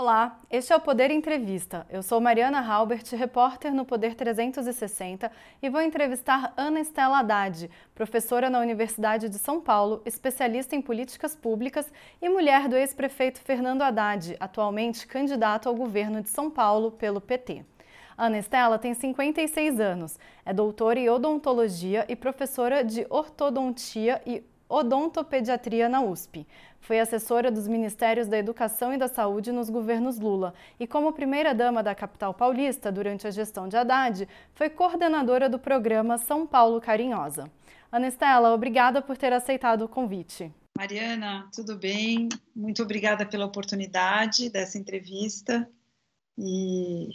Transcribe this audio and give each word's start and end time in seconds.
Olá, 0.00 0.38
este 0.48 0.72
é 0.72 0.76
o 0.76 0.80
Poder 0.80 1.10
Entrevista. 1.10 1.84
Eu 1.90 2.04
sou 2.04 2.20
Mariana 2.20 2.60
Halbert, 2.60 3.12
repórter 3.16 3.74
no 3.74 3.84
Poder 3.84 4.14
360 4.14 5.28
e 5.60 5.68
vou 5.68 5.80
entrevistar 5.80 6.54
Ana 6.56 6.78
Estela 6.78 7.18
Haddad, 7.18 7.68
professora 7.96 8.48
na 8.48 8.60
Universidade 8.60 9.28
de 9.28 9.40
São 9.40 9.60
Paulo, 9.60 10.00
especialista 10.06 10.76
em 10.76 10.80
políticas 10.80 11.34
públicas 11.34 11.92
e 12.22 12.28
mulher 12.28 12.68
do 12.68 12.76
ex-prefeito 12.76 13.40
Fernando 13.40 13.82
Haddad, 13.82 14.36
atualmente 14.38 15.04
candidato 15.04 15.68
ao 15.68 15.74
governo 15.74 16.22
de 16.22 16.28
São 16.28 16.48
Paulo 16.48 16.92
pelo 16.92 17.20
PT. 17.20 17.64
Ana 18.16 18.38
Estela 18.38 18.78
tem 18.78 18.94
56 18.94 19.80
anos, 19.80 20.16
é 20.46 20.52
doutora 20.52 21.00
em 21.00 21.10
odontologia 21.10 22.06
e 22.08 22.14
professora 22.14 22.84
de 22.84 23.04
ortodontia 23.10 24.22
e 24.24 24.44
odontopediatria 24.68 25.88
na 25.88 26.02
USP. 26.02 26.46
Foi 26.80 27.00
assessora 27.00 27.50
dos 27.50 27.66
Ministérios 27.66 28.28
da 28.28 28.38
Educação 28.38 28.92
e 28.92 28.98
da 28.98 29.08
Saúde 29.08 29.50
nos 29.50 29.70
governos 29.70 30.18
Lula 30.18 30.54
e, 30.78 30.86
como 30.86 31.12
primeira-dama 31.12 31.82
da 31.82 31.94
capital 31.94 32.34
paulista 32.34 32.92
durante 32.92 33.26
a 33.26 33.30
gestão 33.30 33.68
de 33.68 33.76
Haddad, 33.76 34.28
foi 34.54 34.70
coordenadora 34.70 35.48
do 35.48 35.58
programa 35.58 36.18
São 36.18 36.46
Paulo 36.46 36.80
Carinhosa. 36.80 37.50
Ana 37.90 38.08
Estela, 38.08 38.52
obrigada 38.52 39.00
por 39.00 39.16
ter 39.16 39.32
aceitado 39.32 39.82
o 39.82 39.88
convite. 39.88 40.52
Mariana, 40.76 41.48
tudo 41.52 41.76
bem? 41.76 42.28
Muito 42.54 42.82
obrigada 42.82 43.26
pela 43.26 43.46
oportunidade 43.46 44.48
dessa 44.48 44.78
entrevista 44.78 45.68
e 46.36 47.08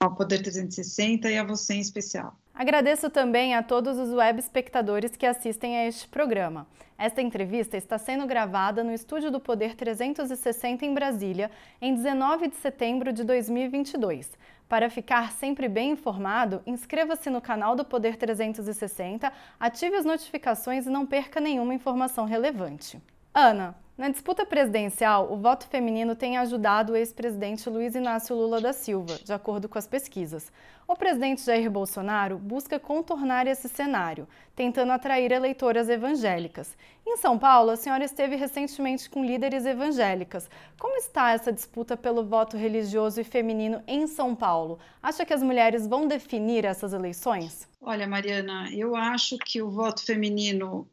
ao 0.00 0.14
Poder 0.14 0.42
360 0.42 1.30
e 1.30 1.36
a 1.36 1.44
você 1.44 1.74
em 1.74 1.80
especial. 1.80 2.38
Agradeço 2.54 3.10
também 3.10 3.52
a 3.52 3.64
todos 3.64 3.98
os 3.98 4.12
web 4.12 4.38
espectadores 4.38 5.16
que 5.16 5.26
assistem 5.26 5.76
a 5.76 5.86
este 5.86 6.06
programa. 6.06 6.68
Esta 6.96 7.20
entrevista 7.20 7.76
está 7.76 7.98
sendo 7.98 8.28
gravada 8.28 8.84
no 8.84 8.92
estúdio 8.92 9.28
do 9.28 9.40
Poder 9.40 9.74
360 9.74 10.86
em 10.86 10.94
Brasília, 10.94 11.50
em 11.82 11.92
19 11.92 12.46
de 12.46 12.54
setembro 12.54 13.12
de 13.12 13.24
2022. 13.24 14.30
Para 14.68 14.88
ficar 14.88 15.32
sempre 15.32 15.68
bem 15.68 15.90
informado, 15.90 16.62
inscreva-se 16.64 17.28
no 17.28 17.40
canal 17.40 17.74
do 17.74 17.84
Poder 17.84 18.16
360, 18.16 19.32
ative 19.58 19.96
as 19.96 20.04
notificações 20.04 20.86
e 20.86 20.90
não 20.90 21.04
perca 21.04 21.40
nenhuma 21.40 21.74
informação 21.74 22.24
relevante. 22.24 23.02
Ana, 23.34 23.74
na 23.96 24.08
disputa 24.08 24.44
presidencial, 24.44 25.32
o 25.32 25.36
voto 25.36 25.68
feminino 25.68 26.16
tem 26.16 26.36
ajudado 26.36 26.92
o 26.92 26.96
ex-presidente 26.96 27.70
Luiz 27.70 27.94
Inácio 27.94 28.34
Lula 28.34 28.60
da 28.60 28.72
Silva, 28.72 29.18
de 29.22 29.32
acordo 29.32 29.68
com 29.68 29.78
as 29.78 29.86
pesquisas. 29.86 30.50
O 30.86 30.96
presidente 30.96 31.42
Jair 31.42 31.70
Bolsonaro 31.70 32.36
busca 32.36 32.80
contornar 32.80 33.46
esse 33.46 33.68
cenário, 33.68 34.26
tentando 34.56 34.90
atrair 34.90 35.30
eleitoras 35.30 35.88
evangélicas. 35.88 36.76
Em 37.06 37.16
São 37.18 37.38
Paulo, 37.38 37.70
a 37.70 37.76
senhora 37.76 38.04
esteve 38.04 38.34
recentemente 38.34 39.08
com 39.08 39.24
líderes 39.24 39.64
evangélicas. 39.64 40.50
Como 40.78 40.96
está 40.96 41.30
essa 41.30 41.52
disputa 41.52 41.96
pelo 41.96 42.24
voto 42.24 42.56
religioso 42.56 43.20
e 43.20 43.24
feminino 43.24 43.80
em 43.86 44.08
São 44.08 44.34
Paulo? 44.34 44.80
Acha 45.00 45.24
que 45.24 45.32
as 45.32 45.42
mulheres 45.42 45.86
vão 45.86 46.08
definir 46.08 46.64
essas 46.64 46.92
eleições? 46.92 47.68
Olha, 47.80 48.08
Mariana, 48.08 48.68
eu 48.72 48.96
acho 48.96 49.38
que 49.38 49.62
o 49.62 49.70
voto 49.70 50.04
feminino 50.04 50.88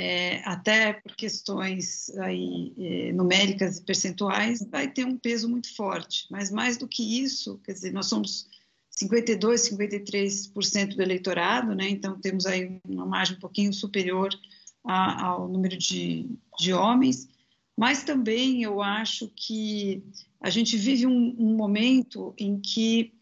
é, 0.00 0.40
até 0.46 0.94
por 0.94 1.14
questões 1.14 2.08
aí, 2.20 2.72
é, 2.78 3.12
numéricas 3.12 3.76
e 3.76 3.84
percentuais, 3.84 4.66
vai 4.70 4.90
ter 4.90 5.04
um 5.04 5.18
peso 5.18 5.46
muito 5.46 5.76
forte. 5.76 6.26
Mas 6.30 6.50
mais 6.50 6.78
do 6.78 6.88
que 6.88 7.22
isso, 7.22 7.60
quer 7.62 7.74
dizer, 7.74 7.92
nós 7.92 8.06
somos 8.06 8.48
52, 8.88 9.68
53% 9.68 10.94
do 10.96 11.02
eleitorado, 11.02 11.74
né? 11.74 11.86
então 11.90 12.18
temos 12.18 12.46
aí 12.46 12.80
uma 12.82 13.04
margem 13.04 13.36
um 13.36 13.40
pouquinho 13.40 13.74
superior 13.74 14.30
a, 14.82 15.26
ao 15.26 15.46
número 15.46 15.76
de, 15.76 16.30
de 16.58 16.72
homens, 16.72 17.28
mas 17.76 18.02
também 18.02 18.62
eu 18.62 18.80
acho 18.80 19.30
que 19.36 20.02
a 20.40 20.48
gente 20.48 20.78
vive 20.78 21.06
um, 21.06 21.36
um 21.38 21.54
momento 21.54 22.32
em 22.38 22.58
que, 22.58 23.12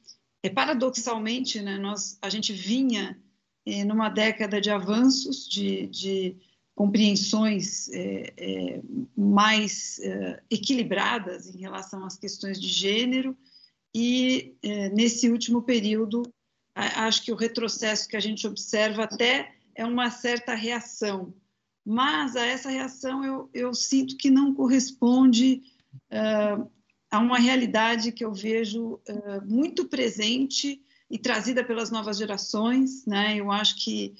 é, 0.44 0.48
paradoxalmente, 0.48 1.60
né, 1.60 1.76
nós, 1.76 2.16
a 2.22 2.30
gente 2.30 2.52
vinha 2.52 3.20
é, 3.66 3.84
numa 3.84 4.08
década 4.08 4.60
de 4.60 4.70
avanços, 4.70 5.48
de, 5.48 5.88
de 5.88 6.36
compreensões 6.78 7.88
é, 7.88 8.32
é, 8.36 8.80
mais 9.16 9.98
é, 9.98 10.40
equilibradas 10.48 11.52
em 11.52 11.58
relação 11.58 12.04
às 12.04 12.16
questões 12.16 12.60
de 12.60 12.68
gênero, 12.68 13.36
e 13.92 14.54
é, 14.62 14.88
nesse 14.90 15.28
último 15.28 15.60
período, 15.60 16.22
acho 16.76 17.24
que 17.24 17.32
o 17.32 17.36
retrocesso 17.36 18.08
que 18.08 18.16
a 18.16 18.20
gente 18.20 18.46
observa 18.46 19.02
até 19.02 19.56
é 19.74 19.84
uma 19.84 20.08
certa 20.08 20.54
reação, 20.54 21.34
mas 21.84 22.36
a 22.36 22.46
essa 22.46 22.70
reação 22.70 23.24
eu, 23.24 23.50
eu 23.52 23.74
sinto 23.74 24.16
que 24.16 24.30
não 24.30 24.54
corresponde 24.54 25.62
uh, 26.12 26.70
a 27.10 27.18
uma 27.18 27.40
realidade 27.40 28.12
que 28.12 28.24
eu 28.24 28.32
vejo 28.32 29.00
uh, 29.08 29.44
muito 29.44 29.84
presente 29.86 30.80
e 31.10 31.18
trazida 31.18 31.64
pelas 31.64 31.90
novas 31.90 32.18
gerações, 32.18 33.04
né? 33.04 33.34
Eu 33.36 33.50
acho 33.50 33.82
que 33.82 34.14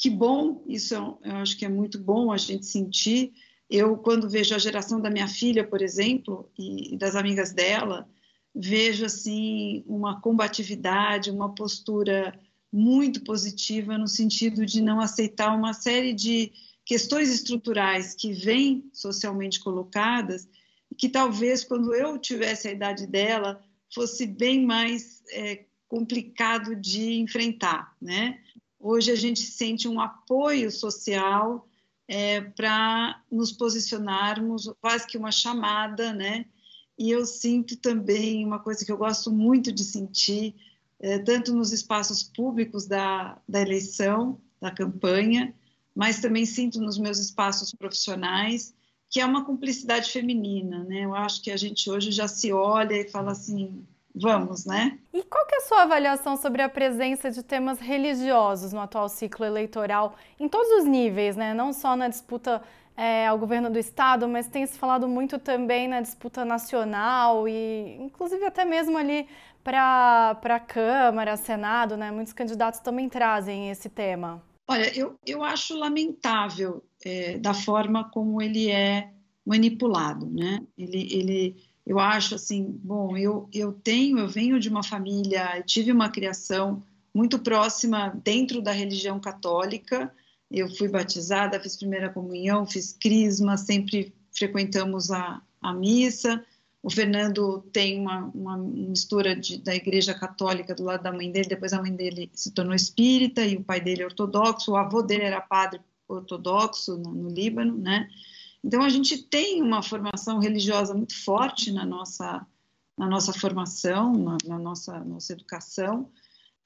que 0.00 0.08
bom, 0.08 0.64
isso 0.66 0.94
eu 0.94 1.36
acho 1.36 1.58
que 1.58 1.64
é 1.66 1.68
muito 1.68 1.98
bom 1.98 2.32
a 2.32 2.38
gente 2.38 2.64
sentir. 2.64 3.34
Eu, 3.68 3.98
quando 3.98 4.30
vejo 4.30 4.54
a 4.54 4.58
geração 4.58 4.98
da 4.98 5.10
minha 5.10 5.28
filha, 5.28 5.62
por 5.62 5.82
exemplo, 5.82 6.50
e 6.58 6.96
das 6.96 7.14
amigas 7.14 7.52
dela, 7.52 8.08
vejo 8.54 9.04
assim 9.04 9.84
uma 9.86 10.18
combatividade, 10.18 11.30
uma 11.30 11.54
postura 11.54 12.34
muito 12.72 13.22
positiva 13.22 13.98
no 13.98 14.08
sentido 14.08 14.64
de 14.64 14.80
não 14.80 15.00
aceitar 15.00 15.54
uma 15.54 15.74
série 15.74 16.14
de 16.14 16.50
questões 16.82 17.28
estruturais 17.28 18.14
que 18.14 18.32
vêm 18.32 18.88
socialmente 18.94 19.60
colocadas 19.60 20.48
e 20.90 20.94
que 20.94 21.10
talvez 21.10 21.62
quando 21.62 21.94
eu 21.94 22.16
tivesse 22.16 22.68
a 22.68 22.72
idade 22.72 23.06
dela 23.06 23.62
fosse 23.92 24.26
bem 24.26 24.64
mais 24.64 25.22
é, 25.30 25.66
complicado 25.86 26.74
de 26.74 27.20
enfrentar, 27.20 27.94
né? 28.00 28.40
Hoje 28.80 29.10
a 29.12 29.14
gente 29.14 29.40
sente 29.40 29.86
um 29.86 30.00
apoio 30.00 30.70
social 30.70 31.68
é, 32.08 32.40
para 32.40 33.22
nos 33.30 33.52
posicionarmos, 33.52 34.72
quase 34.80 35.06
que 35.06 35.18
uma 35.18 35.30
chamada, 35.30 36.14
né? 36.14 36.46
E 36.98 37.10
eu 37.10 37.26
sinto 37.26 37.76
também 37.76 38.44
uma 38.44 38.58
coisa 38.58 38.84
que 38.84 38.90
eu 38.90 38.96
gosto 38.96 39.30
muito 39.30 39.70
de 39.70 39.84
sentir, 39.84 40.54
é, 40.98 41.18
tanto 41.18 41.54
nos 41.54 41.72
espaços 41.72 42.22
públicos 42.22 42.86
da, 42.86 43.38
da 43.46 43.60
eleição, 43.60 44.40
da 44.60 44.70
campanha, 44.70 45.54
mas 45.94 46.20
também 46.20 46.46
sinto 46.46 46.80
nos 46.80 46.98
meus 46.98 47.18
espaços 47.18 47.74
profissionais, 47.74 48.74
que 49.10 49.20
é 49.20 49.26
uma 49.26 49.44
cumplicidade 49.44 50.10
feminina, 50.10 50.84
né? 50.84 51.04
Eu 51.04 51.14
acho 51.14 51.42
que 51.42 51.50
a 51.50 51.56
gente 51.56 51.90
hoje 51.90 52.10
já 52.10 52.26
se 52.26 52.50
olha 52.52 52.94
e 52.94 53.10
fala 53.10 53.32
assim, 53.32 53.86
vamos, 54.14 54.64
né? 54.64 54.98
E 55.12 55.22
qual 55.22 55.46
que 55.46 55.54
é 55.54 55.58
a 55.58 55.60
sua 55.62 55.82
avaliação 55.82 56.36
sobre 56.36 56.62
a 56.62 56.68
presença 56.68 57.30
de 57.30 57.42
temas 57.42 57.78
religiosos 57.78 58.72
no 58.72 58.80
atual 58.80 59.08
ciclo 59.08 59.44
eleitoral, 59.44 60.16
em 60.38 60.48
todos 60.48 60.68
os 60.80 60.84
níveis, 60.84 61.36
né? 61.36 61.54
Não 61.54 61.72
só 61.72 61.96
na 61.96 62.08
disputa 62.08 62.62
é, 62.96 63.26
ao 63.26 63.38
governo 63.38 63.70
do 63.70 63.78
estado, 63.78 64.28
mas 64.28 64.46
tem 64.46 64.66
se 64.66 64.78
falado 64.78 65.08
muito 65.08 65.38
também 65.38 65.88
na 65.88 66.00
disputa 66.00 66.44
nacional 66.44 67.48
e, 67.48 67.96
inclusive, 68.00 68.44
até 68.44 68.64
mesmo 68.64 68.98
ali 68.98 69.26
para 69.64 70.38
a 70.42 70.60
Câmara, 70.60 71.36
Senado, 71.36 71.96
né? 71.96 72.10
Muitos 72.10 72.32
candidatos 72.32 72.80
também 72.80 73.08
trazem 73.08 73.70
esse 73.70 73.88
tema. 73.88 74.42
Olha, 74.68 74.96
eu, 74.96 75.18
eu 75.26 75.42
acho 75.42 75.76
lamentável 75.76 76.84
é, 77.04 77.38
da 77.38 77.52
forma 77.52 78.08
como 78.10 78.40
ele 78.40 78.70
é 78.70 79.10
manipulado, 79.44 80.26
né? 80.26 80.60
Ele, 80.78 81.08
ele 81.12 81.56
eu 81.90 81.98
acho 81.98 82.36
assim, 82.36 82.78
bom, 82.84 83.16
eu, 83.16 83.48
eu 83.52 83.72
tenho, 83.72 84.20
eu 84.20 84.28
venho 84.28 84.60
de 84.60 84.68
uma 84.68 84.80
família, 84.80 85.60
tive 85.66 85.90
uma 85.90 86.08
criação 86.08 86.80
muito 87.12 87.36
próxima 87.36 88.16
dentro 88.22 88.62
da 88.62 88.70
religião 88.70 89.18
católica. 89.18 90.14
Eu 90.48 90.72
fui 90.76 90.86
batizada, 90.86 91.58
fiz 91.58 91.76
primeira 91.76 92.08
comunhão, 92.08 92.64
fiz 92.64 92.92
crisma, 92.92 93.56
sempre 93.56 94.14
frequentamos 94.30 95.10
a, 95.10 95.42
a 95.60 95.72
missa. 95.72 96.40
O 96.80 96.88
Fernando 96.88 97.60
tem 97.72 97.98
uma, 97.98 98.30
uma 98.32 98.56
mistura 98.56 99.34
de, 99.34 99.58
da 99.58 99.74
igreja 99.74 100.14
católica 100.14 100.76
do 100.76 100.84
lado 100.84 101.02
da 101.02 101.12
mãe 101.12 101.28
dele, 101.32 101.48
depois 101.48 101.72
a 101.72 101.82
mãe 101.82 101.92
dele 101.92 102.30
se 102.32 102.52
tornou 102.52 102.72
espírita 102.72 103.44
e 103.44 103.56
o 103.56 103.64
pai 103.64 103.80
dele 103.80 104.02
é 104.02 104.06
ortodoxo, 104.06 104.70
o 104.70 104.76
avô 104.76 105.02
dele 105.02 105.24
era 105.24 105.40
padre 105.40 105.80
ortodoxo 106.06 106.96
no, 106.98 107.12
no 107.12 107.28
Líbano, 107.28 107.76
né? 107.76 108.08
Então, 108.62 108.82
a 108.82 108.88
gente 108.88 109.22
tem 109.22 109.62
uma 109.62 109.82
formação 109.82 110.38
religiosa 110.38 110.94
muito 110.94 111.16
forte 111.24 111.72
na 111.72 111.84
nossa, 111.84 112.46
na 112.96 113.08
nossa 113.08 113.32
formação, 113.32 114.12
na, 114.12 114.36
na 114.44 114.58
nossa, 114.58 115.00
nossa 115.00 115.32
educação, 115.32 116.10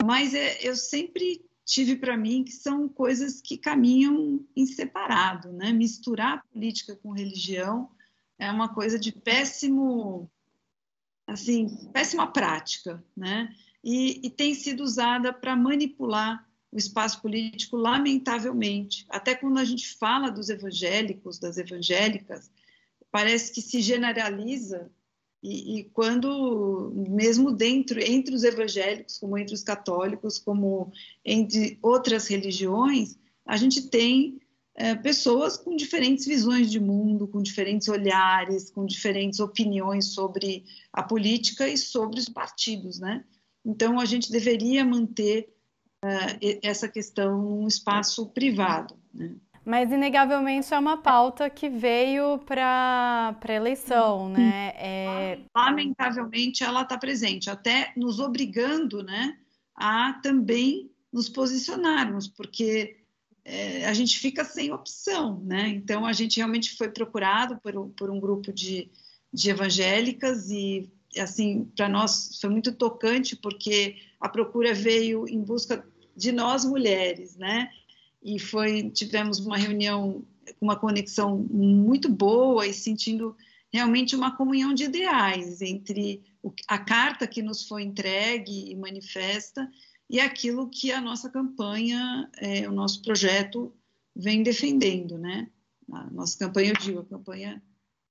mas 0.03 0.35
é, 0.35 0.59
eu 0.61 0.75
sempre 0.75 1.45
tive 1.65 1.97
para 1.97 2.17
mim 2.17 2.45
que 2.45 2.53
são 2.53 2.89
coisas 2.89 3.41
que 3.41 3.57
caminham 3.57 4.45
em 4.55 4.67
separado, 4.67 5.53
né? 5.53 5.73
Misturar 5.73 6.45
política 6.53 6.95
com 6.97 7.13
religião 7.13 7.91
é 8.39 8.51
uma 8.51 8.69
coisa 8.69 8.99
de 8.99 9.13
péssimo, 9.13 10.31
assim, 11.27 11.89
péssima 11.93 12.27
prática, 12.27 13.03
né? 13.17 13.55
E, 13.83 14.27
e 14.27 14.31
tem 14.31 14.55
sido 14.55 14.83
usada 14.83 15.33
para 15.33 15.57
manipular 15.57 16.47
o 16.75 16.79
espaço 16.79 17.23
político, 17.23 17.77
lamentavelmente. 17.77 19.07
Até 19.09 19.35
quando 19.35 19.59
a 19.59 19.65
gente 19.65 19.97
fala 19.97 20.29
dos 20.29 20.49
evangélicos, 20.51 21.39
das 21.39 21.57
evangélicas, 21.57 22.51
parece 23.11 23.53
que 23.53 23.63
se 23.63 23.81
generaliza 23.81 24.91
E, 25.47 25.81
e, 25.81 25.85
quando, 25.93 26.91
mesmo 26.95 27.53
dentro, 27.53 28.01
entre 28.01 28.35
os 28.35 28.45
evangélicos, 28.45 29.19
como 29.19 29.37
entre 29.37 29.55
os 29.55 29.63
católicos, 29.63 30.39
como 30.39 30.91
entre 31.23 31.79
outras 31.83 32.27
religiões, 32.29 33.19
a 33.45 33.59
gente 33.59 33.91
tem 33.91 34.41
é, 34.75 34.95
pessoas 34.95 35.59
com 35.59 35.77
diferentes 35.77 36.27
visões 36.27 36.71
de 36.71 36.81
mundo, 36.81 37.29
com 37.29 37.43
diferentes 37.43 37.89
olhares, 37.89 38.71
com 38.71 38.87
diferentes 38.87 39.39
opiniões 39.39 40.07
sobre 40.15 40.65
a 40.91 41.03
política 41.03 41.69
e 41.69 41.77
sobre 41.77 42.19
os 42.19 42.29
partidos, 42.29 42.99
né? 42.99 43.23
Então, 43.63 44.01
a 44.01 44.07
gente 44.07 44.33
deveria 44.33 44.83
manter 44.83 45.54
uh, 46.05 46.59
essa 46.63 46.89
questão 46.89 47.41
num 47.41 47.67
espaço 47.67 48.27
privado, 48.27 48.97
né? 49.13 49.35
Mas, 49.65 49.91
inegavelmente, 49.91 50.75
é 50.75 50.79
uma 50.79 50.99
pauta 50.99 51.49
que 51.49 51.71
veio 51.71 52.39
para 52.41 53.35
a 53.41 53.53
eleição, 53.53 54.29
né? 54.29 54.73
É... 54.77 55.39
Lamentavelmente, 55.57 56.63
ela 56.63 56.83
está 56.83 56.99
presente, 56.99 57.49
até 57.49 57.91
nos 57.97 58.21
obrigando 58.21 59.03
né, 59.03 59.39
a 59.75 60.13
também 60.23 60.91
nos 61.11 61.31
posicionarmos, 61.31 62.29
porque 62.29 62.99
é, 63.43 63.87
a 63.87 63.95
gente 63.95 64.19
fica 64.19 64.45
sem 64.45 64.71
opção, 64.71 65.41
né? 65.43 65.69
Então, 65.69 66.05
a 66.05 66.13
gente 66.13 66.37
realmente 66.37 66.77
foi 66.77 66.91
procurado 66.91 67.59
por, 67.63 67.89
por 67.97 68.11
um 68.11 68.21
grupo 68.21 68.53
de, 68.53 68.91
de 69.33 69.49
evangélicas 69.49 70.51
e, 70.51 70.93
assim, 71.17 71.71
para 71.75 71.89
nós 71.89 72.39
foi 72.39 72.51
muito 72.51 72.71
tocante, 72.73 73.35
porque 73.35 73.97
a 74.21 74.29
procura 74.29 74.75
veio 74.75 75.27
em 75.27 75.41
busca 75.43 75.87
de 76.17 76.33
nós 76.33 76.65
mulheres, 76.65 77.37
né? 77.37 77.71
e 78.25 78.39
foi 78.39 78.91
tivemos 78.91 79.39
uma 79.39 79.59
reunião 79.59 80.25
com 80.59 80.65
uma 80.65 80.77
conexão 80.77 81.37
muito 81.37 82.09
boa 82.09 82.67
e 82.67 82.73
sentindo 82.73 83.37
realmente 83.71 84.17
uma 84.17 84.35
comunhão 84.35 84.73
de 84.73 84.85
ideais 84.85 85.61
entre 85.61 86.23
a 86.67 86.79
carta 86.79 87.27
que 87.27 87.43
nos 87.43 87.69
foi 87.69 87.83
entregue 87.83 88.71
e 88.71 88.77
manifesta 88.77 89.71
e 90.09 90.21
aquilo 90.21 90.69
que 90.69 90.91
a 90.91 91.01
nossa 91.01 91.29
campanha, 91.29 92.31
é, 92.37 92.69
o 92.69 92.73
nosso 92.73 93.03
projeto 93.03 93.75
vem 94.15 94.43
defendendo, 94.43 95.19
né? 95.19 95.51
A 95.91 96.11
nossa 96.11 96.39
campanha, 96.39 96.71
eu 96.71 96.77
digo, 96.77 97.01
a 97.01 97.05
campanha 97.05 97.63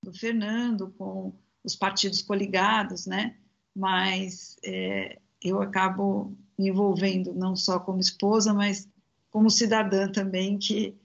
do 0.04 0.14
Fernando 0.14 0.94
com 0.98 1.34
os 1.64 1.76
partidos 1.76 2.22
coligados, 2.22 3.06
né? 3.06 3.38
Mas 3.76 4.58
é, 4.64 5.20
eu 5.42 5.62
acabo 5.62 6.36
me 6.58 6.70
envolvendo 6.70 7.34
não 7.34 7.56
só 7.56 7.80
como 7.80 8.00
esposa, 8.00 8.54
mas 8.54 8.88
como 9.32 9.50
cidadã 9.50 10.08
também 10.12 10.58
que 10.58 10.96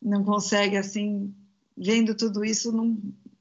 não 0.00 0.24
consegue 0.24 0.76
assim 0.76 1.34
vendo 1.76 2.14
tudo 2.14 2.44
isso 2.44 2.72
não 2.72 2.96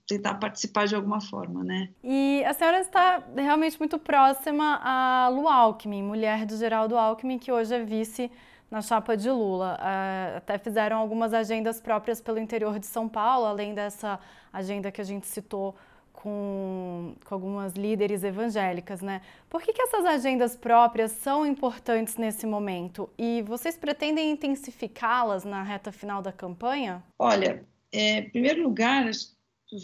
tentar 0.07 0.35
participar 0.35 0.88
de 0.88 0.95
alguma 0.95 1.21
forma, 1.21 1.63
né? 1.63 1.89
E 2.03 2.44
a 2.45 2.53
senhora 2.53 2.79
está 2.79 3.23
realmente 3.35 3.77
muito 3.77 4.00
próxima 4.00 4.79
a 4.81 5.29
Lu 5.29 5.47
Alckmin, 5.47 6.01
mulher 6.01 6.45
de 6.45 6.57
Geraldo 6.57 6.97
Alckmin, 6.97 7.38
que 7.38 7.51
hoje 7.51 7.75
é 7.75 7.83
vice 7.83 8.31
na 8.71 8.81
chapa 8.81 9.15
de 9.15 9.29
Lula. 9.29 9.77
Uh, 9.79 10.38
até 10.38 10.57
fizeram 10.57 10.97
algumas 10.97 11.31
agendas 11.31 11.79
próprias 11.79 12.19
pelo 12.19 12.39
interior 12.39 12.79
de 12.79 12.88
São 12.88 13.07
Paulo, 13.07 13.45
além 13.45 13.75
dessa 13.75 14.19
agenda 14.51 14.91
que 14.91 15.00
a 15.00 15.03
gente 15.03 15.27
citou 15.27 15.75
com, 16.21 17.16
com, 17.24 17.33
algumas 17.33 17.74
líderes 17.74 18.24
evangélicas, 18.24 19.01
né? 19.01 19.21
Por 19.50 19.62
que, 19.62 19.71
que 19.71 19.81
essas 19.81 20.06
agendas 20.06 20.56
próprias 20.56 21.12
são 21.12 21.45
importantes 21.45 22.18
nesse 22.18 22.45
momento? 22.45 23.10
E 23.18 23.42
vocês 23.44 23.77
pretendem 23.77 24.31
intensificá-las 24.31 25.45
na 25.45 25.63
reta 25.63 25.92
final 25.92 26.21
da 26.21 26.31
campanha? 26.31 27.01
Olha, 27.18 27.66
é, 27.92 28.19
em 28.19 28.30
primeiro 28.30 28.63
lugar, 28.63 29.10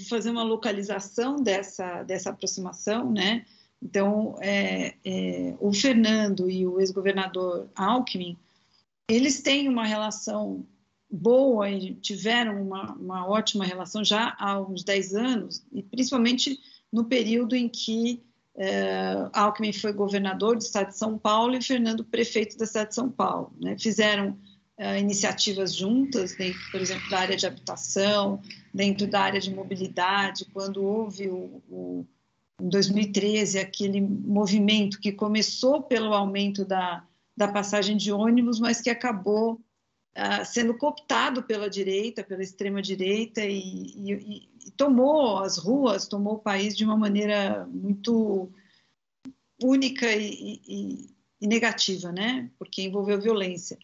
fazer 0.09 0.29
uma 0.29 0.43
localização 0.43 1.37
dessa, 1.41 2.03
dessa 2.03 2.31
aproximação, 2.31 3.11
né? 3.11 3.45
Então, 3.81 4.35
é, 4.41 4.95
é, 5.05 5.55
o 5.59 5.71
Fernando 5.73 6.49
e 6.49 6.67
o 6.67 6.81
ex-governador 6.81 7.69
Alckmin, 7.75 8.37
eles 9.09 9.41
têm 9.41 9.69
uma 9.69 9.85
relação 9.85 10.65
boa 11.15 11.69
e 11.69 11.95
tiveram 11.95 12.61
uma, 12.61 12.93
uma 12.93 13.27
ótima 13.27 13.65
relação 13.65 14.03
já 14.03 14.35
há 14.39 14.59
uns 14.59 14.83
10 14.83 15.15
anos, 15.15 15.65
e 15.71 15.81
principalmente 15.81 16.59
no 16.91 17.05
período 17.05 17.55
em 17.55 17.67
que 17.67 18.23
é, 18.57 19.29
Alckmin 19.33 19.73
foi 19.73 19.91
governador 19.91 20.55
do 20.55 20.61
estado 20.61 20.87
de 20.87 20.97
São 20.97 21.17
Paulo 21.17 21.55
e 21.55 21.61
Fernando 21.61 22.05
prefeito 22.05 22.57
da 22.57 22.65
cidade 22.65 22.89
de 22.89 22.95
São 22.95 23.09
Paulo. 23.09 23.51
Né? 23.61 23.77
Fizeram 23.77 24.37
é, 24.77 24.99
iniciativas 24.99 25.73
juntas, 25.73 26.35
dentro, 26.35 26.59
por 26.71 26.81
exemplo, 26.81 27.09
da 27.09 27.19
área 27.19 27.35
de 27.35 27.45
habitação, 27.45 28.41
dentro 28.73 29.07
da 29.07 29.21
área 29.21 29.39
de 29.39 29.53
mobilidade, 29.53 30.45
quando 30.53 30.83
houve 30.83 31.27
o, 31.27 31.61
o 31.69 32.05
em 32.61 32.69
2013 32.69 33.59
aquele 33.59 33.99
movimento 33.99 34.99
que 34.99 35.11
começou 35.11 35.81
pelo 35.81 36.13
aumento 36.13 36.63
da, 36.63 37.03
da 37.35 37.49
passagem 37.49 37.97
de 37.97 38.11
ônibus, 38.11 38.59
mas 38.59 38.79
que 38.79 38.89
acabou 38.89 39.59
uh, 40.15 40.45
sendo 40.45 40.77
cooptado 40.77 41.43
pela 41.43 41.69
direita, 41.69 42.23
pela 42.23 42.41
extrema 42.41 42.81
direita 42.81 43.43
e, 43.43 43.59
e, 43.59 44.47
e, 44.65 44.71
tomou 44.71 45.39
as 45.39 45.57
ruas, 45.57 46.07
tomou 46.07 46.35
o 46.35 46.39
país 46.39 46.75
de 46.75 46.83
uma 46.83 46.97
maneira 46.97 47.67
muito 47.71 48.49
única 49.61 50.11
e, 50.11 50.61
e 51.39 51.47
negativa, 51.47 52.11
né? 52.11 52.49
Porque 52.57 52.81
envolveu 52.81 53.21
violência. 53.21 53.77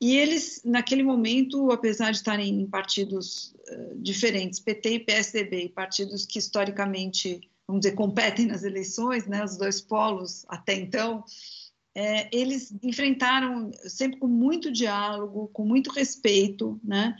E 0.00 0.16
eles, 0.16 0.60
naquele 0.64 1.04
momento, 1.04 1.70
apesar 1.70 2.10
de 2.10 2.16
estarem 2.16 2.60
em 2.60 2.66
partidos 2.66 3.54
uh, 3.70 3.96
diferentes, 3.96 4.58
PT 4.58 4.94
e 4.94 4.98
PSDB, 4.98 5.68
partidos 5.68 6.26
que 6.26 6.40
historicamente, 6.40 7.40
vamos 7.68 7.82
dizer, 7.82 7.94
competem 7.94 8.46
nas 8.46 8.64
eleições, 8.64 9.26
né, 9.26 9.44
os 9.44 9.56
dois 9.56 9.80
polos 9.80 10.44
até 10.48 10.74
então, 10.74 11.24
é, 11.94 12.28
eles 12.34 12.74
enfrentaram 12.82 13.70
sempre 13.84 14.18
com 14.18 14.26
muito 14.26 14.72
diálogo, 14.72 15.48
com 15.52 15.64
muito 15.64 15.90
respeito, 15.90 16.80
né? 16.82 17.16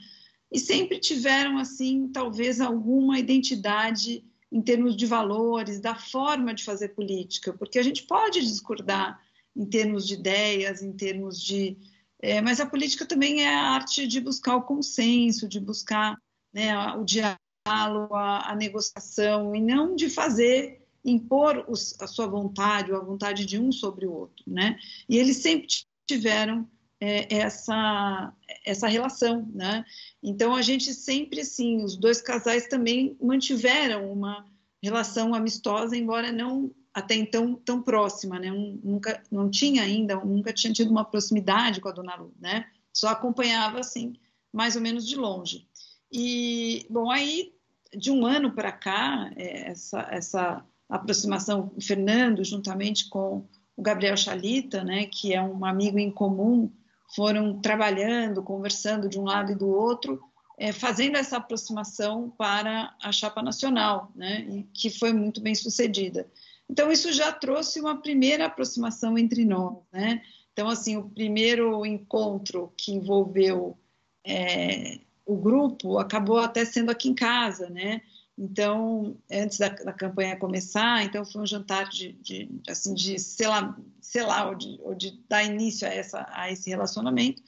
E 0.50 0.58
sempre 0.58 0.98
tiveram, 0.98 1.58
assim, 1.58 2.08
talvez 2.08 2.60
alguma 2.60 3.18
identidade 3.18 4.24
em 4.50 4.60
termos 4.60 4.94
de 4.96 5.06
valores, 5.06 5.80
da 5.80 5.94
forma 5.94 6.52
de 6.52 6.62
fazer 6.62 6.90
política, 6.90 7.54
porque 7.54 7.78
a 7.78 7.82
gente 7.82 8.02
pode 8.02 8.40
discordar 8.42 9.18
em 9.56 9.64
termos 9.64 10.06
de 10.06 10.14
ideias, 10.14 10.82
em 10.82 10.92
termos 10.92 11.42
de. 11.42 11.78
É, 12.20 12.40
mas 12.40 12.60
a 12.60 12.66
política 12.66 13.06
também 13.06 13.42
é 13.42 13.54
a 13.54 13.70
arte 13.70 14.06
de 14.06 14.20
buscar 14.20 14.56
o 14.56 14.62
consenso, 14.62 15.48
de 15.48 15.58
buscar 15.58 16.16
né, 16.52 16.76
o 16.94 17.04
diálogo, 17.04 18.14
a, 18.14 18.50
a 18.50 18.54
negociação, 18.54 19.56
e 19.56 19.60
não 19.60 19.96
de 19.96 20.08
fazer 20.08 20.81
impor 21.04 21.64
os, 21.68 21.96
a 22.00 22.06
sua 22.06 22.26
vontade 22.26 22.92
ou 22.92 22.98
a 22.98 23.04
vontade 23.04 23.44
de 23.44 23.58
um 23.58 23.72
sobre 23.72 24.06
o 24.06 24.12
outro, 24.12 24.44
né? 24.46 24.78
E 25.08 25.18
eles 25.18 25.38
sempre 25.38 25.66
tiveram 26.06 26.68
é, 27.00 27.34
essa 27.34 28.32
essa 28.64 28.86
relação, 28.86 29.48
né? 29.52 29.84
Então 30.22 30.54
a 30.54 30.62
gente 30.62 30.94
sempre 30.94 31.40
assim, 31.40 31.82
os 31.82 31.96
dois 31.96 32.20
casais 32.20 32.68
também 32.68 33.16
mantiveram 33.20 34.12
uma 34.12 34.46
relação 34.80 35.34
amistosa, 35.34 35.96
embora 35.96 36.30
não 36.30 36.72
até 36.94 37.14
então 37.14 37.54
tão 37.54 37.82
próxima, 37.82 38.38
né? 38.38 38.52
Um, 38.52 38.78
nunca 38.84 39.20
não 39.30 39.50
tinha 39.50 39.82
ainda, 39.82 40.16
nunca 40.16 40.52
tinha 40.52 40.72
tido 40.72 40.90
uma 40.90 41.04
proximidade 41.04 41.80
com 41.80 41.88
a 41.88 41.92
Dona 41.92 42.14
Lu, 42.14 42.32
né? 42.38 42.66
Só 42.92 43.08
acompanhava 43.08 43.80
assim, 43.80 44.14
mais 44.52 44.76
ou 44.76 44.82
menos 44.82 45.06
de 45.08 45.16
longe. 45.16 45.66
E 46.12 46.86
bom, 46.88 47.10
aí 47.10 47.52
de 47.96 48.10
um 48.10 48.24
ano 48.24 48.52
para 48.52 48.70
cá, 48.70 49.32
é, 49.36 49.70
essa 49.70 50.06
essa 50.10 50.64
aproximação, 50.96 51.72
o 51.76 51.80
Fernando, 51.80 52.44
juntamente 52.44 53.08
com 53.08 53.44
o 53.76 53.82
Gabriel 53.82 54.16
Chalita, 54.16 54.84
né, 54.84 55.06
que 55.06 55.32
é 55.32 55.42
um 55.42 55.64
amigo 55.64 55.98
em 55.98 56.10
comum, 56.10 56.70
foram 57.14 57.58
trabalhando, 57.60 58.42
conversando 58.42 59.08
de 59.08 59.18
um 59.18 59.24
lado 59.24 59.52
e 59.52 59.56
do 59.56 59.68
outro, 59.68 60.22
é, 60.58 60.70
fazendo 60.70 61.16
essa 61.16 61.38
aproximação 61.38 62.30
para 62.36 62.94
a 63.02 63.10
chapa 63.10 63.42
nacional, 63.42 64.12
né, 64.14 64.46
e 64.48 64.62
que 64.74 64.90
foi 64.90 65.12
muito 65.12 65.40
bem 65.40 65.54
sucedida. 65.54 66.28
Então, 66.68 66.92
isso 66.92 67.12
já 67.12 67.32
trouxe 67.32 67.80
uma 67.80 68.00
primeira 68.00 68.46
aproximação 68.46 69.16
entre 69.18 69.44
nós. 69.44 69.78
Né? 69.90 70.22
Então, 70.52 70.68
assim, 70.68 70.96
o 70.96 71.08
primeiro 71.08 71.84
encontro 71.84 72.72
que 72.76 72.92
envolveu 72.92 73.76
é, 74.24 75.00
o 75.24 75.36
grupo 75.36 75.98
acabou 75.98 76.38
até 76.38 76.64
sendo 76.64 76.90
aqui 76.90 77.08
em 77.08 77.14
casa, 77.14 77.68
né? 77.70 78.02
Então, 78.38 79.16
antes 79.30 79.58
da, 79.58 79.68
da, 79.68 79.92
campanha 79.92 80.36
começar, 80.36 81.04
então 81.04 81.24
foi 81.24 81.42
um 81.42 81.46
jantar 81.46 81.88
de, 81.88 82.12
de 82.14 82.48
assim, 82.66 82.94
de 82.94 83.18
sei 83.18 83.46
lá, 83.46 84.48
ou, 84.48 84.54
de, 84.54 84.78
ou 84.82 84.94
de 84.94 85.22
dar 85.28 85.44
início 85.44 85.86
a, 85.86 85.90
essa, 85.90 86.26
a 86.30 86.50
esse 86.50 86.70
relacionamento. 86.70 87.42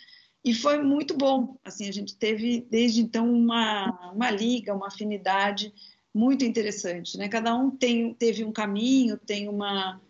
E 0.45 0.55
foi 0.55 0.83
muito 0.83 1.17
bom. 1.17 1.57
Assim, 1.65 1.89
a 1.89 1.93
gente 1.93 2.17
teve 2.17 2.67
desde 2.71 3.01
então 3.01 3.33
uma, 3.33 4.13
uma 4.13 4.31
liga, 4.31 4.75
uma 4.75 4.89
afinidade 4.89 5.73
muito 6.15 6.45
interessante, 6.45 7.17
né? 7.17 7.29
Cada 7.29 7.55
um 7.57 7.71
tem, 7.71 8.13
teve 8.15 8.45
um 8.45 8.53
caminho, 8.53 9.17
tem 9.17 9.49
uma, 9.49 10.01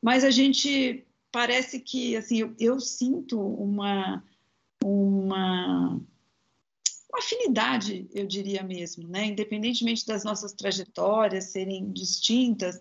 mas 0.00 0.24
a 0.24 0.30
gente 0.30 1.06
parece 1.30 1.78
que 1.78 2.16
assim 2.16 2.38
eu, 2.38 2.54
eu 2.58 2.80
sinto 2.80 3.40
uma 3.40 4.22
uma 4.84 6.00
uma 7.12 7.18
afinidade, 7.18 8.08
eu 8.14 8.26
diria 8.26 8.62
mesmo, 8.62 9.06
né? 9.06 9.26
Independentemente 9.26 10.06
das 10.06 10.24
nossas 10.24 10.52
trajetórias 10.52 11.46
serem 11.46 11.92
distintas, 11.92 12.80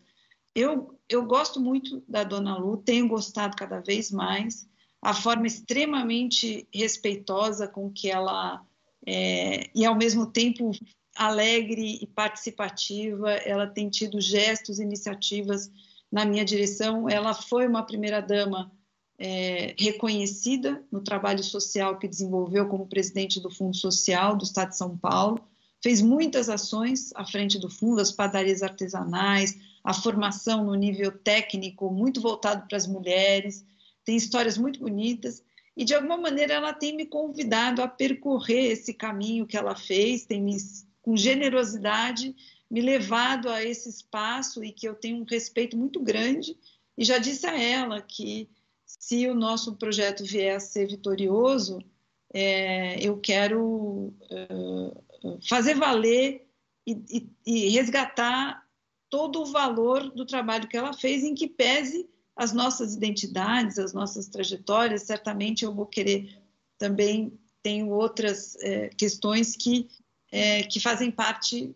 eu, 0.55 0.97
eu 1.09 1.25
gosto 1.25 1.59
muito 1.59 2.03
da 2.07 2.23
Dona 2.23 2.57
Lu, 2.57 2.77
tenho 2.77 3.07
gostado 3.07 3.55
cada 3.55 3.79
vez 3.79 4.11
mais, 4.11 4.67
a 5.01 5.13
forma 5.13 5.47
extremamente 5.47 6.67
respeitosa 6.73 7.67
com 7.67 7.91
que 7.91 8.09
ela 8.09 8.63
é, 9.05 9.69
e 9.73 9.85
ao 9.85 9.95
mesmo 9.95 10.27
tempo 10.27 10.71
alegre 11.15 11.99
e 12.01 12.07
participativa, 12.07 13.31
ela 13.31 13.67
tem 13.67 13.89
tido 13.89 14.21
gestos, 14.21 14.79
iniciativas 14.79 15.71
na 16.11 16.25
minha 16.25 16.45
direção. 16.45 17.09
Ela 17.09 17.33
foi 17.33 17.67
uma 17.67 17.83
primeira 17.83 18.21
dama 18.21 18.71
é, 19.23 19.75
reconhecida 19.77 20.83
no 20.91 20.99
trabalho 20.99 21.43
social 21.43 21.99
que 21.99 22.07
desenvolveu 22.07 22.67
como 22.67 22.87
presidente 22.87 23.39
do 23.39 23.51
Fundo 23.51 23.77
Social 23.77 24.35
do 24.35 24.43
Estado 24.43 24.69
de 24.69 24.77
São 24.77 24.97
Paulo, 24.97 25.39
fez 25.79 26.01
muitas 26.01 26.49
ações 26.49 27.11
à 27.13 27.23
frente 27.23 27.59
do 27.59 27.69
fundo, 27.69 28.01
as 28.01 28.11
padarias 28.11 28.63
artesanais, 28.63 29.55
a 29.83 29.93
formação 29.93 30.65
no 30.65 30.73
nível 30.73 31.11
técnico 31.11 31.91
muito 31.91 32.19
voltado 32.19 32.67
para 32.67 32.75
as 32.75 32.87
mulheres, 32.87 33.63
tem 34.03 34.15
histórias 34.15 34.57
muito 34.57 34.79
bonitas. 34.79 35.43
E 35.77 35.85
de 35.85 35.93
alguma 35.93 36.17
maneira 36.17 36.55
ela 36.55 36.73
tem 36.73 36.95
me 36.95 37.05
convidado 37.05 37.83
a 37.83 37.87
percorrer 37.87 38.71
esse 38.71 38.91
caminho 38.91 39.45
que 39.45 39.55
ela 39.55 39.75
fez, 39.75 40.25
tem 40.25 40.41
me 40.41 40.57
com 41.03 41.15
generosidade 41.15 42.35
me 42.69 42.81
levado 42.81 43.49
a 43.49 43.63
esse 43.63 43.87
espaço 43.87 44.63
e 44.63 44.71
que 44.71 44.87
eu 44.87 44.95
tenho 44.95 45.17
um 45.17 45.25
respeito 45.29 45.77
muito 45.77 45.99
grande. 45.99 46.57
E 46.97 47.05
já 47.05 47.19
disse 47.19 47.45
a 47.45 47.59
ela 47.59 48.01
que 48.01 48.49
se 48.99 49.27
o 49.27 49.35
nosso 49.35 49.75
projeto 49.75 50.23
vier 50.23 50.55
a 50.55 50.59
ser 50.59 50.87
vitorioso, 50.87 51.79
é, 52.33 52.99
eu 53.05 53.17
quero 53.19 54.13
uh, 54.31 55.39
fazer 55.47 55.75
valer 55.75 56.47
e, 56.87 56.93
e, 57.09 57.29
e, 57.45 57.69
resgatar 57.69 58.65
todo 59.09 59.41
o 59.41 59.45
valor 59.45 60.09
do 60.11 60.25
trabalho 60.25 60.67
que 60.67 60.77
ela 60.77 60.93
fez, 60.93 61.23
em 61.23 61.35
que 61.35 61.47
pese 61.47 62.09
as 62.35 62.53
nossas 62.53 62.95
identidades, 62.95 63.77
as 63.77 63.93
nossas 63.93 64.27
trajetórias. 64.27 65.03
Certamente 65.03 65.63
eu 65.63 65.73
vou 65.73 65.85
querer 65.85 66.41
também 66.77 67.37
tenho 67.61 67.89
outras 67.89 68.55
é, 68.61 68.89
questões 68.89 69.55
que 69.55 69.87
é, 70.31 70.63
que 70.63 70.79
fazem 70.79 71.11
parte 71.11 71.75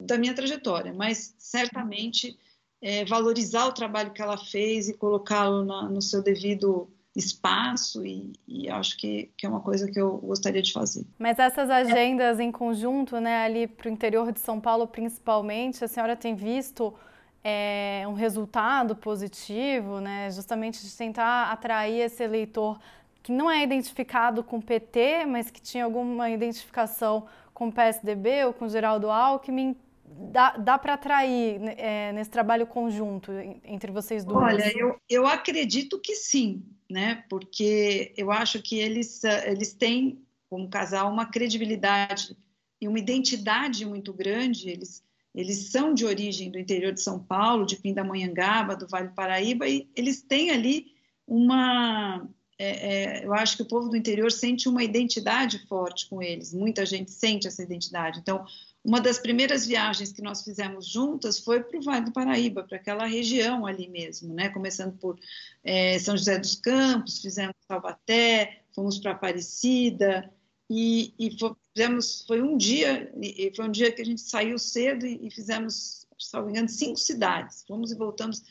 da 0.00 0.16
minha 0.16 0.34
trajetória, 0.34 0.94
mas 0.94 1.34
certamente 1.38 2.38
é, 2.82 3.04
valorizar 3.04 3.66
o 3.66 3.72
trabalho 3.72 4.12
que 4.12 4.22
ela 4.22 4.38
fez 4.38 4.88
e 4.88 4.94
colocá-lo 4.94 5.64
no 5.88 6.00
seu 6.00 6.22
devido 6.22 6.88
espaço 7.14 8.06
e, 8.06 8.32
e 8.46 8.68
acho 8.68 8.96
que, 8.96 9.30
que, 9.36 9.44
é 9.44 9.48
uma 9.48 9.60
coisa 9.60 9.90
que 9.90 10.00
eu 10.00 10.18
gostaria 10.18 10.62
de 10.62 10.72
fazer. 10.72 11.04
Mas 11.18 11.38
essas 11.38 11.68
agendas 11.68 12.38
em 12.38 12.52
conjunto, 12.52 13.20
né, 13.20 13.44
ali 13.44 13.66
para 13.66 13.88
o 13.88 13.92
interior 13.92 14.32
de 14.32 14.40
São 14.40 14.60
Paulo 14.60 14.86
principalmente, 14.86 15.84
a 15.84 15.88
senhora 15.88 16.14
tem 16.14 16.34
visto 16.34 16.94
é, 17.42 18.04
um 18.06 18.12
resultado 18.12 18.94
positivo, 18.94 20.00
né, 20.00 20.30
justamente 20.30 20.82
de 20.82 20.96
tentar 20.96 21.50
atrair 21.50 22.00
esse 22.00 22.22
eleitor 22.22 22.78
que 23.22 23.32
não 23.32 23.50
é 23.50 23.62
identificado 23.62 24.42
com 24.42 24.58
o 24.58 24.62
PT, 24.62 25.26
mas 25.26 25.50
que 25.50 25.60
tinha 25.60 25.84
alguma 25.84 26.30
identificação 26.30 27.26
com 27.52 27.68
o 27.68 27.72
PSDB 27.72 28.44
ou 28.46 28.52
com 28.52 28.68
Geraldo 28.68 29.10
Alckmin, 29.10 29.76
dá, 30.10 30.56
dá 30.56 30.78
para 30.78 30.94
atrair 30.94 31.60
né, 31.60 31.74
é, 31.76 32.12
nesse 32.12 32.30
trabalho 32.30 32.66
conjunto 32.66 33.32
entre 33.64 33.92
vocês 33.92 34.24
dois? 34.24 34.54
Olha, 34.54 34.76
eu, 34.76 35.00
eu 35.08 35.26
acredito 35.26 35.98
que 35.98 36.14
sim, 36.14 36.64
né? 36.90 37.24
Porque 37.28 38.12
eu 38.16 38.30
acho 38.30 38.60
que 38.62 38.78
eles, 38.78 39.22
eles 39.24 39.72
têm, 39.72 40.22
como 40.48 40.68
casal, 40.68 41.10
uma 41.10 41.26
credibilidade 41.26 42.36
e 42.80 42.88
uma 42.88 42.98
identidade 42.98 43.86
muito 43.86 44.12
grande. 44.12 44.68
Eles, 44.68 45.02
eles 45.34 45.70
são 45.70 45.94
de 45.94 46.04
origem 46.04 46.50
do 46.50 46.58
interior 46.58 46.92
de 46.92 47.00
São 47.00 47.18
Paulo, 47.18 47.64
de 47.64 47.76
Pindamonhangaba, 47.76 48.76
do 48.76 48.88
Vale 48.88 49.08
do 49.08 49.14
Paraíba, 49.14 49.68
e 49.68 49.88
eles 49.94 50.22
têm 50.22 50.50
ali 50.50 50.86
uma 51.26 52.26
é, 52.62 53.20
é, 53.22 53.24
eu 53.24 53.32
acho 53.32 53.56
que 53.56 53.62
o 53.62 53.68
povo 53.68 53.88
do 53.88 53.96
interior 53.96 54.30
sente 54.30 54.68
uma 54.68 54.84
identidade 54.84 55.66
forte 55.66 56.06
com 56.10 56.22
eles, 56.22 56.52
muita 56.52 56.84
gente 56.84 57.10
sente 57.10 57.46
essa 57.46 57.62
identidade. 57.62 58.18
Então, 58.18 58.44
uma 58.84 59.00
das 59.00 59.18
primeiras 59.18 59.66
viagens 59.66 60.12
que 60.12 60.22
nós 60.22 60.42
fizemos 60.42 60.86
juntas 60.86 61.38
foi 61.38 61.62
para 61.62 61.78
o 61.78 61.82
Vale 61.82 62.06
do 62.06 62.12
Paraíba, 62.12 62.64
para 62.64 62.78
aquela 62.78 63.06
região 63.06 63.66
ali 63.66 63.88
mesmo, 63.88 64.32
né? 64.32 64.48
Começando 64.48 64.96
por 64.98 65.18
é, 65.62 65.98
São 65.98 66.16
José 66.16 66.38
dos 66.38 66.54
Campos, 66.54 67.20
fizemos 67.20 67.54
Taubaté, 67.68 68.62
fomos 68.74 68.98
para 68.98 69.12
Aparecida 69.12 70.32
e, 70.68 71.12
e 71.18 71.36
fizemos, 71.74 72.24
foi 72.26 72.40
um 72.40 72.56
dia, 72.56 73.12
foi 73.54 73.66
um 73.66 73.70
dia 73.70 73.92
que 73.92 74.00
a 74.00 74.04
gente 74.04 74.22
saiu 74.22 74.58
cedo 74.58 75.06
e, 75.06 75.26
e 75.26 75.30
fizemos, 75.30 76.06
me 76.44 76.50
engano, 76.50 76.68
cinco 76.68 76.96
cidades, 76.96 77.64
fomos 77.66 77.92
e 77.92 77.96
voltamos 77.96 78.42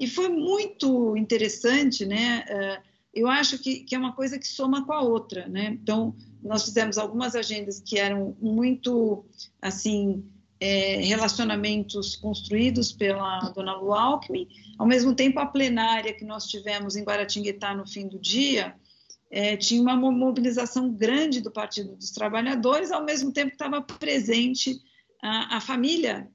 e 0.00 0.06
foi 0.06 0.30
muito 0.30 1.14
interessante, 1.14 2.06
né? 2.06 2.44
Uh, 2.48 2.89
eu 3.12 3.28
acho 3.28 3.58
que, 3.58 3.80
que, 3.80 3.94
é 3.94 3.98
uma 3.98 4.12
coisa 4.12 4.38
que 4.38 4.46
soma 4.46 4.84
com 4.86 4.92
a 4.92 5.02
outra, 5.02 5.48
né? 5.48 5.76
Então, 5.82 6.14
nós 6.42 6.64
fizemos 6.64 6.96
algumas 6.96 7.34
agendas 7.34 7.80
que 7.80 7.98
eram 7.98 8.36
muito, 8.40 9.24
assim, 9.60 10.24
é, 10.60 10.96
relacionamentos 10.96 12.16
construídos 12.16 12.92
pela 12.92 13.40
dona 13.50 13.76
Lu 13.76 13.92
Alckmin, 13.92 14.46
ao 14.78 14.86
mesmo 14.86 15.14
tempo 15.14 15.40
a 15.40 15.46
plenária 15.46 16.14
que 16.14 16.24
nós 16.24 16.46
tivemos 16.46 16.96
em 16.96 17.02
Guaratinguetá 17.02 17.74
no 17.74 17.86
fim 17.86 18.06
do 18.06 18.18
dia, 18.18 18.74
é, 19.30 19.56
tinha 19.56 19.80
uma 19.80 19.96
mobilização 19.96 20.92
grande 20.92 21.40
do 21.40 21.50
Partido 21.50 21.96
dos 21.96 22.10
Trabalhadores, 22.10 22.90
ao 22.90 23.04
mesmo 23.04 23.32
tempo 23.32 23.50
que 23.50 23.54
estava 23.54 23.80
presente 23.80 24.80
a, 25.22 25.56
a 25.56 25.60
família 25.60 26.28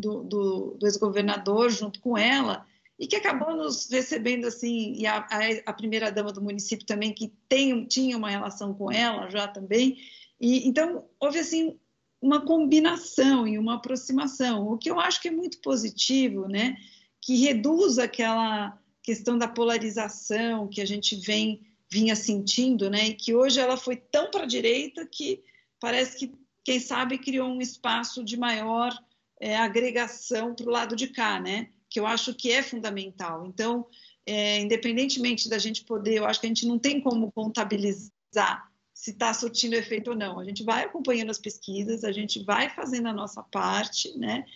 do, 0.00 0.22
do, 0.22 0.76
do 0.78 0.86
ex-governador 0.86 1.70
junto 1.70 2.00
com 2.00 2.16
ela, 2.16 2.66
e 2.98 3.06
que 3.06 3.16
acabou 3.16 3.56
nos 3.56 3.88
recebendo 3.90 4.46
assim, 4.46 4.94
e 4.96 5.06
a, 5.06 5.26
a 5.66 5.72
primeira 5.72 6.10
dama 6.10 6.32
do 6.32 6.42
município 6.42 6.86
também, 6.86 7.12
que 7.12 7.32
tem, 7.48 7.84
tinha 7.86 8.16
uma 8.16 8.30
relação 8.30 8.74
com 8.74 8.90
ela 8.90 9.28
já 9.28 9.48
também, 9.48 9.98
e 10.40 10.66
então 10.68 11.04
houve 11.18 11.38
assim 11.38 11.78
uma 12.20 12.40
combinação 12.40 13.48
e 13.48 13.58
uma 13.58 13.74
aproximação, 13.74 14.68
o 14.68 14.78
que 14.78 14.90
eu 14.90 15.00
acho 15.00 15.20
que 15.20 15.28
é 15.28 15.32
muito 15.32 15.60
positivo, 15.60 16.46
né, 16.46 16.76
que 17.20 17.36
reduz 17.36 17.98
aquela 17.98 18.78
questão 19.02 19.36
da 19.36 19.48
polarização 19.48 20.68
que 20.68 20.80
a 20.80 20.84
gente 20.84 21.16
vem 21.16 21.60
vinha 21.90 22.16
sentindo, 22.16 22.88
né, 22.88 23.08
e 23.08 23.14
que 23.14 23.34
hoje 23.34 23.60
ela 23.60 23.76
foi 23.76 23.96
tão 23.96 24.30
para 24.30 24.44
a 24.44 24.46
direita 24.46 25.04
que 25.04 25.42
parece 25.80 26.16
que 26.16 26.32
quem 26.64 26.78
sabe 26.78 27.18
criou 27.18 27.48
um 27.48 27.60
espaço 27.60 28.22
de 28.22 28.36
maior 28.36 28.96
é, 29.40 29.56
agregação 29.56 30.54
para 30.54 30.66
o 30.66 30.70
lado 30.70 30.94
de 30.94 31.08
cá, 31.08 31.40
né? 31.40 31.68
Que 31.92 32.00
eu 32.00 32.06
acho 32.06 32.34
que 32.34 32.50
é 32.50 32.62
fundamental. 32.62 33.46
Então, 33.46 33.86
é, 34.24 34.60
independentemente 34.60 35.48
da 35.48 35.58
gente 35.58 35.84
poder, 35.84 36.14
eu 36.14 36.24
acho 36.24 36.40
que 36.40 36.46
a 36.46 36.48
gente 36.48 36.66
não 36.66 36.78
tem 36.78 37.00
como 37.00 37.30
contabilizar 37.32 38.70
se 38.94 39.10
está 39.10 39.34
surtindo 39.34 39.74
efeito 39.74 40.10
ou 40.10 40.16
não. 40.16 40.38
A 40.38 40.44
gente 40.44 40.62
vai 40.62 40.84
acompanhando 40.84 41.30
as 41.30 41.38
pesquisas, 41.38 42.04
a 42.04 42.12
gente 42.12 42.42
vai 42.44 42.70
fazendo 42.70 43.08
a 43.08 43.12
nossa 43.12 43.42
parte, 43.42 44.16
né? 44.16 44.46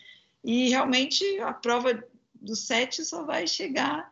E 0.43 0.69
realmente 0.69 1.25
a 1.41 1.53
prova 1.53 2.03
do 2.35 2.57
sete 2.57 3.05
só 3.05 3.25
vai 3.25 3.47
chegar 3.47 4.11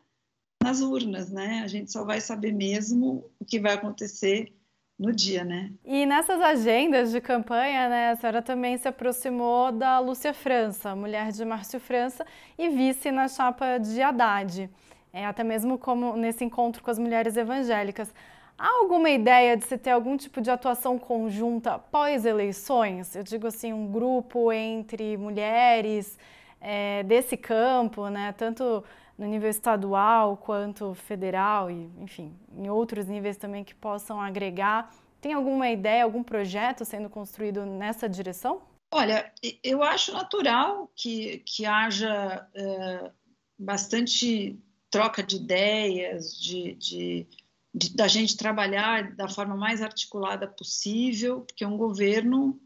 nas 0.62 0.80
urnas, 0.80 1.30
né? 1.30 1.60
A 1.64 1.68
gente 1.68 1.92
só 1.92 2.04
vai 2.04 2.20
saber 2.20 2.52
mesmo 2.52 3.30
o 3.38 3.44
que 3.44 3.60
vai 3.60 3.74
acontecer 3.74 4.52
no 4.98 5.12
dia, 5.12 5.44
né? 5.44 5.72
E 5.84 6.06
nessas 6.06 6.40
agendas 6.40 7.10
de 7.10 7.20
campanha, 7.20 7.88
né, 7.88 8.10
a 8.10 8.16
senhora 8.16 8.40
também 8.40 8.76
se 8.76 8.86
aproximou 8.86 9.72
da 9.72 9.98
Lúcia 9.98 10.32
França, 10.32 10.94
mulher 10.94 11.32
de 11.32 11.44
Márcio 11.44 11.80
França 11.80 12.24
e 12.56 12.68
vice 12.68 13.10
na 13.10 13.26
chapa 13.26 13.78
de 13.78 14.00
Haddad, 14.00 14.70
é, 15.12 15.26
até 15.26 15.42
mesmo 15.42 15.78
como 15.78 16.16
nesse 16.16 16.44
encontro 16.44 16.82
com 16.82 16.90
as 16.90 16.98
mulheres 16.98 17.36
evangélicas. 17.36 18.14
Há 18.56 18.68
alguma 18.78 19.10
ideia 19.10 19.56
de 19.56 19.64
se 19.64 19.76
ter 19.76 19.90
algum 19.90 20.16
tipo 20.16 20.40
de 20.40 20.48
atuação 20.48 20.96
conjunta 20.96 21.76
pós-eleições? 21.76 23.16
Eu 23.16 23.24
digo 23.24 23.48
assim, 23.48 23.72
um 23.72 23.90
grupo 23.90 24.52
entre 24.52 25.16
mulheres 25.16 26.16
é, 26.60 27.02
desse 27.02 27.36
campo, 27.36 28.08
né, 28.08 28.32
tanto 28.38 28.84
no 29.16 29.26
nível 29.26 29.48
estadual 29.48 30.36
quanto 30.36 30.94
federal 30.94 31.70
e, 31.70 31.90
enfim, 31.98 32.34
em 32.56 32.68
outros 32.68 33.06
níveis 33.06 33.36
também 33.36 33.64
que 33.64 33.74
possam 33.74 34.20
agregar. 34.20 34.92
Tem 35.20 35.32
alguma 35.32 35.70
ideia, 35.70 36.04
algum 36.04 36.22
projeto 36.22 36.84
sendo 36.84 37.08
construído 37.08 37.64
nessa 37.64 38.08
direção? 38.08 38.62
Olha, 38.92 39.32
eu 39.62 39.82
acho 39.82 40.12
natural 40.12 40.90
que, 40.94 41.38
que 41.38 41.64
haja 41.64 42.46
é, 42.54 43.10
bastante 43.58 44.58
troca 44.90 45.22
de 45.22 45.36
ideias, 45.36 46.40
de, 46.40 46.74
de, 46.74 47.26
de, 47.74 47.96
da 47.96 48.06
gente 48.06 48.36
trabalhar 48.36 49.14
da 49.16 49.28
forma 49.28 49.56
mais 49.56 49.82
articulada 49.82 50.46
possível, 50.46 51.40
porque 51.40 51.66
um 51.66 51.76
governo, 51.76 52.60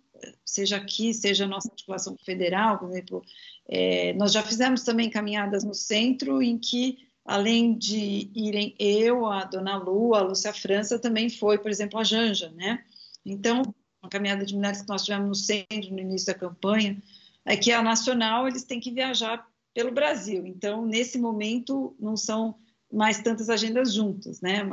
seja 0.45 0.77
aqui, 0.77 1.15
seja 1.15 1.45
a 1.45 1.49
nossa 1.49 1.71
articulação 1.71 2.17
federal, 2.23 2.79
por 2.79 2.91
exemplo, 2.91 3.23
é, 3.69 4.15
nós 4.15 4.33
já 4.33 4.43
fizemos 4.43 4.83
também 4.83 5.11
caminhadas 5.11 5.63
no 5.63 5.75
centro 5.75 6.43
em 6.43 6.57
que, 6.59 6.99
além 7.25 7.77
de 7.77 8.31
irem 8.35 8.75
eu, 8.79 9.27
a 9.27 9.45
Dona 9.45 9.77
Lu, 9.77 10.15
a 10.15 10.23
Lúcia 10.23 10.53
França, 10.53 10.99
também 10.99 11.29
foi, 11.29 11.59
por 11.59 11.71
exemplo, 11.71 11.99
a 11.99 12.05
Janja, 12.05 12.51
né? 12.57 12.83
Então, 13.25 13.63
uma 14.03 14.09
caminhada 14.09 14.47
de 14.47 14.55
mulheres 14.55 14.81
que 14.81 14.89
nós 14.89 15.05
tivemos 15.05 15.29
no 15.29 15.35
centro 15.35 15.91
no 15.91 15.99
início 15.99 16.29
da 16.29 16.35
campanha, 16.35 17.01
é 17.45 17.57
que 17.57 17.71
a 17.71 17.83
nacional 17.83 18.49
eles 18.49 18.65
têm 18.65 18.81
que 18.81 18.91
viajar 18.91 19.47
pelo 19.75 19.93
Brasil. 19.93 20.47
Então, 20.47 20.85
nesse 20.87 21.19
momento, 21.19 21.95
não 22.01 22.17
são 22.17 22.55
mais 22.91 23.21
tantas 23.21 23.51
agendas 23.51 23.93
juntas, 23.93 24.41
né? 24.41 24.65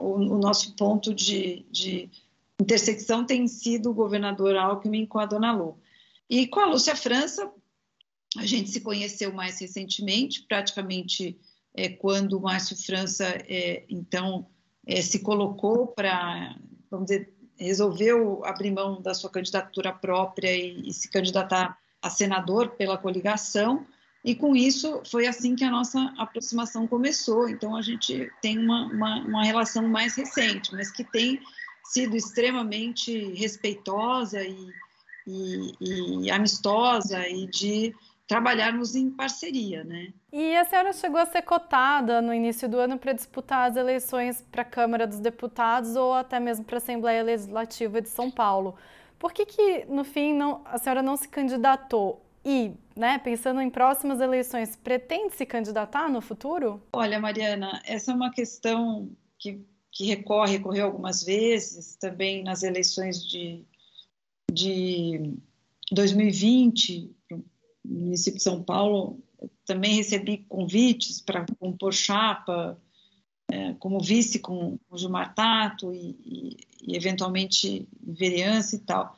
O, 0.00 0.38
nosso 0.38 0.74
ponto 0.76 1.12
de, 1.14 1.64
de, 1.70 2.08
intersecção 2.58 3.24
tem 3.24 3.46
sido 3.46 3.90
o 3.90 3.94
governador 3.94 4.56
Alckmin 4.56 5.06
com 5.06 5.18
a 5.18 5.26
Dona 5.26 5.52
Lu. 5.52 5.78
E 6.28 6.46
com 6.46 6.60
a 6.60 6.66
Lúcia 6.66 6.96
França, 6.96 7.50
a 8.36 8.46
gente 8.46 8.70
se 8.70 8.80
conheceu 8.80 9.32
mais 9.32 9.60
recentemente, 9.60 10.42
praticamente 10.42 11.38
é, 11.74 11.88
quando 11.88 12.34
o 12.34 12.40
Márcio 12.40 12.76
França, 12.76 13.24
é, 13.26 13.84
então, 13.88 14.46
é, 14.86 15.00
se 15.02 15.20
colocou 15.20 15.88
para, 15.88 16.56
vamos 16.90 17.06
dizer, 17.06 17.32
resolveu 17.58 18.44
abrir 18.44 18.70
mão 18.70 19.00
da 19.02 19.14
sua 19.14 19.30
candidatura 19.30 19.92
própria 19.92 20.54
e, 20.54 20.88
e, 20.88 20.92
se 20.92 21.10
candidatar 21.10 21.78
a 22.00 22.08
senador 22.08 22.70
pela 22.70 22.96
coligação, 22.96 23.86
e 24.24 24.34
com 24.34 24.54
isso 24.54 25.02
foi 25.10 25.26
assim 25.26 25.54
que 25.54 25.64
a 25.64 25.70
nossa 25.70 26.12
aproximação 26.18 26.86
começou. 26.86 27.48
Então 27.48 27.74
a 27.74 27.82
gente 27.82 28.30
tem 28.42 28.58
uma, 28.58 28.86
uma, 28.86 29.20
uma 29.20 29.44
relação 29.44 29.86
mais 29.88 30.14
recente, 30.14 30.72
mas 30.74 30.90
que 30.90 31.04
tem 31.04 31.40
sido 31.84 32.16
extremamente 32.16 33.32
respeitosa 33.32 34.42
e, 34.42 34.68
e, 35.26 36.24
e 36.24 36.30
amistosa 36.30 37.26
e 37.28 37.46
de 37.46 37.94
trabalharmos 38.30 38.94
em 38.94 39.10
parceria, 39.10 39.82
né? 39.82 40.12
E 40.32 40.54
a 40.54 40.64
senhora 40.64 40.92
chegou 40.92 41.18
a 41.18 41.26
ser 41.26 41.42
cotada 41.42 42.22
no 42.22 42.32
início 42.32 42.68
do 42.68 42.78
ano 42.78 42.96
para 42.96 43.12
disputar 43.12 43.68
as 43.68 43.74
eleições 43.76 44.40
para 44.52 44.62
a 44.62 44.64
Câmara 44.64 45.04
dos 45.04 45.18
Deputados 45.18 45.96
ou 45.96 46.14
até 46.14 46.38
mesmo 46.38 46.64
para 46.64 46.76
a 46.76 46.78
Assembleia 46.78 47.24
Legislativa 47.24 48.00
de 48.00 48.08
São 48.08 48.30
Paulo. 48.30 48.76
Por 49.18 49.32
que, 49.32 49.44
que 49.44 49.84
no 49.86 50.04
fim 50.04 50.32
não, 50.32 50.62
a 50.64 50.78
senhora 50.78 51.02
não 51.02 51.16
se 51.16 51.28
candidatou? 51.28 52.24
E, 52.44 52.72
né, 52.96 53.18
pensando 53.18 53.60
em 53.60 53.68
próximas 53.68 54.20
eleições, 54.20 54.76
pretende 54.76 55.34
se 55.34 55.44
candidatar 55.44 56.08
no 56.08 56.20
futuro? 56.20 56.80
Olha, 56.92 57.18
Mariana, 57.18 57.82
essa 57.84 58.12
é 58.12 58.14
uma 58.14 58.30
questão 58.30 59.10
que, 59.40 59.60
que 59.90 60.04
recorre, 60.06 60.52
recorreu 60.52 60.86
algumas 60.86 61.24
vezes, 61.24 61.96
também 61.96 62.44
nas 62.44 62.62
eleições 62.62 63.26
de, 63.26 63.64
de 64.52 65.34
2020, 65.90 67.12
no 67.90 68.00
município 68.00 68.38
de 68.38 68.44
São 68.44 68.62
Paulo, 68.62 69.18
também 69.66 69.96
recebi 69.96 70.38
convites 70.48 71.20
para 71.20 71.44
compor 71.58 71.92
chapa, 71.92 72.80
é, 73.50 73.74
como 73.74 74.00
vice 74.00 74.38
com 74.38 74.78
o 74.88 74.96
Gilmar 74.96 75.34
Tato 75.34 75.92
e, 75.92 76.16
e, 76.24 76.56
e 76.82 76.96
eventualmente 76.96 77.88
vereança 78.00 78.76
e 78.76 78.78
tal. 78.78 79.16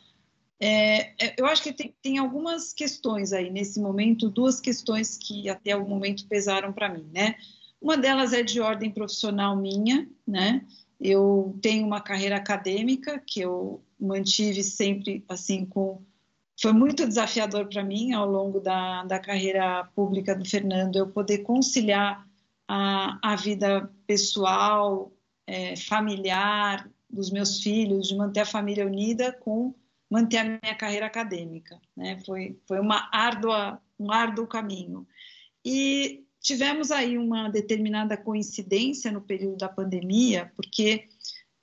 É, 0.58 1.12
é, 1.22 1.34
eu 1.36 1.46
acho 1.46 1.62
que 1.62 1.72
tem, 1.72 1.94
tem, 2.00 2.18
algumas 2.18 2.72
questões 2.72 3.32
aí 3.32 3.50
nesse 3.50 3.80
momento, 3.80 4.30
duas 4.30 4.60
questões 4.60 5.18
que 5.18 5.48
até 5.48 5.76
o 5.76 5.86
momento 5.86 6.26
pesaram 6.26 6.72
para 6.72 6.88
mim, 6.88 7.04
né? 7.12 7.34
Uma 7.80 7.96
delas 7.96 8.32
é 8.32 8.42
de 8.42 8.60
ordem 8.60 8.90
profissional 8.90 9.56
minha, 9.56 10.08
né? 10.26 10.64
Eu 11.00 11.58
tenho 11.60 11.84
uma 11.84 12.00
carreira 12.00 12.36
acadêmica 12.36 13.20
que 13.26 13.40
eu 13.40 13.82
mantive 13.98 14.62
sempre 14.62 15.24
assim 15.28 15.66
com 15.66 16.00
foi 16.62 16.72
muito 16.72 17.06
desafiador 17.06 17.66
para 17.66 17.82
mim 17.82 18.12
ao 18.12 18.30
longo 18.30 18.60
da, 18.60 19.02
da 19.02 19.18
carreira 19.18 19.84
pública 19.96 20.32
do 20.32 20.48
Fernando 20.48 20.96
eu 20.96 21.08
poder 21.08 21.38
conciliar 21.38 22.24
a, 22.68 23.18
a 23.20 23.34
vida 23.34 23.90
pessoal, 24.06 25.12
é, 25.44 25.74
familiar 25.74 26.88
dos 27.10 27.30
meus 27.30 27.60
filhos, 27.60 28.06
de 28.06 28.16
manter 28.16 28.40
a 28.40 28.46
família 28.46 28.86
unida 28.86 29.32
com 29.32 29.74
manter 30.08 30.38
a 30.38 30.44
minha 30.44 30.74
carreira 30.76 31.06
acadêmica. 31.06 31.80
Né? 31.96 32.20
Foi, 32.24 32.56
foi 32.68 32.78
uma 32.78 33.10
árdua, 33.12 33.82
um 33.98 34.12
árduo 34.12 34.46
caminho. 34.46 35.04
E 35.64 36.24
tivemos 36.40 36.92
aí 36.92 37.18
uma 37.18 37.48
determinada 37.48 38.16
coincidência 38.16 39.10
no 39.10 39.20
período 39.20 39.56
da 39.56 39.68
pandemia, 39.68 40.52
porque 40.54 41.08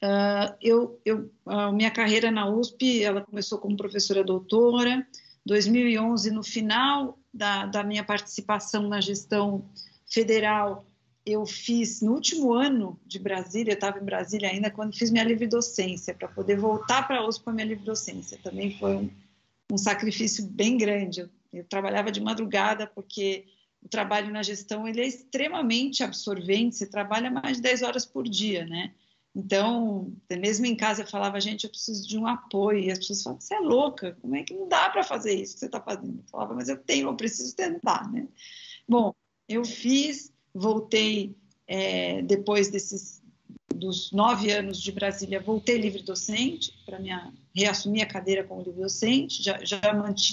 Uh, 0.02 0.56
eu, 0.62 1.02
eu, 1.04 1.30
a 1.46 1.72
minha 1.72 1.92
carreira 1.92 2.32
na 2.32 2.50
USP, 2.50 3.04
ela 3.04 3.22
começou 3.22 3.60
como 3.60 3.76
professora 3.76 4.24
doutora. 4.24 5.06
2011, 5.46 6.32
no 6.32 6.44
final 6.44 7.18
da, 7.34 7.66
da 7.66 7.84
minha 7.84 8.04
participação 8.04 8.88
na 8.88 9.02
gestão 9.02 9.66
federal, 10.06 10.86
eu 11.26 11.46
fiz 11.46 12.02
no 12.02 12.14
último 12.14 12.54
ano 12.54 13.00
de 13.06 13.20
Brasília, 13.20 13.72
eu 13.72 13.76
estava 13.76 14.00
em 14.00 14.06
Brasília 14.06 14.50
ainda 14.50 14.72
quando 14.72 14.96
fiz 14.96 15.12
minha 15.12 15.24
livre 15.24 15.48
docência 15.48 16.14
para 16.14 16.28
poder 16.28 16.58
voltar 16.58 17.08
para 17.08 17.20
a 17.20 17.28
USP 17.28 17.44
com 17.44 17.50
a 17.50 17.54
minha 17.54 17.68
livre 17.68 17.86
docência. 17.86 18.40
Também 18.42 18.78
foi 18.78 18.96
um, 18.96 19.10
um 19.72 19.78
sacrifício 19.78 20.46
bem 20.46 20.78
grande. 20.78 21.22
Eu, 21.22 21.30
eu, 21.54 21.64
trabalhava 21.64 22.12
de 22.12 22.22
madrugada 22.22 22.88
porque 22.88 23.46
o 23.82 23.88
trabalho 23.88 24.32
na 24.32 24.44
gestão 24.44 24.88
ele 24.88 25.02
é 25.02 25.08
extremamente 25.08 26.04
absorvente. 26.04 26.78
Você 26.78 26.88
trabalha 26.88 27.30
mais 27.30 27.58
de 27.58 27.64
10 27.64 27.84
horas 27.84 28.06
por 28.06 28.24
dia, 28.28 28.66
né? 28.66 28.92
Então, 29.36 30.12
mesmo 30.30 30.66
em 30.66 30.76
casa, 30.76 31.04
eu 31.04 31.08
falava, 31.08 31.40
gente, 31.40 31.64
eu 31.64 31.70
preciso 31.70 32.08
de 32.08 32.18
um 32.18 32.28
apoio. 32.28 32.80
E 32.80 32.92
as 32.92 32.98
pessoas 33.00 33.22
falavam, 33.22 33.42
você 33.42 33.56
é 33.56 33.60
louca, 33.60 34.18
como 34.22 34.36
é 34.36 34.44
que 34.44 34.54
não 34.54 34.68
dá 34.68 34.90
para 34.90 35.04
fazer 35.04 35.34
isso 35.34 35.54
que 35.54 35.60
você 35.60 35.66
está 35.68 35.80
fazendo? 35.80 36.20
Eu 36.20 36.30
falava, 36.30 36.54
mas 36.54 36.68
eu 36.68 36.78
tenho, 36.78 37.08
eu 37.08 37.16
preciso 37.16 37.56
tentar, 37.56 38.12
né? 38.12 38.28
Bom, 38.88 39.14
eu 39.48 39.64
fiz, 39.64 40.34
voltei 40.54 41.36
é, 41.68 42.22
depois 42.24 42.70
desses 42.70 43.20
dos 43.74 44.12
nove 44.12 44.52
anos 44.52 44.82
de 44.82 44.92
Brasília, 44.92 45.40
voltei 45.40 45.78
livre 45.78 46.04
docente 46.04 46.74
para 46.86 47.00
minha 47.00 47.32
reassumir 47.56 48.04
a 48.04 48.08
cadeira 48.08 48.44
como 48.44 48.62
livre 48.62 48.82
docente. 48.82 49.42
Já, 49.42 49.64
já, 49.64 49.80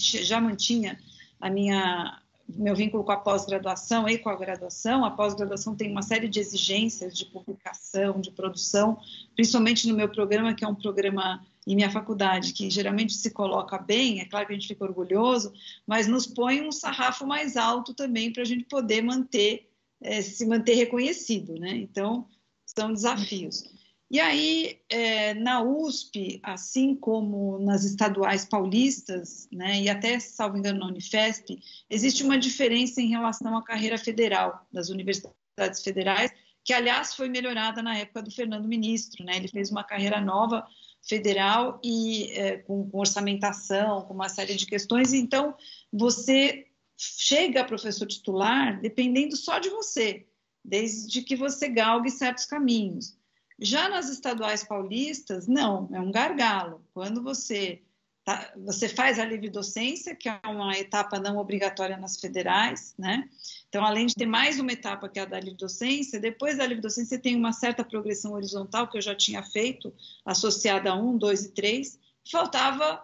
já 0.02 0.40
mantinha 0.40 0.98
a 1.40 1.48
minha 1.48 2.20
meu 2.48 2.74
vínculo 2.74 3.02
com 3.04 3.12
a 3.12 3.16
pós-graduação 3.16 4.09
e 4.09 4.18
com 4.18 4.28
a 4.28 4.37
graduação. 4.37 5.04
A 5.04 5.11
pós-graduação 5.11 5.74
tem 5.74 5.90
uma 5.90 6.02
série 6.02 6.28
de 6.28 6.38
exigências 6.38 7.16
de 7.16 7.26
publicação, 7.26 8.20
de 8.20 8.30
produção, 8.30 8.98
principalmente 9.35 9.88
no 9.88 9.96
meu 9.96 10.09
programa, 10.09 10.54
que 10.54 10.64
é 10.64 10.68
um 10.68 10.74
programa 10.74 11.44
em 11.66 11.74
minha 11.74 11.90
faculdade, 11.90 12.52
que 12.52 12.70
geralmente 12.70 13.14
se 13.14 13.30
coloca 13.30 13.76
bem, 13.76 14.20
é 14.20 14.24
claro 14.24 14.46
que 14.46 14.52
a 14.52 14.56
gente 14.56 14.68
fica 14.68 14.85
orgulhoso, 14.85 15.52
mas 15.85 16.06
nos 16.06 16.24
põe 16.24 16.61
um 16.61 16.70
sarrafo 16.70 17.26
mais 17.26 17.56
alto 17.56 17.92
também 17.92 18.32
para 18.32 18.42
a 18.42 18.46
gente 18.46 18.64
poder 18.64 19.02
manter, 19.02 19.68
é, 20.00 20.22
se 20.22 20.46
manter 20.46 20.74
reconhecido, 20.74 21.59
né? 21.59 21.76
Então, 21.76 22.28
são 22.64 22.92
desafios. 22.92 23.64
E 24.08 24.20
aí, 24.20 24.80
é, 24.88 25.34
na 25.34 25.62
USP, 25.62 26.38
assim 26.42 26.94
como 26.94 27.58
nas 27.58 27.82
estaduais 27.82 28.44
paulistas, 28.44 29.48
né, 29.50 29.80
e 29.82 29.88
até, 29.88 30.20
salvo 30.20 30.56
engano, 30.56 30.78
na 30.78 30.86
Unifesp, 30.86 31.58
existe 31.90 32.22
uma 32.22 32.38
diferença 32.38 33.02
em 33.02 33.08
relação 33.08 33.56
à 33.56 33.64
carreira 33.64 33.98
federal 33.98 34.64
das 34.72 34.90
universidades 34.90 35.82
federais, 35.82 36.30
que, 36.64 36.72
aliás, 36.72 37.14
foi 37.14 37.28
melhorada 37.28 37.82
na 37.82 37.98
época 37.98 38.22
do 38.22 38.30
Fernando 38.30 38.68
Ministro. 38.68 39.24
Né? 39.24 39.36
Ele 39.36 39.48
fez 39.48 39.70
uma 39.70 39.82
carreira 39.82 40.20
nova 40.20 40.64
federal 41.02 41.80
e 41.82 42.30
é, 42.32 42.58
com, 42.58 42.88
com 42.88 42.98
orçamentação, 42.98 44.02
com 44.02 44.14
uma 44.14 44.28
série 44.28 44.54
de 44.54 44.66
questões. 44.66 45.12
Então, 45.12 45.54
você 45.92 46.66
chega 46.96 47.60
a 47.60 47.64
professor 47.64 48.06
titular 48.06 48.80
dependendo 48.80 49.36
só 49.36 49.58
de 49.58 49.68
você, 49.68 50.26
desde 50.64 51.22
que 51.22 51.36
você 51.36 51.68
galgue 51.68 52.10
certos 52.10 52.46
caminhos. 52.46 53.15
Já 53.58 53.88
nas 53.88 54.10
estaduais 54.10 54.62
paulistas, 54.62 55.46
não, 55.46 55.88
é 55.92 56.00
um 56.00 56.10
gargalo. 56.10 56.84
Quando 56.92 57.22
você 57.22 57.82
tá, 58.22 58.52
você 58.56 58.88
faz 58.88 59.18
a 59.18 59.24
livre 59.24 59.48
docência, 59.48 60.14
que 60.14 60.28
é 60.28 60.40
uma 60.44 60.76
etapa 60.76 61.18
não 61.18 61.38
obrigatória 61.38 61.96
nas 61.96 62.20
federais, 62.20 62.94
né? 62.98 63.28
Então, 63.68 63.84
além 63.84 64.06
de 64.06 64.14
ter 64.14 64.26
mais 64.26 64.60
uma 64.60 64.72
etapa 64.72 65.08
que 65.08 65.18
é 65.18 65.22
a 65.22 65.26
da 65.26 65.40
livre 65.40 65.58
docência, 65.58 66.20
depois 66.20 66.58
da 66.58 66.66
livre 66.66 66.82
docência 66.82 67.18
tem 67.18 67.34
uma 67.34 67.52
certa 67.52 67.82
progressão 67.82 68.32
horizontal 68.32 68.88
que 68.88 68.98
eu 68.98 69.02
já 69.02 69.14
tinha 69.14 69.42
feito, 69.42 69.92
associada 70.24 70.90
a 70.90 70.94
um, 70.94 71.16
dois 71.16 71.44
e 71.44 71.52
três. 71.52 71.98
Faltava 72.30 73.02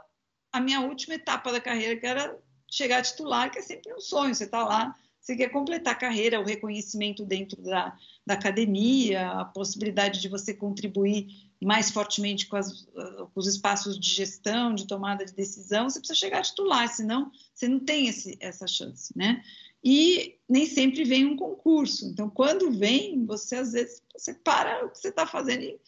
a 0.52 0.60
minha 0.60 0.80
última 0.80 1.14
etapa 1.14 1.50
da 1.50 1.60
carreira, 1.60 1.98
que 1.98 2.06
era 2.06 2.36
chegar 2.70 2.98
a 2.98 3.02
titular, 3.02 3.50
que 3.50 3.58
é 3.58 3.62
sempre 3.62 3.94
um 3.94 4.00
sonho. 4.00 4.34
Você 4.34 4.44
está 4.44 4.62
lá 4.64 4.94
você 5.22 5.36
quer 5.36 5.50
completar 5.50 5.92
a 5.92 5.96
carreira, 5.96 6.40
o 6.40 6.44
reconhecimento 6.44 7.24
dentro 7.24 7.62
da, 7.62 7.96
da 8.26 8.34
academia, 8.34 9.30
a 9.30 9.44
possibilidade 9.44 10.20
de 10.20 10.28
você 10.28 10.54
contribuir 10.54 11.52
mais 11.60 11.90
fortemente 11.90 12.46
com, 12.46 12.56
as, 12.56 12.84
com, 12.84 13.30
os 13.34 13.46
espaços 13.46 13.98
de 13.98 14.10
gestão, 14.10 14.74
de 14.74 14.86
tomada 14.86 15.24
de 15.24 15.32
decisão, 15.32 15.88
você 15.88 15.98
precisa 15.98 16.18
chegar 16.18 16.38
a 16.38 16.42
titular, 16.42 16.88
senão 16.88 17.30
você 17.54 17.68
não 17.68 17.80
tem 17.80 18.08
esse, 18.08 18.36
essa 18.40 18.66
chance, 18.66 19.16
né? 19.16 19.42
E 19.84 20.36
nem 20.48 20.66
sempre 20.66 21.04
vem 21.04 21.26
um 21.26 21.36
concurso. 21.36 22.06
Então, 22.06 22.30
quando 22.30 22.70
vem, 22.70 23.24
você 23.26 23.56
às 23.56 23.72
vezes 23.72 24.02
você 24.12 24.34
para 24.34 24.86
o 24.86 24.90
que 24.90 24.98
você 24.98 25.08
está 25.08 25.26
fazendo 25.26 25.62
e, 25.62 25.80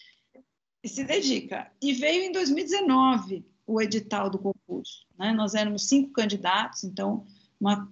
e, 0.82 0.88
se 0.88 1.04
dedica. 1.04 1.70
E 1.80 1.92
veio 1.92 2.24
em 2.24 2.32
2019 2.32 3.44
o 3.66 3.80
edital 3.80 4.28
do 4.28 4.38
concurso. 4.38 5.06
Né? 5.16 5.32
Nós 5.32 5.54
éramos 5.54 5.88
cinco 5.88 6.12
candidatos, 6.12 6.82
então 6.82 7.24
uma, 7.60 7.88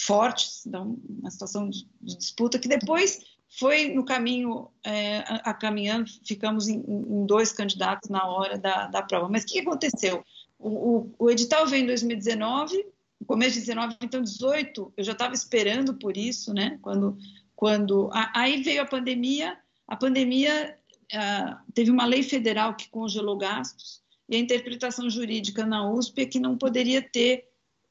fortes, 0.00 0.66
então, 0.66 0.98
uma 1.08 1.30
situação 1.30 1.68
de, 1.68 1.86
de, 2.00 2.16
disputa 2.16 2.58
que 2.58 2.66
depois 2.66 3.20
foi 3.58 3.88
no 3.88 4.04
caminho, 4.04 4.68
é, 4.82 5.18
a, 5.18 5.50
a, 5.50 5.54
caminhando, 5.54 6.10
ficamos 6.24 6.68
em, 6.68 6.76
em, 6.78 7.26
dois 7.26 7.52
candidatos 7.52 8.08
na 8.08 8.26
hora 8.26 8.56
da, 8.56 8.86
da 8.86 9.02
prova. 9.02 9.28
Mas 9.28 9.44
o 9.44 9.46
que 9.46 9.60
aconteceu? 9.60 10.24
O, 10.58 10.68
o, 10.68 11.14
o 11.18 11.30
edital 11.30 11.66
veio 11.66 11.84
em 11.84 11.86
2019, 11.86 12.86
no 13.20 13.26
começo 13.26 13.54
de 13.54 13.60
19, 13.60 13.96
então 14.00 14.22
18, 14.22 14.94
eu 14.96 15.04
já 15.04 15.12
estava 15.12 15.34
esperando 15.34 15.94
por 15.94 16.16
isso, 16.16 16.54
né? 16.54 16.78
Quando, 16.80 17.18
quando 17.54 18.08
a, 18.12 18.40
aí 18.40 18.62
veio 18.62 18.82
a 18.82 18.86
pandemia, 18.86 19.58
a 19.86 19.96
pandemia 19.96 20.78
uh, 21.12 21.72
teve 21.74 21.90
uma 21.90 22.06
lei 22.06 22.22
federal 22.22 22.74
que 22.74 22.88
congelou 22.88 23.36
gastos 23.36 24.00
e 24.28 24.36
a 24.36 24.38
interpretação 24.38 25.10
jurídica 25.10 25.66
na 25.66 25.90
USP 25.90 26.22
é 26.22 26.26
que 26.26 26.40
não 26.40 26.56
poderia 26.56 27.02
ter 27.02 27.44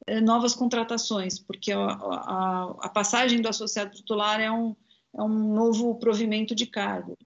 uh, 0.10 0.21
novas 0.21 0.56
contratações, 0.56 1.38
porque 1.38 1.71
a, 1.71 1.80
a, 1.80 2.76
a 2.80 2.89
passagem 2.89 3.41
do 3.41 3.47
associado 3.47 3.95
titular 3.95 4.41
é 4.41 4.52
um 4.52 4.76
é 5.13 5.21
um 5.21 5.54
novo 5.54 5.95
provimento 5.95 6.56
de 6.56 6.65
cargo. 6.65 7.17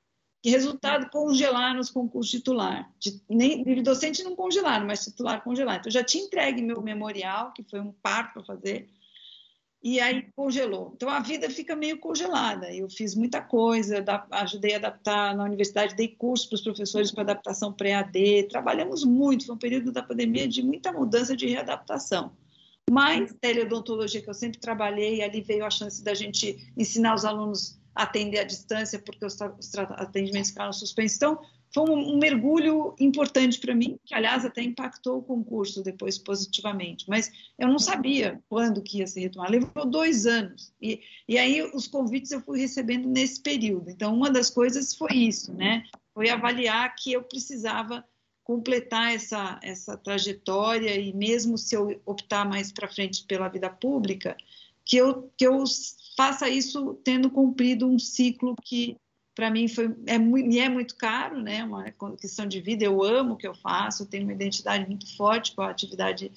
E 0.44 0.50
resultado, 0.52 1.10
congelaram 1.10 1.80
os 1.80 1.90
concursos 1.90 2.32
titular. 2.32 2.92
De, 3.00 3.20
nem, 3.28 3.64
livre 3.64 3.82
docente 3.82 4.24
não 4.24 4.36
congelaram, 4.36 4.86
mas 4.86 5.04
titular 5.04 5.44
congelaram. 5.44 5.80
Então, 5.80 5.90
eu 5.90 5.94
já 5.94 6.04
tinha 6.04 6.24
entregue 6.24 6.62
meu 6.62 6.82
memorial, 6.82 7.52
que 7.52 7.64
foi 7.64 7.80
um 7.80 7.92
parto 7.92 8.34
para 8.34 8.44
fazer, 8.44 8.88
e 9.82 10.00
aí 10.00 10.28
congelou. 10.36 10.94
Então, 10.96 11.10
a 11.10 11.20
vida 11.20 11.50
fica 11.50 11.76
meio 11.76 12.00
congelada. 12.00 12.72
Eu 12.74 12.90
fiz 12.90 13.16
muita 13.16 13.42
coisa, 13.42 14.02
da, 14.02 14.26
ajudei 14.32 14.74
a 14.74 14.78
adaptar 14.78 15.36
na 15.36 15.44
universidade, 15.44 15.96
dei 15.96 16.08
curso 16.10 16.48
para 16.48 16.56
os 16.56 16.62
professores 16.62 17.12
para 17.12 17.22
adaptação 17.22 17.74
pré-AD, 17.74 18.48
trabalhamos 18.50 19.04
muito, 19.04 19.46
foi 19.46 19.56
um 19.56 19.60
período 19.60 19.92
da 19.92 20.04
pandemia 20.04 20.48
de 20.48 20.62
muita 20.64 20.92
mudança 20.92 21.36
de 21.36 21.48
readaptação. 21.48 22.32
Mas 22.90 23.34
teleodontologia, 23.42 24.22
que 24.22 24.30
eu 24.30 24.34
sempre 24.34 24.60
trabalhei, 24.60 25.24
ali 25.24 25.42
veio 25.42 25.66
a 25.66 25.70
chance 25.70 26.04
da 26.04 26.14
gente 26.14 26.72
ensinar 26.78 27.16
os 27.16 27.26
alunos 27.26 27.80
a 27.96 28.04
atender 28.04 28.40
à 28.40 28.44
distância, 28.44 29.00
porque 29.00 29.26
os, 29.26 29.42
atendimentos 29.42 30.50
ficaram 30.52 30.74
suspensos. 30.74 31.16
Então, 31.16 31.40
foi 31.74 31.90
um, 31.90 32.16
um 32.16 32.20
mergulho 32.20 32.96
importante 33.00 33.60
para 33.60 33.74
mim, 33.74 33.98
que, 34.06 34.14
aliás, 34.14 34.46
até 34.46 34.62
impactou 34.62 35.18
o 35.18 35.24
concurso 35.24 35.82
depois 35.82 36.18
positivamente. 36.18 37.06
Mas 37.10 37.32
eu 37.58 37.68
não 37.68 37.80
sabia 37.80 38.42
quando 38.48 38.84
que 38.84 39.00
ia 39.00 39.08
se 39.08 39.20
retomar. 39.20 39.50
Levou 39.50 39.86
dois 39.86 40.26
anos. 40.26 40.74
E, 40.82 41.02
e 41.28 41.38
aí, 41.38 41.62
os 41.74 41.88
convites 41.88 42.32
eu 42.32 42.42
fui 42.42 42.60
recebendo 42.60 43.10
nesse 43.10 43.42
período. 43.42 43.90
Então, 43.90 44.14
uma 44.14 44.30
das 44.30 44.50
coisas 44.50 44.96
foi 44.96 45.14
isso, 45.14 45.54
né? 45.54 45.84
Foi 46.14 46.30
avaliar 46.30 46.94
que 46.96 47.14
eu 47.14 47.24
precisava 47.24 48.06
completar 48.46 49.12
essa, 49.12 49.60
essa 49.64 49.98
trajetória 49.98 50.96
e 50.98 51.12
mesmo 51.12 51.58
se 51.58 51.76
eu 51.76 52.00
optar 52.06 52.48
mais 52.48 52.72
para 52.72 52.88
frente 52.88 53.26
pela 53.26 53.50
vida 53.50 53.72
pública, 53.72 54.38
que 54.86 54.96
eu, 54.96 55.32
que 55.36 55.48
eu 55.48 55.64
faça 56.16 56.48
isso 56.48 56.94
tendo 57.04 57.32
cumprido 57.32 57.88
um 57.88 57.98
ciclo 57.98 58.56
que 58.64 58.98
para 59.34 59.50
mim 59.50 59.68
foi 59.68 59.94
é 60.06 60.20
me 60.20 60.60
é 60.60 60.70
muito 60.70 60.96
caro, 60.96 61.42
né? 61.42 61.64
Uma 61.64 61.92
questão 62.16 62.46
de 62.46 62.62
vida. 62.62 62.86
Eu 62.86 63.04
amo 63.04 63.34
o 63.34 63.38
que 63.38 63.48
eu 63.48 63.56
faço, 63.56 64.06
tenho 64.06 64.24
uma 64.24 64.34
identidade 64.34 64.88
muito 64.88 65.18
forte 65.18 65.54
com 65.54 65.64
a 65.64 65.72
atividade 65.72 66.32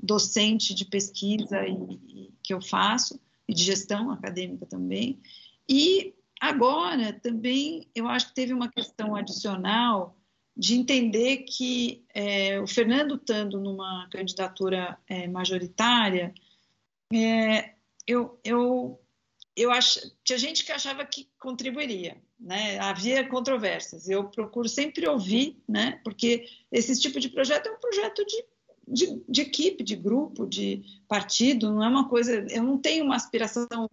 docente 0.00 0.74
de 0.74 0.84
pesquisa 0.84 1.66
e, 1.66 1.72
e 2.08 2.32
que 2.42 2.52
eu 2.52 2.60
faço 2.60 3.18
e 3.48 3.54
de 3.54 3.64
gestão 3.64 4.10
acadêmica 4.10 4.66
também. 4.66 5.18
E 5.66 6.14
agora 6.38 7.14
também 7.14 7.88
eu 7.94 8.06
acho 8.06 8.28
que 8.28 8.34
teve 8.34 8.52
uma 8.52 8.68
questão 8.68 9.16
adicional 9.16 10.14
de 10.56 10.74
entender 10.74 11.38
que 11.38 12.04
é, 12.14 12.60
o 12.60 12.66
Fernando 12.66 13.16
estando 13.16 13.58
numa 13.58 14.08
candidatura 14.10 14.98
é, 15.08 15.26
majoritária, 15.26 16.32
é, 17.12 17.74
eu, 18.06 18.38
eu, 18.44 19.00
eu 19.56 19.70
ach, 19.72 19.98
tinha 20.22 20.38
gente 20.38 20.64
que 20.64 20.70
achava 20.70 21.04
que 21.04 21.28
contribuiria, 21.38 22.16
né? 22.38 22.78
havia 22.78 23.28
controvérsias. 23.28 24.08
Eu 24.08 24.24
procuro 24.28 24.68
sempre 24.68 25.08
ouvir, 25.08 25.60
né? 25.68 26.00
porque 26.04 26.46
esse 26.70 27.00
tipo 27.00 27.18
de 27.18 27.28
projeto 27.28 27.68
é 27.68 27.72
um 27.72 27.80
projeto 27.80 28.24
de, 28.24 28.44
de, 28.86 29.22
de 29.28 29.40
equipe, 29.40 29.82
de 29.82 29.96
grupo, 29.96 30.46
de 30.46 30.84
partido, 31.08 31.72
não 31.72 31.82
é 31.82 31.88
uma 31.88 32.08
coisa. 32.08 32.46
Eu 32.48 32.62
não 32.62 32.78
tenho 32.78 33.04
uma 33.04 33.16
aspiração 33.16 33.88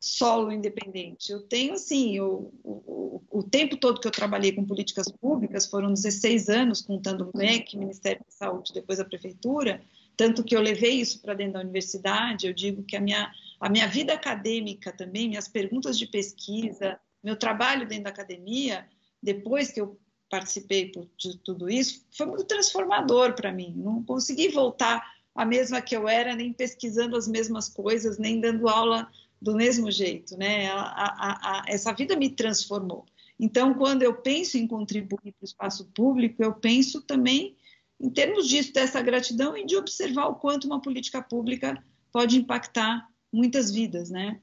solo 0.00 0.52
independente. 0.52 1.32
Eu 1.32 1.42
tenho, 1.42 1.74
assim, 1.74 2.20
o, 2.20 2.52
o, 2.62 3.22
o, 3.30 3.42
tempo 3.42 3.76
todo 3.76 4.00
que 4.00 4.06
eu 4.06 4.12
trabalhei 4.12 4.52
com 4.52 4.64
políticas 4.64 5.10
públicas, 5.10 5.66
foram 5.66 5.92
16 5.92 6.48
anos, 6.48 6.80
contando 6.80 7.30
o 7.32 7.36
MEC, 7.36 7.76
Ministério 7.76 8.24
da 8.24 8.30
Saúde, 8.30 8.72
depois 8.72 9.00
a 9.00 9.04
Prefeitura, 9.04 9.82
tanto 10.16 10.44
que 10.44 10.54
eu 10.54 10.60
levei 10.60 11.00
isso 11.00 11.20
para 11.20 11.34
dentro 11.34 11.54
da 11.54 11.60
universidade, 11.60 12.46
eu 12.46 12.52
digo 12.52 12.82
que 12.82 12.96
a 12.96 13.00
minha, 13.00 13.30
a 13.60 13.68
minha 13.68 13.88
vida 13.88 14.12
acadêmica 14.12 14.92
também, 14.92 15.28
minhas 15.28 15.48
perguntas 15.48 15.98
de 15.98 16.06
pesquisa, 16.06 16.98
meu 17.22 17.36
trabalho 17.36 17.86
dentro 17.86 18.04
da 18.04 18.10
academia, 18.10 18.86
depois 19.22 19.70
que 19.70 19.80
eu 19.80 19.98
participei 20.30 20.92
de 21.16 21.38
tudo 21.38 21.68
isso, 21.68 22.04
foi 22.10 22.26
muito 22.26 22.44
transformador 22.44 23.34
para 23.34 23.50
mim. 23.50 23.72
Não 23.76 24.02
consegui 24.04 24.48
voltar 24.48 25.02
a 25.34 25.44
mesma 25.44 25.80
que 25.80 25.96
eu 25.96 26.08
era, 26.08 26.34
nem 26.34 26.52
pesquisando 26.52 27.16
as 27.16 27.26
mesmas 27.26 27.68
coisas, 27.68 28.18
nem 28.18 28.40
dando 28.40 28.68
aula 28.68 29.08
do 29.40 29.54
mesmo 29.54 29.90
jeito, 29.90 30.36
né? 30.36 30.68
A, 30.68 30.80
a, 30.80 31.60
a, 31.60 31.64
essa 31.68 31.92
vida 31.92 32.16
me 32.16 32.28
transformou. 32.30 33.04
Então, 33.38 33.74
quando 33.74 34.02
eu 34.02 34.14
penso 34.14 34.58
em 34.58 34.66
contribuir 34.66 35.32
para 35.32 35.42
o 35.42 35.44
espaço 35.44 35.86
público, 35.94 36.42
eu 36.42 36.54
penso 36.54 37.00
também 37.02 37.56
em 38.00 38.10
termos 38.10 38.48
disso, 38.48 38.72
dessa 38.72 39.02
gratidão 39.02 39.56
e 39.56 39.64
de 39.64 39.76
observar 39.76 40.26
o 40.26 40.36
quanto 40.36 40.66
uma 40.66 40.80
política 40.80 41.20
pública 41.20 41.82
pode 42.12 42.38
impactar 42.38 43.08
muitas 43.32 43.70
vidas, 43.70 44.10
né? 44.10 44.40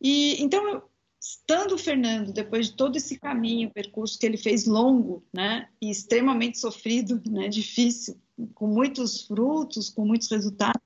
E 0.00 0.42
então, 0.42 0.82
estando 1.20 1.74
o 1.74 1.78
Fernando, 1.78 2.32
depois 2.32 2.66
de 2.66 2.76
todo 2.76 2.96
esse 2.96 3.18
caminho, 3.18 3.70
percurso 3.70 4.18
que 4.18 4.26
ele 4.26 4.36
fez 4.36 4.66
longo, 4.66 5.24
né, 5.32 5.68
e 5.80 5.90
extremamente 5.90 6.58
sofrido, 6.58 7.22
né, 7.26 7.48
difícil, 7.48 8.20
com 8.54 8.66
muitos 8.66 9.22
frutos, 9.22 9.88
com 9.88 10.04
muitos 10.04 10.30
resultados, 10.30 10.82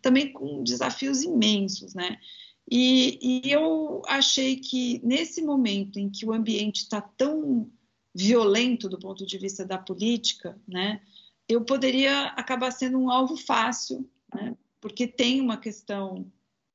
também 0.00 0.32
com 0.32 0.62
desafios 0.62 1.22
imensos, 1.22 1.94
né? 1.94 2.16
E, 2.70 3.42
e 3.44 3.52
eu 3.52 4.02
achei 4.06 4.56
que 4.56 5.00
nesse 5.04 5.42
momento 5.42 5.98
em 5.98 6.08
que 6.08 6.24
o 6.24 6.32
ambiente 6.32 6.82
está 6.82 7.00
tão 7.00 7.70
violento 8.14 8.88
do 8.88 8.98
ponto 8.98 9.26
de 9.26 9.36
vista 9.36 9.66
da 9.66 9.76
política, 9.76 10.58
né, 10.66 11.00
eu 11.48 11.62
poderia 11.62 12.28
acabar 12.28 12.70
sendo 12.70 12.98
um 12.98 13.10
alvo 13.10 13.36
fácil, 13.36 14.08
né, 14.34 14.56
porque 14.80 15.06
tem 15.06 15.40
uma 15.40 15.56
questão 15.56 16.30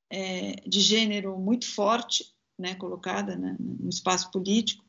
é, 0.10 0.56
de 0.68 0.80
gênero 0.80 1.38
muito 1.40 1.66
forte, 1.66 2.34
né, 2.58 2.76
colocada 2.76 3.36
né, 3.36 3.56
no 3.60 3.90
espaço 3.90 4.30
político, 4.32 4.84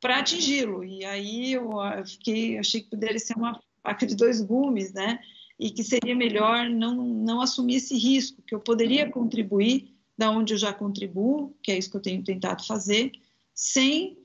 para 0.00 0.20
atingi-lo. 0.20 0.84
E 0.84 1.04
aí 1.04 1.52
eu 1.52 1.72
fiquei, 2.06 2.56
achei 2.56 2.80
que 2.80 2.90
poderia 2.90 3.18
ser 3.18 3.36
uma 3.36 3.60
faca 3.82 4.06
de 4.06 4.14
dois 4.14 4.40
gumes, 4.40 4.92
né, 4.92 5.18
e 5.58 5.70
que 5.70 5.82
seria 5.82 6.14
melhor 6.14 6.70
não, 6.70 6.94
não 7.04 7.40
assumir 7.40 7.76
esse 7.76 7.98
risco, 7.98 8.40
que 8.42 8.54
eu 8.54 8.60
poderia 8.60 9.10
contribuir 9.10 9.97
da 10.18 10.30
onde 10.30 10.52
eu 10.52 10.58
já 10.58 10.74
contribuo, 10.74 11.56
que 11.62 11.70
é 11.70 11.78
isso 11.78 11.90
que 11.90 11.96
eu 11.96 12.02
tenho 12.02 12.24
tentado 12.24 12.66
fazer, 12.66 13.12
sem 13.54 14.18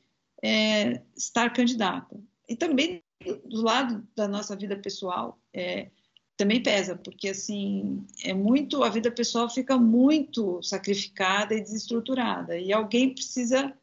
é, 0.43 1.01
estar 1.15 1.53
candidata. 1.53 2.19
E 2.49 2.55
também 2.55 3.03
do 3.45 3.61
lado 3.61 4.05
da 4.15 4.27
nossa 4.27 4.55
vida 4.55 4.75
pessoal 4.75 5.39
é, 5.53 5.91
também 6.35 6.61
pesa, 6.61 6.95
porque 6.95 7.29
assim 7.29 8.05
é 8.23 8.33
muito 8.33 8.83
a 8.83 8.89
vida 8.89 9.11
pessoal 9.11 9.49
fica 9.49 9.77
muito 9.77 10.61
sacrificada 10.63 11.53
e 11.53 11.61
desestruturada 11.61 12.57
e 12.57 12.73
alguém 12.73 13.13
precisa 13.13 13.73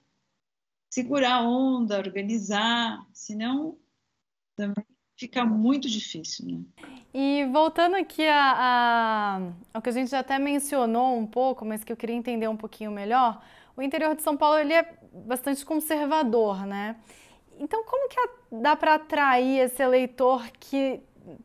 segurar 0.91 1.37
a 1.37 1.49
onda, 1.49 1.97
organizar, 1.97 3.07
senão 3.15 3.79
também 4.57 4.85
fica 5.21 5.45
muito 5.45 5.87
difícil, 5.87 6.47
né? 6.47 6.61
E 7.13 7.45
voltando 7.53 7.95
aqui 7.95 8.27
a, 8.27 8.55
a, 8.57 9.41
ao 9.75 9.83
que 9.83 9.91
a 9.91 9.93
gente 9.93 10.11
já 10.11 10.21
até 10.21 10.39
mencionou 10.39 11.15
um 11.19 11.27
pouco, 11.27 11.63
mas 11.63 11.85
que 11.85 11.93
eu 11.93 11.97
queria 11.97 12.17
entender 12.17 12.49
um 12.49 12.57
pouquinho 12.57 12.91
melhor, 12.91 13.43
o 13.77 13.83
interior 13.83 14.17
de 14.17 14.23
São 14.23 14.35
Paulo 14.35 14.59
ele 14.59 14.73
é 14.73 14.95
bastante 15.13 15.63
conservador, 15.63 16.65
né? 16.65 16.97
Então, 17.59 17.85
como 17.85 18.09
que 18.09 18.17
dá 18.63 18.75
para 18.75 18.95
atrair 18.95 19.59
esse 19.59 19.83
eleitor 19.83 20.49
que 20.59 21.01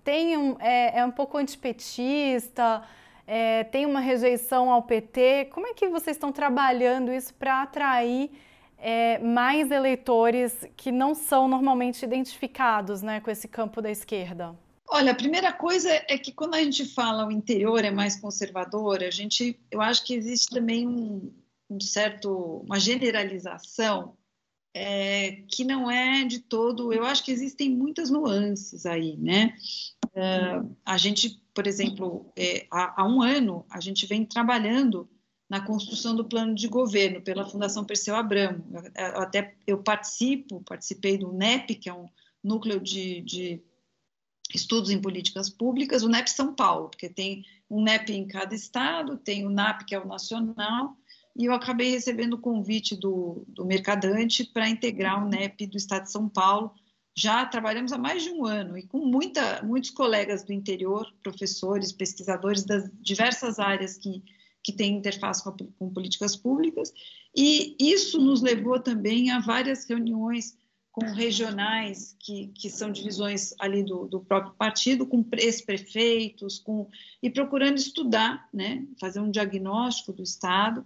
tem 0.06 0.38
um, 0.38 0.56
é, 0.62 1.00
é 1.00 1.06
um 1.06 1.12
pouco 1.12 1.38
antipetista, 1.38 2.82
é, 3.28 3.66
tem 3.66 3.86
uma 3.86 4.00
rejeição 4.00 4.72
ao 4.72 4.84
PT? 4.84 5.50
Como 5.52 5.68
é 5.68 5.74
que 5.74 5.90
vocês 5.90 6.16
estão 6.16 6.32
trabalhando 6.32 7.12
isso 7.12 7.34
para 7.34 7.64
atrair 7.64 8.32
é, 8.78 9.20
mais 9.20 9.72
eleitores 9.72 10.66
que 10.76 10.92
não 10.92 11.16
são 11.16 11.48
normalmente 11.48 12.04
identificados 12.04 13.02
né, 13.02 13.20
com 13.20 13.32
esse 13.32 13.48
campo 13.48 13.82
da 13.82 13.92
esquerda? 13.92 14.56
Olha, 14.88 15.12
a 15.12 15.16
primeira 15.16 15.52
coisa 15.52 15.90
é 16.08 16.18
que 16.18 16.32
quando 16.32 16.56
a 16.56 16.64
gente 16.64 16.86
fala 16.86 17.26
o 17.26 17.32
interior 17.32 17.84
é 17.84 17.90
mais 17.90 18.20
conservador, 18.20 19.04
a 19.04 19.10
gente, 19.10 19.60
eu 19.72 19.82
acho 19.82 20.06
que 20.06 20.14
existe 20.14 20.50
também 20.50 20.88
um, 20.88 21.34
um 21.70 21.80
certo, 21.80 22.62
uma 22.66 22.80
generalização 22.80 24.16
é, 24.76 25.44
que 25.48 25.64
não 25.64 25.90
é 25.90 26.26
de 26.26 26.40
todo. 26.40 26.94
Eu 26.94 27.04
acho 27.06 27.24
que 27.24 27.32
existem 27.32 27.70
muitas 27.70 28.10
nuances 28.10 28.86
aí, 28.86 29.16
né? 29.18 29.56
É, 30.14 30.62
a 30.86 30.98
gente, 30.98 31.42
por 31.54 31.66
exemplo, 31.66 32.32
é, 32.38 32.68
há, 32.70 33.02
há, 33.02 33.08
um 33.08 33.22
ano 33.22 33.66
a 33.70 33.80
gente 33.80 34.06
vem 34.06 34.26
trabalhando 34.26 35.10
na 35.50 35.62
construção 35.62 36.16
do 36.16 36.26
plano 36.26 36.56
de 36.56 36.68
governo 36.68 37.22
pela 37.22 37.48
Fundação 37.48 37.86
Perseu 37.86 38.16
Abramo. 38.16 38.64
Eu, 38.96 39.22
até 39.22 39.56
eu 39.66 39.82
participo, 39.82 40.64
participei 40.64 41.18
do 41.18 41.32
NEP, 41.32 41.76
que 41.76 41.90
é 41.90 41.94
um 41.94 42.08
núcleo 42.44 42.80
de, 42.80 43.22
de 43.22 43.62
estudos 44.54 44.90
em 44.90 45.02
políticas 45.02 45.50
públicas, 45.50 46.04
o 46.04 46.10
NEP 46.10 46.30
São 46.30 46.54
Paulo, 46.54 46.90
porque 46.90 47.10
tem 47.10 47.46
um 47.70 47.84
NEP 47.84 48.12
em 48.12 48.28
cada 48.28 48.54
estado, 48.54 49.18
tem 49.18 49.46
o 49.46 49.50
NAP, 49.50 49.84
que 49.86 49.96
é 49.96 50.00
o 50.00 50.08
nacional, 50.08 50.96
e 51.36 51.46
eu 51.46 51.54
acabei 51.54 51.92
recebendo 51.92 52.34
o 52.34 52.42
convite 52.42 52.96
do, 52.96 53.44
do 53.48 53.66
Mercadante 53.66 54.46
para 54.46 54.70
integrar 54.70 55.24
o 55.24 55.28
NEP 55.28 55.68
do 55.68 55.78
estado 55.78 56.04
de 56.04 56.12
São 56.12 56.30
Paulo. 56.30 56.74
Já 57.14 57.46
trabalhamos 57.46 57.92
há 57.92 57.98
mais 57.98 58.24
de 58.24 58.30
um 58.30 58.46
ano 58.46 58.78
e 58.78 58.84
com 58.84 59.00
muita, 59.00 59.62
muitos 59.64 59.90
colegas 59.90 60.44
do 60.44 60.54
interior, 60.54 61.14
professores, 61.22 61.92
pesquisadores 61.92 62.64
das 62.64 62.90
diversas 63.02 63.60
áreas 63.60 63.98
que 63.98 64.24
que 64.66 64.74
tem 64.74 64.98
interface 64.98 65.44
com, 65.44 65.52
com, 65.52 65.94
políticas 65.94 66.36
públicas, 66.36 66.92
e 67.36 67.76
isso 67.80 68.20
nos 68.20 68.42
levou 68.42 68.80
também 68.80 69.30
a 69.30 69.40
várias 69.40 69.86
reuniões 69.88 70.58
com 70.92 71.06
regionais, 71.06 72.16
que, 72.20 72.48
que 72.48 72.68
são 72.68 72.92
divisões 72.92 73.54
ali 73.60 73.84
do, 73.84 74.08
do 74.08 74.22
próprio 74.22 74.56
partido, 74.56 75.06
com 75.06 75.24
ex-prefeitos, 75.34 76.58
com, 76.58 76.90
e 77.22 77.30
procurando 77.30 77.78
estudar, 77.78 78.50
né, 78.52 78.84
fazer 79.00 79.20
um 79.20 79.30
diagnóstico 79.30 80.12
do 80.12 80.24
Estado, 80.24 80.84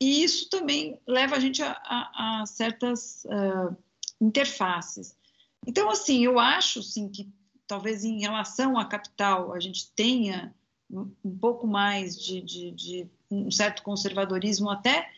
e 0.00 0.24
isso 0.24 0.50
também 0.50 0.98
leva 1.06 1.36
a 1.36 1.38
gente 1.38 1.62
a, 1.62 1.70
a, 1.84 2.40
a 2.40 2.46
certas 2.46 3.24
uh, 3.26 3.76
interfaces. 4.20 5.16
Então, 5.64 5.88
assim, 5.88 6.24
eu 6.24 6.40
acho, 6.40 6.82
sim, 6.82 7.08
que 7.08 7.30
talvez 7.68 8.02
em 8.04 8.18
relação 8.18 8.76
à 8.76 8.84
capital 8.84 9.52
a 9.52 9.60
gente 9.60 9.92
tenha 9.92 10.52
um 10.92 11.38
pouco 11.38 11.66
mais 11.66 12.20
de, 12.20 12.40
de, 12.42 12.70
de, 12.72 13.06
um 13.30 13.50
certo 13.50 13.82
conservadorismo, 13.82 14.68
até 14.68 15.08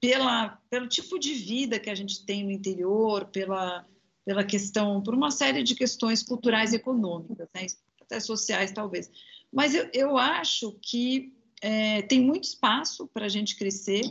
pela, 0.00 0.60
pelo 0.70 0.86
tipo 0.86 1.18
de 1.18 1.34
vida 1.34 1.80
que 1.80 1.90
a 1.90 1.94
gente 1.94 2.24
tem 2.24 2.44
no 2.44 2.50
interior, 2.50 3.26
pela, 3.26 3.84
pela 4.24 4.44
questão, 4.44 5.02
por 5.02 5.14
uma 5.14 5.30
série 5.30 5.62
de 5.62 5.74
questões 5.74 6.22
culturais 6.22 6.72
e 6.72 6.76
econômicas, 6.76 7.48
né? 7.54 7.66
até 8.00 8.20
sociais 8.20 8.70
talvez. 8.70 9.10
Mas 9.52 9.74
eu, 9.74 9.88
eu 9.92 10.18
acho 10.18 10.78
que 10.80 11.32
é, 11.60 12.02
tem 12.02 12.20
muito 12.20 12.44
espaço 12.44 13.08
para 13.08 13.26
a 13.26 13.28
gente 13.28 13.56
crescer 13.56 14.02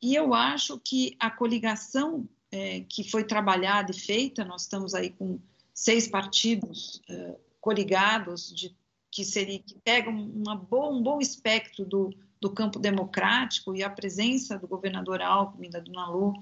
e 0.00 0.14
eu 0.14 0.32
acho 0.32 0.78
que 0.78 1.16
a 1.18 1.30
coligação 1.30 2.28
é, 2.52 2.80
que 2.82 3.10
foi 3.10 3.24
trabalhada 3.24 3.90
e 3.90 3.98
feita, 3.98 4.44
nós 4.44 4.62
estamos 4.62 4.94
aí 4.94 5.10
com 5.10 5.40
seis 5.74 6.06
partidos 6.06 7.02
é, 7.08 7.36
coligados 7.60 8.54
de 8.54 8.76
que 9.14 9.24
seria 9.24 9.60
que 9.60 9.76
pega 9.84 10.10
uma 10.10 10.56
boa, 10.56 10.90
um 10.90 11.00
bom 11.00 11.20
espectro 11.20 11.84
do, 11.84 12.12
do 12.40 12.50
campo 12.50 12.80
democrático 12.80 13.72
e 13.72 13.80
a 13.80 13.88
presença 13.88 14.58
do 14.58 14.66
governador 14.66 15.22
Alckmin, 15.22 15.70
da 15.70 15.78
Dona 15.78 16.08
Lu, 16.08 16.34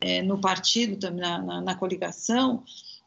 é, 0.00 0.22
no 0.22 0.40
partido, 0.40 0.96
também 0.96 1.20
na, 1.20 1.42
na, 1.42 1.60
na, 1.60 1.74
coligação, 1.74 2.64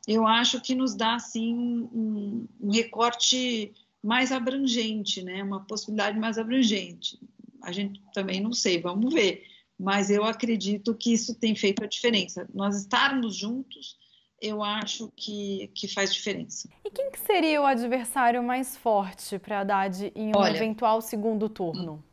eu 0.07 0.27
acho 0.27 0.61
que 0.61 0.75
nos 0.75 0.93
dá 0.93 1.15
assim 1.15 1.51
um, 1.51 2.47
um, 2.61 2.69
recorte 2.69 3.73
mais 4.03 4.31
abrangente, 4.31 5.23
né? 5.23 5.41
Uma 5.41 5.61
possibilidade 5.61 6.19
mais 6.19 6.37
abrangente. 6.37 7.19
A 7.63 7.71
gente 7.71 7.99
também 8.13 8.39
não 8.39 8.53
sei, 8.53 8.79
vamos 8.79 9.11
ver. 9.11 9.43
Mas 9.79 10.11
eu 10.11 10.23
acredito 10.23 10.93
que 10.93 11.11
isso 11.11 11.33
tem 11.33 11.55
feito 11.55 11.83
a 11.83 11.87
diferença. 11.87 12.47
Nós 12.53 12.77
estarmos 12.77 13.35
juntos 13.35 13.97
eu 14.41 14.63
acho 14.63 15.11
que, 15.15 15.69
que 15.73 15.87
faz 15.87 16.13
diferença. 16.13 16.69
E 16.85 16.91
quem 16.91 17.11
que 17.11 17.19
seria 17.19 17.61
o 17.61 17.65
adversário 17.65 18.43
mais 18.43 18.77
forte 18.77 19.39
para 19.39 19.61
Haddad 19.61 20.11
em 20.15 20.29
um 20.29 20.37
Olha, 20.37 20.55
eventual 20.55 21.01
segundo 21.01 21.49
turno? 21.49 22.03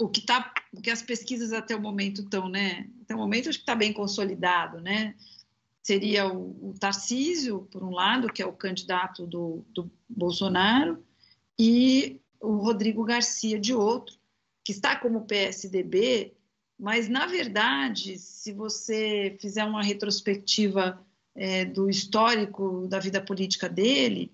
O 0.00 0.08
que 0.08 0.20
tá, 0.20 0.52
o 0.72 0.80
que 0.80 0.90
as 0.90 1.02
pesquisas 1.02 1.52
até 1.52 1.74
o 1.74 1.80
momento 1.80 2.22
estão, 2.22 2.48
né? 2.48 2.88
Até 3.02 3.14
o 3.14 3.18
momento 3.18 3.48
acho 3.48 3.58
que 3.58 3.62
está 3.62 3.74
bem 3.74 3.92
consolidado, 3.92 4.80
né? 4.80 5.14
Seria 5.82 6.28
o, 6.28 6.70
o 6.70 6.74
Tarcísio, 6.78 7.66
por 7.70 7.82
um 7.82 7.90
lado, 7.90 8.32
que 8.32 8.40
é 8.40 8.46
o 8.46 8.52
candidato 8.52 9.26
do, 9.26 9.64
do 9.74 9.90
Bolsonaro, 10.08 11.04
e 11.58 12.20
o 12.40 12.56
Rodrigo 12.56 13.02
Garcia, 13.04 13.58
de 13.58 13.74
outro, 13.74 14.16
que 14.64 14.70
está 14.70 14.94
como 14.94 15.26
PSDB, 15.26 16.32
mas, 16.78 17.08
na 17.08 17.26
verdade, 17.26 18.18
se 18.18 18.52
você 18.52 19.36
fizer 19.40 19.64
uma 19.64 19.82
retrospectiva 19.82 21.04
é, 21.34 21.64
do 21.64 21.88
histórico 21.88 22.86
da 22.88 22.98
vida 22.98 23.20
política 23.20 23.68
dele, 23.68 24.30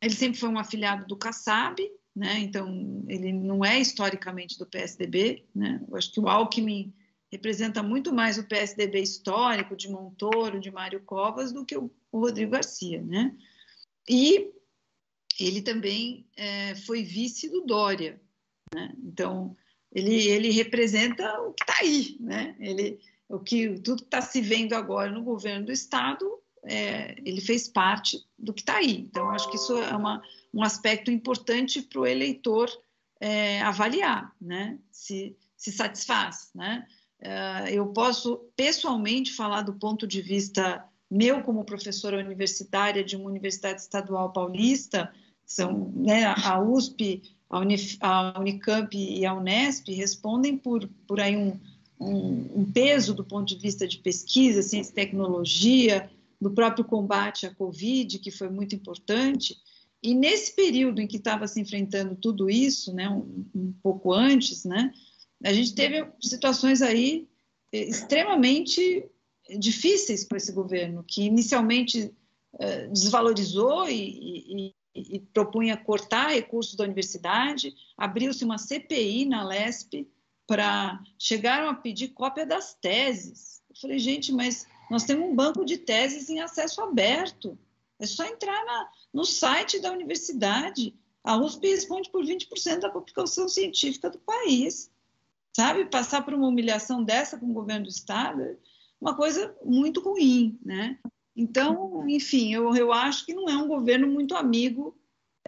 ele 0.00 0.14
sempre 0.14 0.38
foi 0.38 0.48
um 0.48 0.58
afiliado 0.58 1.06
do 1.06 1.16
Kassab, 1.16 1.80
né? 2.16 2.38
então 2.38 3.04
ele 3.08 3.32
não 3.32 3.64
é 3.64 3.78
historicamente 3.78 4.58
do 4.58 4.66
PSDB. 4.66 5.44
Né? 5.54 5.80
Eu 5.88 5.96
acho 5.96 6.12
que 6.12 6.20
o 6.20 6.28
Alckmin 6.28 6.92
representa 7.30 7.82
muito 7.82 8.12
mais 8.12 8.38
o 8.38 8.46
PSDB 8.46 9.00
histórico 9.00 9.76
de 9.76 9.88
Montoro, 9.88 10.58
de 10.58 10.70
Mário 10.70 11.00
Covas, 11.00 11.52
do 11.52 11.64
que 11.64 11.76
o, 11.76 11.90
Rodrigo 12.12 12.52
Garcia. 12.52 13.00
Né? 13.02 13.36
E 14.08 14.50
ele 15.38 15.62
também 15.62 16.26
é, 16.36 16.74
foi 16.74 17.02
vice 17.02 17.48
do 17.48 17.60
Dória. 17.60 18.20
Né? 18.74 18.92
Então, 19.04 19.56
ele, 19.92 20.28
ele 20.28 20.50
representa 20.50 21.40
o 21.42 21.52
que 21.52 21.62
está 21.62 21.80
aí. 21.80 22.16
Né? 22.18 22.56
Ele, 22.58 22.98
o 23.30 23.38
que 23.38 23.78
tudo 23.80 24.02
está 24.02 24.20
se 24.20 24.40
vendo 24.40 24.74
agora 24.74 25.10
no 25.10 25.22
governo 25.22 25.66
do 25.66 25.72
estado, 25.72 26.28
é, 26.64 27.14
ele 27.24 27.40
fez 27.40 27.68
parte 27.68 28.18
do 28.38 28.52
que 28.52 28.60
está 28.60 28.76
aí. 28.76 28.98
Então, 28.98 29.30
acho 29.30 29.48
que 29.48 29.56
isso 29.56 29.76
é 29.78 29.96
uma, 29.96 30.20
um 30.52 30.62
aspecto 30.62 31.10
importante 31.10 31.80
para 31.80 32.00
o 32.00 32.06
eleitor 32.06 32.68
é, 33.20 33.62
avaliar, 33.62 34.34
né? 34.40 34.78
Se, 34.90 35.36
se 35.56 35.70
satisfaz, 35.70 36.50
né? 36.54 36.86
É, 37.20 37.72
eu 37.72 37.86
posso 37.88 38.50
pessoalmente 38.56 39.32
falar 39.32 39.62
do 39.62 39.74
ponto 39.74 40.06
de 40.06 40.20
vista 40.22 40.84
meu 41.10 41.42
como 41.42 41.64
professora 41.64 42.18
universitária 42.18 43.04
de 43.04 43.16
uma 43.16 43.28
universidade 43.28 43.80
estadual 43.80 44.32
paulista, 44.32 45.12
são 45.44 45.92
né, 45.96 46.24
a 46.24 46.60
USP, 46.60 47.22
a, 47.48 47.58
Unif, 47.58 47.98
a 48.00 48.38
Unicamp 48.38 48.96
e 48.96 49.26
a 49.26 49.34
Unesp 49.34 49.88
respondem 49.88 50.56
por, 50.56 50.88
por 51.06 51.18
aí 51.18 51.36
um, 51.36 51.58
um, 52.00 52.60
um 52.60 52.72
peso 52.72 53.12
do 53.12 53.22
ponto 53.22 53.46
de 53.46 53.56
vista 53.56 53.86
de 53.86 53.98
pesquisa, 53.98 54.62
ciência 54.62 54.90
e 54.90 54.94
tecnologia, 54.94 56.10
do 56.40 56.50
próprio 56.50 56.84
combate 56.84 57.46
à 57.46 57.54
Covid, 57.54 58.18
que 58.18 58.30
foi 58.30 58.48
muito 58.48 58.74
importante. 58.74 59.58
E 60.02 60.14
nesse 60.14 60.56
período 60.56 61.00
em 61.00 61.06
que 61.06 61.18
estava 61.18 61.46
se 61.46 61.60
enfrentando 61.60 62.16
tudo 62.16 62.48
isso, 62.48 62.94
né, 62.94 63.08
um, 63.10 63.44
um, 63.54 63.72
pouco 63.82 64.14
antes, 64.14 64.64
né, 64.64 64.90
a 65.44 65.52
gente 65.52 65.74
teve 65.74 66.06
situações 66.18 66.80
aí 66.80 67.28
eh, 67.70 67.84
extremamente 67.84 69.04
difíceis 69.58 70.24
com 70.24 70.34
esse 70.36 70.52
governo, 70.52 71.04
que 71.06 71.24
inicialmente 71.24 72.10
eh, 72.58 72.86
desvalorizou 72.86 73.86
e, 73.90 74.72
e, 74.94 75.14
e 75.16 75.20
propunha 75.34 75.76
cortar 75.76 76.30
recursos 76.30 76.74
da 76.74 76.84
universidade, 76.84 77.74
abriu-se 77.96 78.44
uma 78.44 78.56
CPI 78.56 79.26
na 79.26 79.44
LESP 79.44 80.08
para 80.50 81.00
chegaram 81.16 81.70
a 81.70 81.74
pedir 81.74 82.08
cópia 82.08 82.44
das 82.44 82.74
teses. 82.74 83.62
Eu 83.70 83.76
falei, 83.80 84.00
gente, 84.00 84.32
mas 84.32 84.66
nós 84.90 85.04
temos 85.04 85.28
um 85.28 85.32
banco 85.32 85.64
de 85.64 85.78
teses 85.78 86.28
em 86.28 86.40
acesso 86.40 86.80
aberto. 86.80 87.56
É 88.00 88.04
só 88.04 88.24
entrar 88.24 88.64
na, 88.64 88.90
no 89.14 89.24
site 89.24 89.78
da 89.78 89.92
universidade. 89.92 90.92
A 91.22 91.36
USP 91.36 91.68
responde 91.68 92.10
por 92.10 92.24
20% 92.24 92.80
da 92.80 92.90
publicação 92.90 93.48
científica 93.48 94.10
do 94.10 94.18
país. 94.18 94.90
Sabe? 95.54 95.84
Passar 95.84 96.24
por 96.24 96.34
uma 96.34 96.48
humilhação 96.48 97.04
dessa 97.04 97.38
com 97.38 97.48
o 97.48 97.54
governo 97.54 97.84
do 97.84 97.90
Estado 97.90 98.42
é 98.42 98.56
uma 99.00 99.14
coisa 99.14 99.56
muito 99.64 100.00
ruim, 100.00 100.58
né? 100.64 100.98
Então, 101.36 102.08
enfim, 102.08 102.52
eu, 102.52 102.74
eu 102.74 102.92
acho 102.92 103.24
que 103.24 103.34
não 103.34 103.48
é 103.48 103.56
um 103.56 103.68
governo 103.68 104.08
muito 104.08 104.34
amigo 104.34 104.98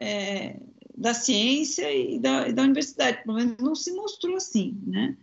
é, 0.00 0.60
da 0.96 1.14
ciência 1.14 1.92
e 1.92 2.18
da, 2.18 2.48
e 2.48 2.52
da 2.52 2.62
universidade, 2.62 3.22
pelo 3.22 3.36
menos 3.36 3.56
não 3.58 3.74
se 3.74 3.92
mostrou 3.92 4.36
assim, 4.36 4.78
né? 4.86 5.16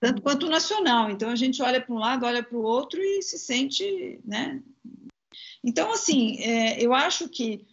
Tanto 0.00 0.22
quanto 0.22 0.48
nacional. 0.48 1.10
Então 1.10 1.30
a 1.30 1.36
gente 1.36 1.62
olha 1.62 1.80
para 1.80 1.94
um 1.94 1.98
lado, 1.98 2.26
olha 2.26 2.42
para 2.42 2.58
o 2.58 2.62
outro 2.62 3.00
e 3.00 3.22
se 3.22 3.38
sente, 3.38 4.20
né? 4.24 4.60
Então, 5.62 5.92
assim, 5.92 6.40
é, 6.40 6.84
eu 6.84 6.92
acho 6.92 7.28
que, 7.28 7.66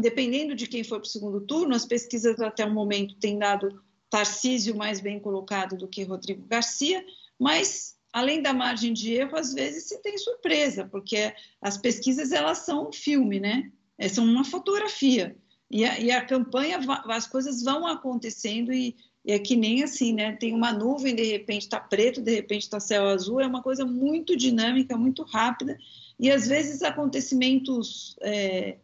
dependendo 0.00 0.54
de 0.54 0.66
quem 0.66 0.84
for 0.84 0.98
para 1.00 1.06
o 1.06 1.10
segundo 1.10 1.40
turno, 1.40 1.74
as 1.74 1.84
pesquisas 1.84 2.40
até 2.40 2.64
o 2.64 2.72
momento 2.72 3.16
têm 3.16 3.38
dado 3.38 3.82
Tarcísio 4.08 4.76
mais 4.76 5.00
bem 5.00 5.18
colocado 5.18 5.76
do 5.76 5.88
que 5.88 6.04
Rodrigo 6.04 6.46
Garcia, 6.46 7.04
mas 7.38 7.96
além 8.12 8.42
da 8.42 8.52
margem 8.52 8.92
de 8.92 9.14
erro, 9.14 9.36
às 9.36 9.54
vezes 9.54 9.84
se 9.84 10.02
tem 10.02 10.18
surpresa, 10.18 10.86
porque 10.86 11.34
as 11.60 11.78
pesquisas 11.78 12.30
elas 12.30 12.58
são 12.58 12.88
um 12.88 12.92
filme, 12.92 13.40
né? 13.40 13.72
É, 13.96 14.08
são 14.08 14.24
uma 14.24 14.44
fotografia. 14.44 15.36
E 15.72 15.86
a, 15.86 15.98
e 15.98 16.10
a 16.10 16.22
campanha, 16.22 16.78
as 17.08 17.26
coisas 17.26 17.62
vão 17.62 17.86
acontecendo 17.86 18.70
e, 18.70 18.94
e 19.24 19.32
é 19.32 19.38
que 19.38 19.56
nem 19.56 19.82
assim, 19.82 20.12
né? 20.12 20.36
Tem 20.36 20.54
uma 20.54 20.70
nuvem, 20.70 21.14
de 21.14 21.22
repente 21.22 21.62
está 21.62 21.80
preto, 21.80 22.20
de 22.20 22.30
repente 22.30 22.64
está 22.64 22.78
céu 22.78 23.08
azul, 23.08 23.40
é 23.40 23.46
uma 23.46 23.62
coisa 23.62 23.86
muito 23.86 24.36
dinâmica, 24.36 24.98
muito 24.98 25.22
rápida, 25.22 25.78
e 26.20 26.30
às 26.30 26.46
vezes 26.46 26.82
acontecimentos 26.82 28.16
é, 28.20 28.76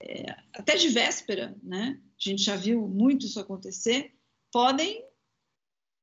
é, 0.00 0.36
até 0.54 0.76
de 0.76 0.88
véspera, 0.88 1.56
né? 1.60 1.98
A 2.00 2.28
gente 2.28 2.44
já 2.44 2.54
viu 2.54 2.86
muito 2.86 3.26
isso 3.26 3.40
acontecer, 3.40 4.14
podem 4.52 5.04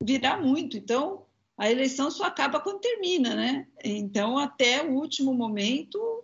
virar 0.03 0.41
muito. 0.41 0.75
Então, 0.77 1.25
a 1.57 1.71
eleição 1.71 2.11
só 2.11 2.25
acaba 2.25 2.59
quando 2.59 2.81
termina, 2.81 3.33
né? 3.33 3.65
Então, 3.81 4.37
até 4.37 4.83
o 4.83 4.91
último 4.91 5.33
momento 5.33 6.16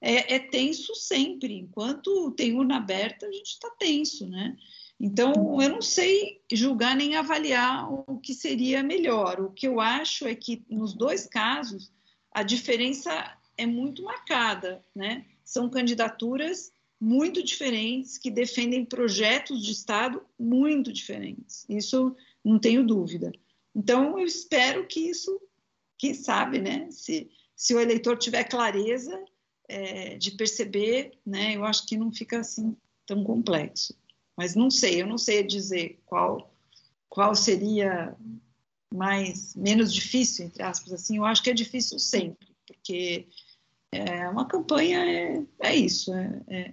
é, 0.00 0.34
é 0.34 0.38
tenso 0.38 0.94
sempre. 0.94 1.54
Enquanto 1.54 2.30
tem 2.32 2.54
urna 2.54 2.76
aberta, 2.76 3.26
a 3.26 3.32
gente 3.32 3.52
está 3.52 3.70
tenso, 3.70 4.26
né? 4.28 4.56
Então, 4.98 5.60
eu 5.60 5.68
não 5.68 5.82
sei 5.82 6.40
julgar 6.50 6.96
nem 6.96 7.16
avaliar 7.16 7.92
o 7.92 8.18
que 8.18 8.32
seria 8.32 8.82
melhor. 8.82 9.40
O 9.40 9.50
que 9.50 9.68
eu 9.68 9.78
acho 9.78 10.26
é 10.26 10.34
que, 10.34 10.64
nos 10.70 10.94
dois 10.94 11.26
casos, 11.26 11.92
a 12.32 12.42
diferença 12.42 13.36
é 13.58 13.66
muito 13.66 14.02
marcada, 14.02 14.82
né? 14.94 15.26
São 15.44 15.68
candidaturas 15.68 16.72
muito 16.98 17.42
diferentes 17.42 18.16
que 18.16 18.30
defendem 18.30 18.86
projetos 18.86 19.62
de 19.62 19.72
Estado 19.72 20.22
muito 20.38 20.90
diferentes. 20.90 21.66
Isso 21.68 22.16
não 22.42 22.58
tenho 22.58 22.86
dúvida. 22.86 23.32
Então, 23.74 24.18
eu 24.18 24.24
espero 24.24 24.86
que 24.86 25.00
isso, 25.00 25.38
quem 25.98 26.14
sabe, 26.14 26.58
né? 26.58 26.90
Se, 26.90 27.30
se 27.54 27.74
o 27.74 27.80
eleitor 27.80 28.16
tiver 28.16 28.44
clareza 28.44 29.22
é, 29.68 30.16
de 30.16 30.32
perceber, 30.32 31.12
né? 31.24 31.56
Eu 31.56 31.64
acho 31.64 31.86
que 31.86 31.96
não 31.96 32.12
fica 32.12 32.40
assim 32.40 32.76
tão 33.06 33.22
complexo. 33.24 33.94
Mas 34.36 34.54
não 34.54 34.70
sei, 34.70 35.00
eu 35.00 35.06
não 35.06 35.18
sei 35.18 35.42
dizer 35.42 36.00
qual 36.04 36.52
qual 37.08 37.34
seria 37.34 38.14
mais 38.92 39.54
menos 39.54 39.92
difícil 39.92 40.46
entre 40.46 40.62
aspas 40.62 40.92
assim. 40.92 41.16
Eu 41.16 41.24
acho 41.24 41.42
que 41.42 41.50
é 41.50 41.54
difícil 41.54 41.98
sempre, 41.98 42.48
porque 42.66 43.26
é, 43.92 44.28
uma 44.28 44.46
campanha 44.46 44.98
é, 45.04 45.42
é 45.60 45.74
isso, 45.74 46.12
é, 46.12 46.42
é, 46.48 46.72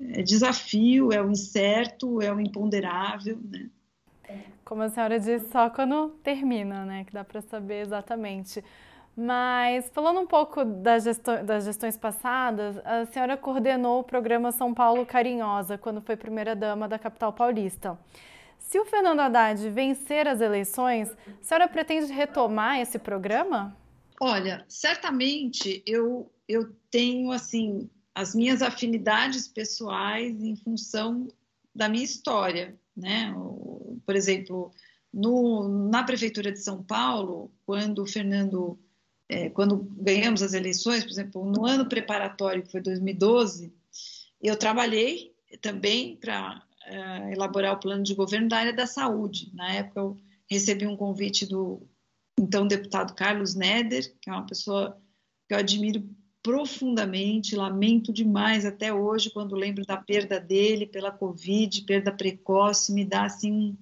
é, 0.00 0.22
desafio, 0.22 1.12
é 1.12 1.22
o 1.22 1.30
incerto, 1.30 2.22
é 2.22 2.32
o 2.32 2.40
imponderável, 2.40 3.38
né? 3.44 3.68
Como 4.64 4.82
a 4.82 4.88
senhora 4.88 5.20
disse, 5.20 5.50
só 5.50 5.68
quando 5.68 6.10
termina, 6.22 6.86
né, 6.86 7.04
que 7.04 7.12
dá 7.12 7.22
para 7.22 7.42
saber 7.42 7.82
exatamente. 7.82 8.64
Mas 9.16 9.90
falando 9.92 10.20
um 10.20 10.26
pouco 10.26 10.64
das, 10.64 11.04
gestões, 11.04 11.44
das 11.44 11.64
gestões 11.64 11.96
passadas, 11.96 12.78
a 12.84 13.04
senhora 13.06 13.36
coordenou 13.36 14.00
o 14.00 14.04
programa 14.04 14.52
São 14.52 14.72
Paulo 14.72 15.04
Carinhosa 15.04 15.76
quando 15.76 16.00
foi 16.00 16.16
primeira-dama 16.16 16.88
da 16.88 16.98
capital 16.98 17.32
paulista. 17.32 17.98
Se 18.58 18.78
o 18.78 18.86
Fernando 18.86 19.20
Haddad 19.20 19.68
vencer 19.68 20.26
as 20.26 20.40
eleições, 20.40 21.10
a 21.10 21.44
senhora 21.44 21.68
pretende 21.68 22.10
retomar 22.10 22.80
esse 22.80 22.98
programa? 22.98 23.76
Olha, 24.18 24.64
certamente 24.66 25.82
eu, 25.84 26.30
eu 26.48 26.74
tenho 26.90 27.32
assim 27.32 27.90
as 28.14 28.34
minhas 28.34 28.62
afinidades 28.62 29.48
pessoais 29.48 30.42
em 30.42 30.56
função 30.56 31.28
da 31.74 31.88
minha 31.88 32.04
história, 32.04 32.74
né? 32.96 33.34
Por 34.06 34.14
exemplo, 34.14 34.70
no, 35.12 35.88
na 35.90 36.02
prefeitura 36.02 36.52
de 36.52 36.60
São 36.60 36.82
Paulo, 36.82 37.50
quando 37.66 38.02
o 38.02 38.06
Fernando 38.06 38.78
é, 39.32 39.50
quando 39.50 39.88
ganhamos 39.96 40.42
as 40.42 40.52
eleições, 40.52 41.02
por 41.02 41.10
exemplo, 41.10 41.44
no 41.44 41.66
ano 41.66 41.88
preparatório, 41.88 42.62
que 42.62 42.70
foi 42.70 42.80
2012, 42.80 43.72
eu 44.40 44.56
trabalhei 44.56 45.32
também 45.60 46.16
para 46.16 46.62
é, 46.84 47.32
elaborar 47.32 47.74
o 47.74 47.80
plano 47.80 48.02
de 48.02 48.14
governo 48.14 48.48
da 48.48 48.58
área 48.58 48.72
da 48.72 48.86
saúde. 48.86 49.50
Na 49.54 49.72
época, 49.72 50.00
eu 50.00 50.16
recebi 50.50 50.86
um 50.86 50.96
convite 50.96 51.46
do 51.46 51.82
então 52.38 52.66
deputado 52.66 53.14
Carlos 53.14 53.54
Neder, 53.54 54.14
que 54.20 54.28
é 54.28 54.32
uma 54.32 54.46
pessoa 54.46 54.98
que 55.48 55.54
eu 55.54 55.58
admiro 55.58 56.02
profundamente, 56.42 57.54
lamento 57.54 58.12
demais 58.12 58.66
até 58.66 58.92
hoje 58.92 59.30
quando 59.30 59.54
lembro 59.54 59.86
da 59.86 59.96
perda 59.96 60.40
dele 60.40 60.86
pela 60.86 61.12
Covid, 61.12 61.82
perda 61.82 62.10
precoce, 62.10 62.92
me 62.92 63.04
dá 63.04 63.24
assim 63.24 63.76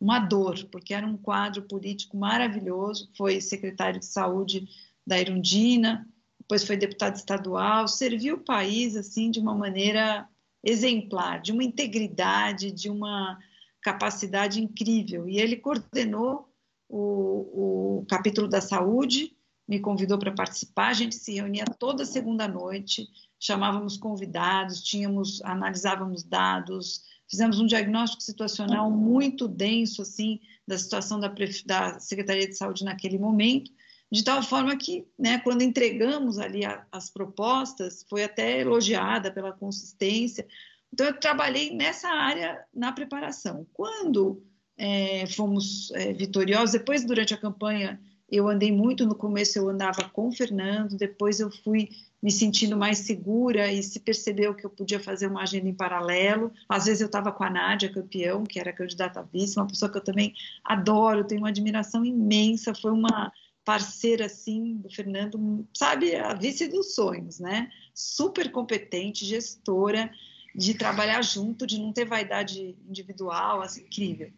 uma 0.00 0.18
dor, 0.18 0.64
porque 0.70 0.94
era 0.94 1.06
um 1.06 1.16
quadro 1.16 1.62
político 1.62 2.16
maravilhoso, 2.16 3.10
foi 3.16 3.40
secretário 3.40 4.00
de 4.00 4.06
saúde 4.06 4.66
da 5.06 5.18
Irundina, 5.20 6.06
depois 6.40 6.64
foi 6.64 6.76
deputado 6.76 7.16
estadual, 7.16 7.88
serviu 7.88 8.36
o 8.36 8.44
país 8.44 8.96
assim 8.96 9.30
de 9.30 9.40
uma 9.40 9.54
maneira 9.54 10.28
exemplar, 10.62 11.40
de 11.40 11.52
uma 11.52 11.64
integridade, 11.64 12.70
de 12.70 12.88
uma 12.88 13.38
capacidade 13.82 14.60
incrível. 14.60 15.28
E 15.28 15.38
ele 15.38 15.56
coordenou 15.56 16.48
o, 16.88 17.98
o 18.00 18.06
capítulo 18.08 18.48
da 18.48 18.60
saúde, 18.60 19.36
me 19.68 19.80
convidou 19.80 20.18
para 20.18 20.32
participar. 20.32 20.88
A 20.88 20.92
gente 20.92 21.14
se 21.16 21.34
reunia 21.34 21.64
toda 21.64 22.04
segunda 22.04 22.46
noite, 22.46 23.08
chamávamos 23.40 23.96
convidados, 23.96 24.82
tínhamos, 24.82 25.42
analisávamos 25.42 26.22
dados, 26.22 27.02
fizemos 27.28 27.58
um 27.58 27.66
diagnóstico 27.66 28.22
situacional 28.22 28.90
muito 28.90 29.48
denso 29.48 30.02
assim 30.02 30.40
da 30.66 30.78
situação 30.78 31.18
da, 31.18 31.32
da 31.64 31.98
Secretaria 31.98 32.48
de 32.48 32.56
Saúde 32.56 32.84
naquele 32.84 33.18
momento 33.18 33.70
de 34.10 34.22
tal 34.22 34.42
forma 34.42 34.76
que, 34.76 35.06
né, 35.18 35.38
quando 35.38 35.62
entregamos 35.62 36.38
ali 36.38 36.64
a, 36.64 36.84
as 36.92 37.10
propostas, 37.10 38.04
foi 38.08 38.24
até 38.24 38.60
elogiada 38.60 39.30
pela 39.30 39.52
consistência. 39.52 40.46
Então, 40.92 41.06
eu 41.06 41.18
trabalhei 41.18 41.74
nessa 41.74 42.08
área 42.08 42.64
na 42.72 42.92
preparação. 42.92 43.66
Quando 43.72 44.42
é, 44.78 45.26
fomos 45.26 45.90
é, 45.92 46.12
vitoriosos, 46.12 46.72
depois, 46.72 47.04
durante 47.04 47.34
a 47.34 47.38
campanha, 47.38 48.00
eu 48.28 48.48
andei 48.48 48.72
muito, 48.72 49.06
no 49.06 49.14
começo 49.14 49.58
eu 49.58 49.68
andava 49.68 50.08
com 50.08 50.28
o 50.28 50.32
Fernando, 50.32 50.96
depois 50.96 51.38
eu 51.38 51.50
fui 51.50 51.90
me 52.20 52.30
sentindo 52.32 52.76
mais 52.76 52.98
segura 52.98 53.70
e 53.70 53.82
se 53.82 54.00
percebeu 54.00 54.54
que 54.54 54.66
eu 54.66 54.70
podia 54.70 54.98
fazer 54.98 55.28
uma 55.28 55.42
agenda 55.42 55.68
em 55.68 55.74
paralelo. 55.74 56.52
Às 56.68 56.86
vezes 56.86 57.00
eu 57.00 57.06
estava 57.06 57.30
com 57.30 57.44
a 57.44 57.50
Nádia 57.50 57.92
Campeão, 57.92 58.42
que 58.42 58.58
era 58.58 58.72
candidata 58.72 59.20
a 59.20 59.22
vice, 59.22 59.56
uma 59.56 59.66
pessoa 59.66 59.90
que 59.90 59.98
eu 59.98 60.02
também 60.04 60.34
adoro, 60.64 61.24
tenho 61.24 61.42
uma 61.42 61.50
admiração 61.50 62.04
imensa, 62.04 62.74
foi 62.74 62.90
uma 62.90 63.32
parceira 63.66 64.26
assim 64.26 64.76
do 64.76 64.88
Fernando, 64.88 65.66
sabe, 65.74 66.14
a 66.14 66.32
vice 66.32 66.68
dos 66.68 66.94
sonhos, 66.94 67.40
né? 67.40 67.68
Super 67.92 68.52
competente, 68.52 69.26
gestora, 69.26 70.08
de 70.54 70.72
trabalhar 70.72 71.20
junto, 71.20 71.66
de 71.66 71.80
não 71.80 71.92
ter 71.92 72.04
vaidade 72.04 72.76
individual, 72.88 73.60
assim, 73.60 73.82
incrível. 73.82 74.30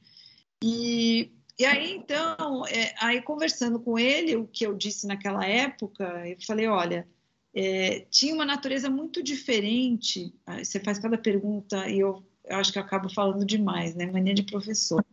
E, 0.64 1.30
e 1.58 1.64
aí, 1.66 1.94
então, 1.94 2.66
é, 2.68 2.94
aí 2.98 3.20
conversando 3.20 3.78
com 3.78 3.98
ele, 3.98 4.34
o 4.34 4.46
que 4.46 4.66
eu 4.66 4.74
disse 4.74 5.06
naquela 5.06 5.44
época, 5.44 6.26
eu 6.26 6.38
falei, 6.46 6.66
olha, 6.66 7.06
é, 7.54 8.06
tinha 8.10 8.34
uma 8.34 8.46
natureza 8.46 8.88
muito 8.88 9.22
diferente. 9.22 10.34
Você 10.56 10.80
faz 10.80 10.98
cada 10.98 11.18
pergunta 11.18 11.86
e 11.86 11.98
eu, 11.98 12.24
eu 12.46 12.56
acho 12.56 12.72
que 12.72 12.78
eu 12.78 12.82
acabo 12.82 13.12
falando 13.12 13.44
demais, 13.44 13.94
né? 13.94 14.06
Mania 14.06 14.32
de 14.32 14.44
professor. 14.44 15.04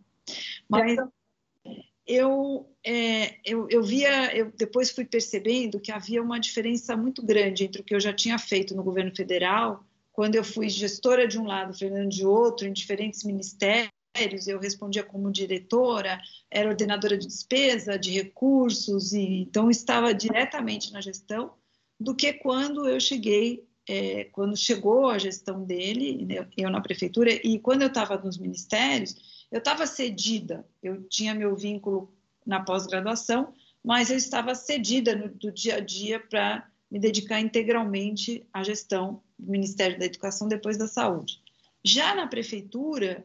Mas 0.70 0.98
eu, 2.08 2.70
é, 2.84 3.36
eu, 3.44 3.68
eu 3.70 3.84
via, 3.84 4.36
eu 4.36 4.52
depois 4.52 4.92
fui 4.92 5.06
percebendo 5.06 5.80
que 5.80 5.92
havia 5.92 6.22
uma 6.22 6.40
diferença 6.40 6.96
muito 6.96 7.26
grande 7.26 7.64
entre 7.64 7.82
o 7.82 7.84
que 7.84 7.96
eu 7.96 8.00
já 8.00 8.14
tinha 8.14 8.38
feito 8.38 8.76
no 8.76 8.84
governo 8.84 9.16
federal, 9.16 9.84
quando 10.16 10.36
eu 10.36 10.44
fui 10.44 10.70
gestora 10.70 11.28
de 11.28 11.38
um 11.38 11.46
lado, 11.46 11.78
Fernando 11.78 12.10
de 12.10 12.26
outro, 12.26 12.68
em 12.68 12.72
diferentes 12.72 13.24
ministérios, 13.24 13.92
eu 14.48 14.60
respondia 14.60 15.04
como 15.04 15.32
diretora, 15.32 16.22
era 16.50 16.70
ordenadora 16.70 17.18
de 17.18 17.28
despesa, 17.28 18.00
de 18.00 18.12
recursos, 18.12 19.12
e 19.12 19.42
então 19.42 19.70
estava 19.70 20.14
diretamente 20.14 20.94
na 20.94 21.02
gestão, 21.02 21.54
do 22.00 22.16
que 22.16 22.32
quando 22.32 22.88
eu 22.88 23.00
cheguei, 23.00 23.68
é, 23.88 24.26
quando 24.26 24.56
chegou 24.56 25.10
a 25.10 25.18
gestão 25.18 25.66
dele, 25.66 26.26
né, 26.26 26.48
eu 26.56 26.70
na 26.70 26.80
prefeitura, 26.80 27.32
e 27.46 27.60
quando 27.60 27.82
eu 27.82 27.90
estava 27.90 28.18
nos 28.18 28.38
ministérios, 28.38 29.35
eu 29.52 29.60
estava 29.60 29.86
cedida, 29.88 30.68
eu 30.82 31.04
tinha 31.04 31.34
meu 31.34 31.56
vínculo 31.56 32.14
na 32.46 32.60
pós-graduação, 32.62 33.54
mas 33.84 34.10
eu 34.10 34.18
estava 34.18 34.56
cedida 34.56 35.16
no, 35.16 35.30
do 35.30 35.52
dia 35.52 35.76
a 35.76 35.80
dia 35.80 36.20
para 36.20 36.68
me 36.90 37.00
dedicar 37.00 37.40
integralmente 37.40 38.48
à 38.54 38.64
gestão 38.64 39.22
do 39.38 39.52
Ministério 39.52 40.00
da 40.00 40.06
Educação 40.06 40.48
depois 40.48 40.78
da 40.78 40.88
Saúde. 40.88 41.42
Já 41.84 42.16
na 42.16 42.28
prefeitura, 42.28 43.24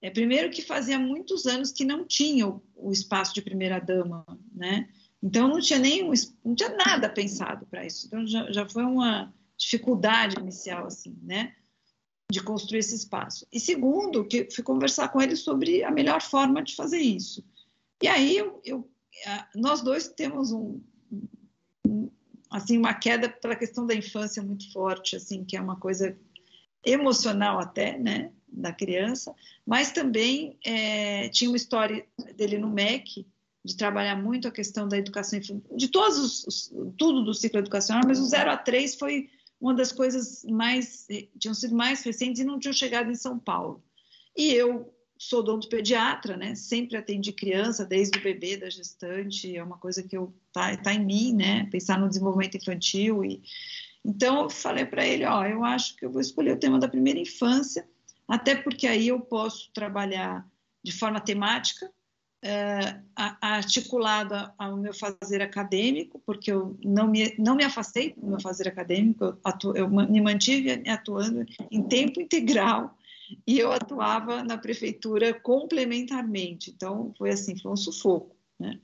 é, 0.00 0.10
primeiro 0.10 0.50
que 0.50 0.62
fazia 0.62 0.98
muitos 0.98 1.46
anos 1.46 1.72
que 1.72 1.84
não 1.84 2.06
tinha 2.06 2.46
o, 2.46 2.62
o 2.74 2.92
espaço 2.92 3.34
de 3.34 3.42
primeira-dama, 3.42 4.24
né? 4.54 4.88
Então 5.22 5.48
não 5.48 5.60
tinha 5.60 5.78
nem 5.78 6.08
não 6.44 6.54
tinha 6.54 6.70
nada 6.76 7.08
pensado 7.08 7.66
para 7.66 7.84
isso. 7.84 8.06
Então 8.06 8.26
já, 8.26 8.50
já 8.52 8.68
foi 8.68 8.84
uma 8.84 9.34
dificuldade 9.56 10.38
inicial 10.38 10.86
assim, 10.86 11.18
né? 11.22 11.54
De 12.30 12.42
construir 12.42 12.80
esse 12.80 12.94
espaço. 12.94 13.46
E 13.50 13.58
segundo, 13.58 14.24
que 14.24 14.50
fui 14.50 14.62
conversar 14.62 15.08
com 15.08 15.20
ele 15.20 15.34
sobre 15.34 15.82
a 15.82 15.90
melhor 15.90 16.20
forma 16.20 16.62
de 16.62 16.74
fazer 16.74 16.98
isso. 16.98 17.42
E 18.02 18.06
aí 18.06 18.36
eu, 18.36 18.60
eu 18.64 18.90
nós 19.54 19.80
dois 19.82 20.08
temos 20.08 20.52
um, 20.52 20.80
um, 21.86 22.10
assim 22.50 22.76
uma 22.76 22.94
queda 22.94 23.28
pela 23.28 23.56
questão 23.56 23.86
da 23.86 23.94
infância 23.94 24.42
muito 24.42 24.70
forte, 24.72 25.16
assim 25.16 25.44
que 25.44 25.56
é 25.56 25.60
uma 25.60 25.76
coisa 25.76 26.16
emocional 26.84 27.58
até, 27.58 27.98
né, 27.98 28.30
da 28.46 28.72
criança, 28.72 29.34
mas 29.66 29.90
também 29.90 30.56
é, 30.64 31.28
tinha 31.30 31.50
uma 31.50 31.56
história 31.56 32.06
dele 32.36 32.58
no 32.58 32.70
MEC 32.70 33.26
de 33.64 33.76
trabalhar 33.76 34.16
muito 34.16 34.46
a 34.46 34.52
questão 34.52 34.86
da 34.86 34.96
educação 34.96 35.40
de 35.76 35.88
todos 35.88 36.18
os, 36.18 36.46
os, 36.46 36.72
tudo 36.96 37.24
do 37.24 37.34
ciclo 37.34 37.58
educacional, 37.58 38.04
mas 38.06 38.20
o 38.20 38.24
0 38.24 38.50
a 38.50 38.56
3 38.56 38.94
foi 38.94 39.28
uma 39.60 39.74
das 39.74 39.92
coisas 39.92 40.44
mais 40.44 41.06
tinham 41.38 41.54
sido 41.54 41.74
mais 41.74 42.02
recentes 42.02 42.40
e 42.40 42.44
não 42.44 42.58
tinham 42.58 42.72
chegado 42.72 43.10
em 43.10 43.14
São 43.14 43.38
Paulo. 43.38 43.82
E 44.36 44.52
eu 44.52 44.94
sou 45.18 45.42
pediatra, 45.68 46.36
né? 46.36 46.54
Sempre 46.54 46.96
atendi 46.96 47.32
criança, 47.32 47.84
desde 47.84 48.18
o 48.18 48.22
bebê, 48.22 48.56
da 48.56 48.70
gestante, 48.70 49.56
é 49.56 49.62
uma 49.62 49.76
coisa 49.76 50.02
que 50.02 50.16
eu 50.16 50.32
tá, 50.52 50.76
tá 50.76 50.94
em 50.94 51.04
mim, 51.04 51.34
né? 51.34 51.66
Pensar 51.70 51.98
no 51.98 52.08
desenvolvimento 52.08 52.56
infantil 52.56 53.24
e 53.24 53.42
então 54.04 54.44
eu 54.44 54.50
falei 54.50 54.86
para 54.86 55.06
ele, 55.06 55.24
ó, 55.24 55.44
eu 55.44 55.64
acho 55.64 55.96
que 55.96 56.04
eu 56.04 56.10
vou 56.10 56.20
escolher 56.20 56.52
o 56.52 56.58
tema 56.58 56.78
da 56.78 56.88
primeira 56.88 57.18
infância, 57.18 57.86
até 58.26 58.54
porque 58.54 58.86
aí 58.86 59.08
eu 59.08 59.20
posso 59.20 59.70
trabalhar 59.72 60.48
de 60.82 60.92
forma 60.92 61.20
temática, 61.20 61.92
é, 62.42 63.00
articulada 63.40 64.54
ao 64.56 64.76
meu 64.76 64.94
fazer 64.94 65.42
acadêmico, 65.42 66.22
porque 66.24 66.52
eu 66.52 66.78
não 66.84 67.08
me, 67.08 67.34
não 67.38 67.56
me 67.56 67.64
afastei 67.64 68.14
do 68.14 68.26
meu 68.26 68.40
fazer 68.40 68.68
acadêmico, 68.68 69.24
eu, 69.24 69.38
atu, 69.44 69.76
eu 69.76 69.88
me 69.88 70.20
mantive 70.20 70.82
atuando 70.88 71.44
em 71.70 71.82
tempo 71.82 72.20
integral 72.20 72.96
e 73.46 73.58
eu 73.58 73.72
atuava 73.72 74.42
na 74.42 74.56
prefeitura 74.56 75.34
complementarmente. 75.34 76.70
Então, 76.70 77.12
foi 77.18 77.30
assim, 77.30 77.58
foi 77.58 77.72
um 77.72 77.76
sufoco, 77.76 78.36
né? 78.58 78.78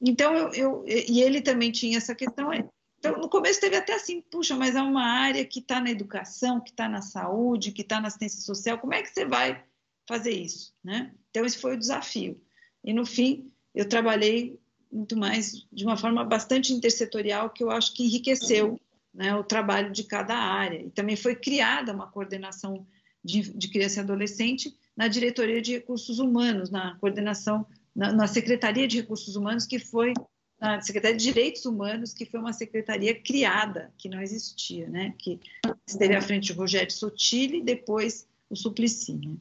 Então, 0.00 0.34
eu, 0.34 0.52
eu 0.52 0.84
e 0.86 1.22
ele 1.22 1.40
também 1.40 1.72
tinha 1.72 1.96
essa 1.96 2.14
questão. 2.14 2.52
É, 2.52 2.68
então, 2.98 3.18
no 3.18 3.30
começo 3.30 3.60
teve 3.60 3.76
até 3.76 3.94
assim, 3.94 4.20
puxa, 4.20 4.54
mas 4.54 4.76
é 4.76 4.82
uma 4.82 5.04
área 5.04 5.44
que 5.44 5.60
está 5.60 5.80
na 5.80 5.90
educação, 5.90 6.60
que 6.60 6.70
está 6.70 6.88
na 6.88 7.00
saúde, 7.00 7.72
que 7.72 7.80
está 7.80 8.00
na 8.00 8.08
assistência 8.08 8.42
social, 8.42 8.78
como 8.78 8.92
é 8.92 9.02
que 9.02 9.08
você 9.08 9.24
vai 9.24 9.64
fazer 10.06 10.32
isso, 10.32 10.74
né? 10.84 11.14
Então, 11.30 11.44
esse 11.44 11.58
foi 11.58 11.74
o 11.74 11.78
desafio. 11.78 12.40
E, 12.86 12.92
no 12.92 13.04
fim, 13.04 13.50
eu 13.74 13.88
trabalhei 13.88 14.58
muito 14.90 15.16
mais 15.16 15.66
de 15.72 15.84
uma 15.84 15.96
forma 15.96 16.24
bastante 16.24 16.72
intersetorial, 16.72 17.50
que 17.50 17.62
eu 17.62 17.70
acho 17.70 17.92
que 17.92 18.04
enriqueceu 18.04 18.80
né, 19.12 19.34
o 19.34 19.42
trabalho 19.42 19.90
de 19.90 20.04
cada 20.04 20.36
área. 20.36 20.80
E 20.80 20.90
também 20.90 21.16
foi 21.16 21.34
criada 21.34 21.92
uma 21.92 22.06
coordenação 22.06 22.86
de, 23.24 23.52
de 23.52 23.68
criança 23.68 24.00
e 24.00 24.02
adolescente 24.02 24.74
na 24.96 25.08
diretoria 25.08 25.60
de 25.60 25.72
recursos 25.72 26.20
humanos, 26.20 26.70
na 26.70 26.96
coordenação, 26.96 27.66
na, 27.94 28.12
na 28.12 28.26
Secretaria 28.26 28.86
de 28.86 29.00
Recursos 29.00 29.34
Humanos, 29.34 29.66
que 29.66 29.78
foi 29.78 30.14
na 30.60 30.80
Secretaria 30.80 31.16
de 31.16 31.24
Direitos 31.24 31.66
Humanos, 31.66 32.14
que 32.14 32.24
foi 32.24 32.40
uma 32.40 32.52
secretaria 32.52 33.14
criada, 33.14 33.92
que 33.98 34.08
não 34.08 34.22
existia, 34.22 34.88
né? 34.88 35.14
Que 35.18 35.38
esteve 35.86 36.14
à 36.14 36.22
frente 36.22 36.52
o 36.52 36.56
Rogério 36.56 36.90
Sotile 36.90 37.58
e 37.58 37.62
depois 37.62 38.26
o 38.48 38.56
Suplicy. 38.56 39.14
Né? 39.14 39.36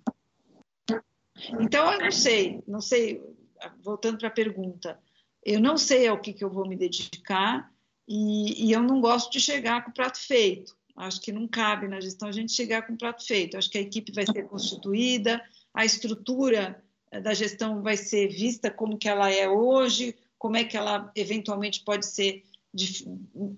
Então, 1.59 1.91
eu 1.91 1.99
não 1.99 2.11
sei, 2.11 2.63
não 2.67 2.81
sei, 2.81 3.21
voltando 3.83 4.17
para 4.17 4.29
a 4.29 4.31
pergunta, 4.31 4.99
eu 5.43 5.59
não 5.59 5.77
sei 5.77 6.07
ao 6.07 6.19
que, 6.19 6.33
que 6.33 6.43
eu 6.43 6.49
vou 6.49 6.67
me 6.67 6.75
dedicar 6.75 7.71
e, 8.07 8.67
e 8.67 8.71
eu 8.71 8.81
não 8.81 9.01
gosto 9.01 9.31
de 9.31 9.39
chegar 9.39 9.83
com 9.83 9.91
o 9.91 9.93
prato 9.93 10.19
feito. 10.19 10.75
Acho 10.95 11.19
que 11.21 11.31
não 11.31 11.47
cabe 11.47 11.87
na 11.87 11.99
gestão 11.99 12.29
a 12.29 12.31
gente 12.31 12.53
chegar 12.53 12.87
com 12.87 12.93
o 12.93 12.97
prato 12.97 13.25
feito. 13.25 13.57
Acho 13.57 13.69
que 13.69 13.77
a 13.77 13.81
equipe 13.81 14.13
vai 14.13 14.25
ser 14.25 14.43
constituída, 14.43 15.43
a 15.73 15.83
estrutura 15.83 16.81
eh, 17.11 17.19
da 17.19 17.33
gestão 17.33 17.81
vai 17.81 17.97
ser 17.97 18.29
vista 18.29 18.71
como 18.71 18.97
que 18.97 19.09
ela 19.09 19.29
é 19.29 19.47
hoje, 19.47 20.15
como 20.37 20.55
é 20.55 20.63
que 20.63 20.77
ela 20.77 21.11
eventualmente 21.15 21.83
pode 21.83 22.05
ser 22.05 22.43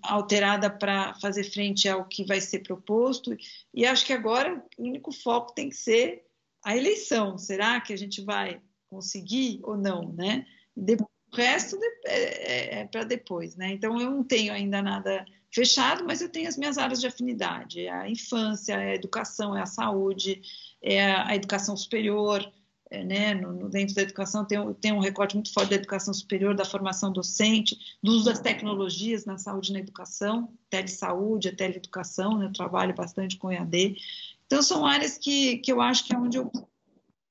alterada 0.04 0.70
para 0.70 1.14
fazer 1.16 1.44
frente 1.44 1.88
ao 1.88 2.06
que 2.06 2.24
vai 2.24 2.42
ser 2.42 2.60
proposto. 2.60 3.36
E 3.74 3.86
acho 3.86 4.06
que 4.06 4.14
agora 4.14 4.64
o 4.78 4.84
único 4.84 5.12
foco 5.12 5.54
tem 5.54 5.70
que 5.70 5.76
ser 5.76 6.27
a 6.68 6.76
eleição. 6.76 7.38
Será 7.38 7.80
que 7.80 7.94
a 7.94 7.98
gente 7.98 8.22
vai 8.22 8.60
conseguir 8.90 9.62
ou 9.64 9.78
não, 9.78 10.12
né? 10.12 10.46
o 10.76 11.36
resto 11.36 11.78
é, 12.06 12.12
é, 12.12 12.80
é 12.80 12.86
para 12.86 13.06
depois, 13.06 13.56
né? 13.56 13.72
Então 13.72 14.00
eu 14.02 14.12
não 14.12 14.24
tenho 14.24 14.52
ainda 14.52 14.82
nada 14.82 15.26
fechado, 15.50 16.04
mas 16.06 16.20
eu 16.20 16.28
tenho 16.28 16.50
as 16.50 16.58
minhas 16.58 16.78
áreas 16.78 17.00
de 17.00 17.08
afinidade: 17.08 17.86
é 17.86 17.90
a 17.90 18.10
infância, 18.10 18.74
é 18.74 18.92
a 18.92 18.96
educação, 18.96 19.56
é 19.56 19.62
a 19.62 19.66
saúde, 19.66 20.42
é 20.82 21.10
a 21.10 21.34
educação 21.36 21.78
superior. 21.78 22.46
É, 22.90 23.04
né, 23.04 23.34
no, 23.34 23.52
no, 23.52 23.70
dentro 23.70 23.94
da 23.96 24.02
educação 24.02 24.46
tem, 24.46 24.74
tem 24.76 24.94
um 24.94 25.00
recorte 25.00 25.36
muito 25.36 25.54
forte 25.54 25.72
da 25.72 25.76
educação 25.76 26.14
superior, 26.14 26.56
da 26.56 26.64
formação 26.64 27.12
docente, 27.12 27.78
do 28.02 28.14
uso 28.14 28.24
das 28.24 28.40
tecnologias 28.40 29.26
na 29.26 29.38
saúde 29.38 29.72
e 29.72 29.74
na 29.74 29.80
educação, 29.80 30.54
telesaúde, 30.70 31.50
a 31.50 31.56
teleeducação, 31.56 32.38
né, 32.38 32.46
eu 32.46 32.54
trabalho 32.54 32.96
bastante 32.96 33.36
com 33.36 33.52
EAD. 33.52 33.98
Então, 34.48 34.62
são 34.62 34.86
áreas 34.86 35.18
que, 35.18 35.58
que 35.58 35.72
eu 35.72 35.82
acho 35.82 36.06
que 36.06 36.16
é 36.16 36.18
onde 36.18 36.38
eu, 36.38 36.50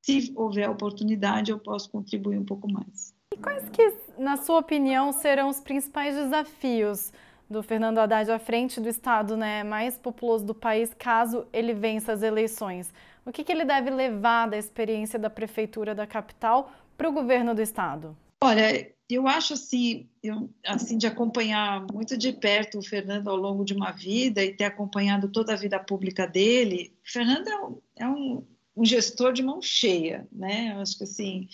se 0.03 0.33
houver 0.37 0.69
oportunidade, 0.69 1.51
eu 1.51 1.59
posso 1.59 1.91
contribuir 1.91 2.39
um 2.39 2.45
pouco 2.45 2.71
mais. 2.71 3.15
E 3.35 3.39
quais 3.39 3.69
que, 3.71 3.95
na 4.19 4.37
sua 4.37 4.59
opinião, 4.59 5.13
serão 5.13 5.49
os 5.49 5.59
principais 5.59 6.15
desafios 6.15 7.13
do 7.49 7.63
Fernando 7.63 7.99
Haddad 7.99 8.31
à 8.31 8.39
frente 8.39 8.81
do 8.81 8.89
estado 8.89 9.37
né, 9.37 9.65
mais 9.65 9.97
populoso 9.97 10.45
do 10.45 10.55
país, 10.55 10.93
caso 10.95 11.47
ele 11.53 11.73
vença 11.73 12.13
as 12.13 12.23
eleições? 12.23 12.93
O 13.25 13.33
que, 13.33 13.43
que 13.43 13.51
ele 13.51 13.65
deve 13.65 13.91
levar 13.91 14.47
da 14.47 14.57
experiência 14.57 15.19
da 15.19 15.31
prefeitura 15.31 15.95
da 15.95 16.07
capital 16.07 16.71
para 16.97 17.09
o 17.09 17.13
governo 17.13 17.55
do 17.55 17.63
estado? 17.63 18.17
Olha, 18.43 18.95
eu 19.09 19.29
acho 19.29 19.55
assim, 19.55 20.09
eu, 20.23 20.51
assim 20.65 20.99
de 20.99 21.07
acompanhar 21.07 21.87
muito 21.93 22.17
de 22.17 22.33
perto 22.33 22.79
o 22.79 22.83
Fernando 22.83 23.29
ao 23.29 23.37
longo 23.37 23.65
de 23.65 23.73
uma 23.73 23.93
vida 23.93 24.43
e 24.43 24.55
ter 24.55 24.65
acompanhado 24.65 25.29
toda 25.29 25.53
a 25.53 25.57
vida 25.57 25.79
pública 25.79 26.27
dele. 26.27 26.93
O 27.05 27.11
Fernando 27.11 27.49
é 27.49 27.59
um, 27.61 27.79
é 27.97 28.09
um, 28.09 28.47
um 28.77 28.85
gestor 28.85 29.33
de 29.33 29.43
mão 29.43 29.63
cheia, 29.63 30.27
né? 30.33 30.73
Eu 30.75 30.81
acho 30.81 30.99
que 30.99 31.05
assim, 31.05 31.49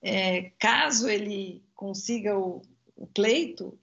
é, 0.00 0.52
caso 0.58 1.08
ele 1.08 1.62
consiga 1.74 2.38
o, 2.38 2.62
o 2.96 3.06
pleito, 3.06 3.78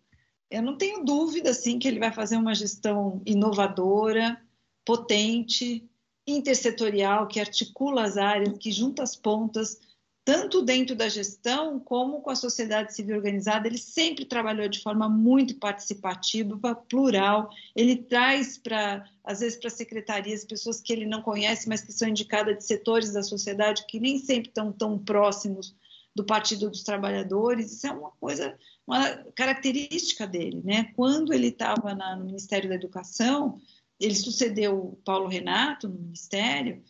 eu 0.49 0.61
não 0.61 0.77
tenho 0.77 1.05
dúvida 1.05 1.51
assim 1.51 1.79
que 1.79 1.87
ele 1.87 1.99
vai 1.99 2.11
fazer 2.11 2.35
uma 2.35 2.53
gestão 2.53 3.21
inovadora, 3.25 4.41
potente, 4.83 5.89
intersetorial, 6.27 7.27
que 7.27 7.39
articula 7.39 8.03
as 8.03 8.17
áreas, 8.17 8.57
que 8.57 8.71
junta 8.71 9.01
as 9.01 9.15
pontas, 9.15 9.79
tanto 10.23 10.61
dentro 10.61 10.95
da 10.95 11.09
gestão 11.09 11.79
como 11.79 12.21
com 12.21 12.29
a 12.29 12.35
sociedade 12.35 12.93
civil 12.93 13.15
organizada. 13.15 13.67
Ele 13.67 13.77
sempre 13.77 14.25
trabalhou 14.25 14.67
de 14.67 14.81
forma 14.81 15.09
muito 15.09 15.55
participativa, 15.55 16.75
plural. 16.75 17.49
Ele 17.75 17.95
traz 17.95 18.57
para, 18.57 19.03
às 19.23 19.39
vezes, 19.39 19.59
para 19.59 19.69
secretarias 19.69 20.45
pessoas 20.45 20.79
que 20.79 20.93
ele 20.93 21.05
não 21.05 21.21
conhece, 21.21 21.67
mas 21.67 21.81
que 21.81 21.91
são 21.91 22.07
indicadas 22.07 22.57
de 22.57 22.63
setores 22.65 23.13
da 23.13 23.23
sociedade 23.23 23.85
que 23.87 23.99
nem 23.99 24.19
sempre 24.19 24.49
estão 24.49 24.71
tão 24.71 24.97
próximos 24.97 25.75
do 26.15 26.23
Partido 26.23 26.69
dos 26.69 26.83
Trabalhadores. 26.83 27.71
Isso 27.71 27.87
é 27.87 27.91
uma 27.91 28.11
coisa 28.11 28.57
uma 28.85 29.15
característica 29.35 30.27
dele, 30.27 30.61
né? 30.63 30.91
Quando 30.95 31.33
ele 31.33 31.47
estava 31.47 31.95
no 32.15 32.25
Ministério 32.25 32.67
da 32.67 32.75
Educação, 32.75 33.61
ele 33.99 34.15
sucedeu 34.15 34.77
o 34.77 34.95
Paulo 35.05 35.27
Renato 35.27 35.87
no 35.87 35.99
Ministério 35.99 36.83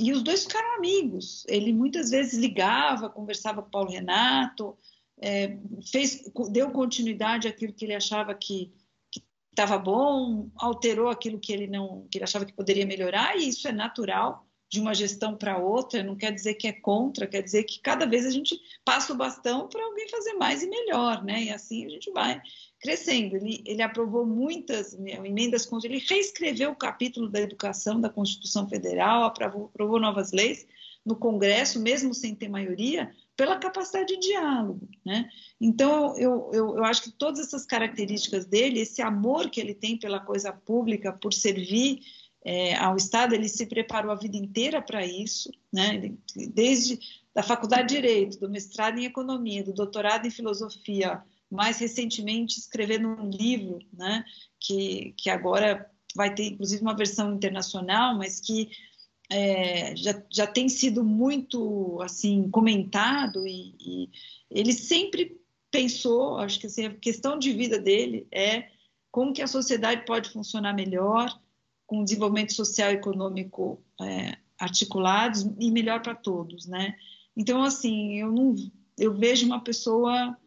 e 0.00 0.12
os 0.12 0.22
dois 0.22 0.44
ficaram 0.44 0.76
amigos. 0.76 1.44
Ele 1.48 1.72
muitas 1.72 2.10
vezes 2.10 2.38
ligava, 2.38 3.10
conversava 3.10 3.62
com 3.62 3.70
Paulo 3.70 3.90
Renato, 3.90 4.76
é, 5.20 5.58
fez, 5.92 6.22
deu 6.50 6.70
continuidade 6.70 7.46
àquilo 7.46 7.74
que 7.74 7.84
ele 7.84 7.94
achava 7.94 8.34
que 8.34 8.72
estava 9.50 9.76
bom, 9.78 10.50
alterou 10.56 11.08
aquilo 11.08 11.38
que 11.38 11.52
ele 11.52 11.66
não, 11.66 12.06
que 12.10 12.18
ele 12.18 12.24
achava 12.24 12.46
que 12.46 12.52
poderia 12.52 12.86
melhorar 12.86 13.36
e 13.36 13.48
isso 13.48 13.68
é 13.68 13.72
natural 13.72 14.46
de 14.70 14.80
uma 14.80 14.94
gestão 14.94 15.36
para 15.36 15.58
outra, 15.58 16.02
não 16.02 16.14
quer 16.14 16.32
dizer 16.32 16.54
que 16.54 16.68
é 16.68 16.72
contra, 16.72 17.26
quer 17.26 17.42
dizer 17.42 17.64
que 17.64 17.80
cada 17.80 18.06
vez 18.06 18.24
a 18.24 18.30
gente 18.30 18.56
passa 18.84 19.12
o 19.12 19.16
bastão 19.16 19.68
para 19.68 19.84
alguém 19.84 20.08
fazer 20.08 20.34
mais 20.34 20.62
e 20.62 20.68
melhor, 20.68 21.24
né? 21.24 21.42
E 21.44 21.50
assim 21.50 21.84
a 21.84 21.88
gente 21.88 22.08
vai 22.12 22.40
crescendo. 22.80 23.34
Ele, 23.34 23.62
ele 23.66 23.82
aprovou 23.82 24.24
muitas 24.24 24.96
né, 24.96 25.14
emendas 25.24 25.68
ele 25.82 25.98
reescreveu 25.98 26.70
o 26.70 26.76
capítulo 26.76 27.28
da 27.28 27.40
educação 27.40 28.00
da 28.00 28.08
Constituição 28.08 28.68
Federal, 28.68 29.24
aprovou, 29.24 29.64
aprovou 29.66 29.98
novas 29.98 30.30
leis 30.30 30.64
no 31.04 31.16
Congresso, 31.16 31.80
mesmo 31.80 32.14
sem 32.14 32.34
ter 32.34 32.48
maioria, 32.48 33.10
pela 33.36 33.58
capacidade 33.58 34.14
de 34.14 34.20
diálogo, 34.20 34.88
né? 35.04 35.28
Então 35.60 36.16
eu, 36.16 36.50
eu, 36.52 36.76
eu 36.76 36.84
acho 36.84 37.02
que 37.02 37.10
todas 37.10 37.40
essas 37.40 37.66
características 37.66 38.46
dele, 38.46 38.80
esse 38.80 39.02
amor 39.02 39.50
que 39.50 39.60
ele 39.60 39.74
tem 39.74 39.98
pela 39.98 40.20
coisa 40.20 40.52
pública, 40.52 41.12
por 41.12 41.32
servir 41.32 42.00
é, 42.44 42.74
ao 42.76 42.96
Estado, 42.96 43.34
ele 43.34 43.48
se 43.48 43.66
preparou 43.66 44.10
a 44.10 44.16
vida 44.16 44.36
inteira 44.36 44.80
para 44.80 45.04
isso, 45.04 45.50
né? 45.72 46.12
Desde 46.34 46.98
da 47.34 47.42
faculdade 47.42 47.88
de 47.88 47.94
Direito, 47.94 48.40
do 48.40 48.48
mestrado 48.48 48.98
em 48.98 49.04
Economia, 49.04 49.62
do 49.62 49.72
doutorado 49.72 50.26
em 50.26 50.30
Filosofia, 50.30 51.22
mais 51.50 51.78
recentemente 51.78 52.58
escrevendo 52.58 53.08
um 53.08 53.28
livro, 53.28 53.78
né? 53.92 54.24
Que, 54.58 55.12
que 55.16 55.28
agora 55.28 55.90
vai 56.14 56.34
ter 56.34 56.46
inclusive 56.46 56.82
uma 56.82 56.96
versão 56.96 57.34
internacional, 57.34 58.16
mas 58.16 58.40
que 58.40 58.70
é, 59.30 59.94
já, 59.94 60.22
já 60.28 60.46
tem 60.46 60.68
sido 60.68 61.04
muito 61.04 62.00
assim 62.02 62.50
comentado 62.50 63.46
e, 63.46 63.74
e 63.78 64.10
ele 64.50 64.72
sempre 64.72 65.40
pensou, 65.70 66.38
acho 66.38 66.58
que 66.58 66.66
assim, 66.66 66.86
a 66.86 66.94
questão 66.94 67.38
de 67.38 67.52
vida 67.52 67.78
dele 67.78 68.26
é 68.32 68.68
como 69.10 69.32
que 69.32 69.42
a 69.42 69.46
sociedade 69.46 70.04
pode 70.04 70.30
funcionar 70.30 70.72
melhor, 70.74 71.38
com 71.90 72.04
desenvolvimento 72.04 72.54
social 72.54 72.92
e 72.92 72.94
econômico 72.94 73.82
é, 74.00 74.36
articulados 74.56 75.44
e 75.58 75.72
melhor 75.72 76.00
para 76.00 76.14
todos, 76.14 76.64
né? 76.64 76.94
Então, 77.36 77.64
assim, 77.64 78.20
eu 78.20 78.30
não, 78.30 78.54
eu 78.96 79.12
vejo 79.12 79.44
uma 79.44 79.58
pessoa 79.58 80.38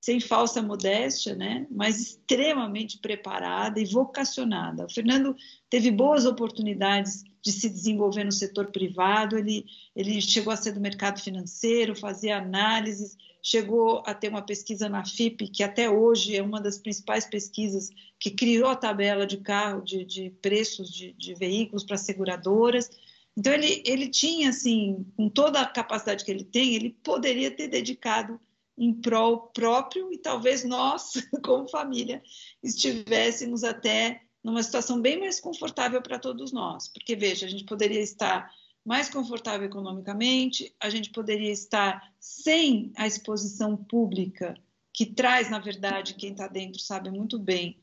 sem 0.00 0.20
falsa 0.20 0.62
modéstia, 0.62 1.34
né? 1.34 1.66
mas 1.70 1.98
extremamente 1.98 2.98
preparada 2.98 3.80
e 3.80 3.86
vocacionada. 3.86 4.84
O 4.84 4.92
Fernando 4.92 5.34
teve 5.68 5.90
boas 5.90 6.26
oportunidades 6.26 7.24
de 7.42 7.50
se 7.50 7.70
desenvolver 7.70 8.22
no 8.22 8.30
setor 8.30 8.66
privado, 8.66 9.38
ele, 9.38 9.64
ele 9.96 10.20
chegou 10.20 10.52
a 10.52 10.56
ser 10.56 10.72
do 10.72 10.80
mercado 10.80 11.20
financeiro, 11.20 11.96
fazia 11.96 12.38
análises, 12.38 13.16
chegou 13.44 14.02
a 14.06 14.14
ter 14.14 14.28
uma 14.28 14.40
pesquisa 14.40 14.88
na 14.88 15.04
FIP, 15.04 15.48
que 15.48 15.62
até 15.62 15.90
hoje 15.90 16.34
é 16.34 16.42
uma 16.42 16.62
das 16.62 16.78
principais 16.78 17.26
pesquisas 17.26 17.90
que 18.18 18.30
criou 18.30 18.70
a 18.70 18.74
tabela 18.74 19.26
de 19.26 19.36
carro, 19.36 19.82
de, 19.82 20.02
de 20.02 20.30
preços 20.40 20.90
de, 20.90 21.12
de 21.12 21.34
veículos 21.34 21.84
para 21.84 21.98
seguradoras. 21.98 22.88
Então, 23.36 23.52
ele, 23.52 23.82
ele 23.84 24.08
tinha, 24.08 24.48
assim, 24.48 25.04
com 25.14 25.28
toda 25.28 25.60
a 25.60 25.66
capacidade 25.66 26.24
que 26.24 26.30
ele 26.30 26.42
tem, 26.42 26.74
ele 26.74 26.96
poderia 27.02 27.50
ter 27.50 27.68
dedicado 27.68 28.40
em 28.78 28.94
prol 28.94 29.48
próprio 29.48 30.10
e 30.10 30.16
talvez 30.16 30.64
nós, 30.64 31.12
como 31.44 31.68
família, 31.68 32.22
estivéssemos 32.62 33.62
até 33.62 34.22
numa 34.42 34.62
situação 34.62 35.02
bem 35.02 35.20
mais 35.20 35.38
confortável 35.38 36.00
para 36.00 36.18
todos 36.18 36.50
nós. 36.50 36.88
Porque, 36.88 37.14
veja, 37.14 37.44
a 37.44 37.50
gente 37.50 37.64
poderia 37.64 38.00
estar 38.00 38.50
mais 38.84 39.08
confortável 39.08 39.66
economicamente, 39.66 40.74
a 40.78 40.90
gente 40.90 41.10
poderia 41.10 41.50
estar 41.50 42.12
sem 42.20 42.92
a 42.96 43.06
exposição 43.06 43.76
pública, 43.76 44.54
que 44.92 45.06
traz, 45.06 45.50
na 45.50 45.58
verdade, 45.58 46.14
quem 46.14 46.32
está 46.32 46.46
dentro 46.46 46.80
sabe 46.80 47.10
muito 47.10 47.38
bem, 47.38 47.80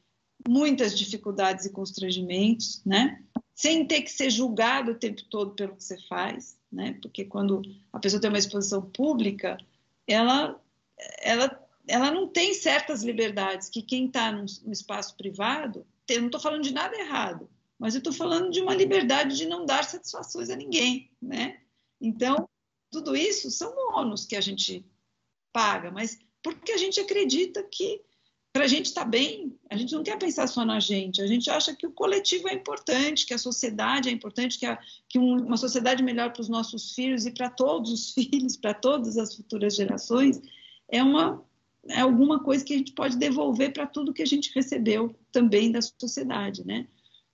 muitas 0.47 0.97
dificuldades 0.97 1.65
e 1.65 1.71
constrangimentos, 1.71 2.81
né? 2.85 3.23
Sem 3.53 3.85
ter 3.85 4.01
que 4.01 4.11
ser 4.11 4.29
julgado 4.29 4.91
o 4.91 4.97
tempo 4.97 5.23
todo 5.25 5.51
pelo 5.51 5.75
que 5.75 5.83
você 5.83 5.97
faz, 6.07 6.57
né? 6.71 6.97
Porque 7.01 7.25
quando 7.25 7.61
a 7.91 7.99
pessoa 7.99 8.21
tem 8.21 8.29
uma 8.29 8.39
exposição 8.39 8.81
pública, 8.81 9.57
ela 10.07 10.59
ela, 11.19 11.67
ela 11.87 12.11
não 12.11 12.27
tem 12.27 12.53
certas 12.53 13.03
liberdades 13.03 13.69
que 13.69 13.81
quem 13.81 14.05
está 14.05 14.31
no, 14.31 14.45
espaço 14.71 15.15
privado, 15.15 15.85
não 16.09 16.25
estou 16.25 16.41
falando 16.41 16.63
de 16.63 16.73
nada 16.73 16.95
errado, 16.97 17.49
mas 17.81 17.95
eu 17.95 17.97
estou 17.97 18.13
falando 18.13 18.51
de 18.51 18.61
uma 18.61 18.75
liberdade 18.75 19.35
de 19.35 19.47
não 19.47 19.65
dar 19.65 19.83
satisfações 19.83 20.51
a 20.51 20.55
ninguém, 20.55 21.09
né? 21.19 21.57
Então, 21.99 22.47
tudo 22.91 23.15
isso 23.15 23.49
são 23.49 23.73
ônus 23.95 24.23
que 24.23 24.35
a 24.35 24.41
gente 24.41 24.85
paga, 25.51 25.89
mas 25.89 26.19
porque 26.43 26.73
a 26.73 26.77
gente 26.77 26.99
acredita 26.99 27.63
que 27.63 27.99
para 28.53 28.65
a 28.65 28.67
gente 28.67 28.85
estar 28.85 29.05
tá 29.05 29.07
bem, 29.07 29.57
a 29.67 29.75
gente 29.75 29.95
não 29.95 30.03
quer 30.03 30.19
pensar 30.19 30.45
só 30.45 30.63
na 30.63 30.79
gente, 30.79 31.23
a 31.23 31.25
gente 31.25 31.49
acha 31.49 31.75
que 31.75 31.87
o 31.87 31.91
coletivo 31.91 32.49
é 32.49 32.53
importante, 32.53 33.25
que 33.25 33.33
a 33.33 33.39
sociedade 33.39 34.09
é 34.09 34.11
importante, 34.11 34.59
que, 34.59 34.65
a, 34.67 34.77
que 35.09 35.17
um, 35.17 35.43
uma 35.43 35.57
sociedade 35.57 36.03
melhor 36.03 36.31
para 36.31 36.41
os 36.41 36.49
nossos 36.49 36.93
filhos 36.93 37.25
e 37.25 37.31
para 37.31 37.49
todos 37.49 37.91
os 37.91 38.11
filhos, 38.13 38.57
para 38.57 38.75
todas 38.75 39.17
as 39.17 39.33
futuras 39.33 39.75
gerações, 39.75 40.39
é 40.87 41.01
uma 41.01 41.43
é 41.87 42.01
alguma 42.01 42.43
coisa 42.43 42.63
que 42.63 42.75
a 42.75 42.77
gente 42.77 42.91
pode 42.91 43.17
devolver 43.17 43.73
para 43.73 43.87
tudo 43.87 44.13
que 44.13 44.21
a 44.21 44.27
gente 44.27 44.53
recebeu 44.53 45.15
também 45.31 45.71
da 45.71 45.81
sociedade, 45.81 46.63
né? 46.63 46.87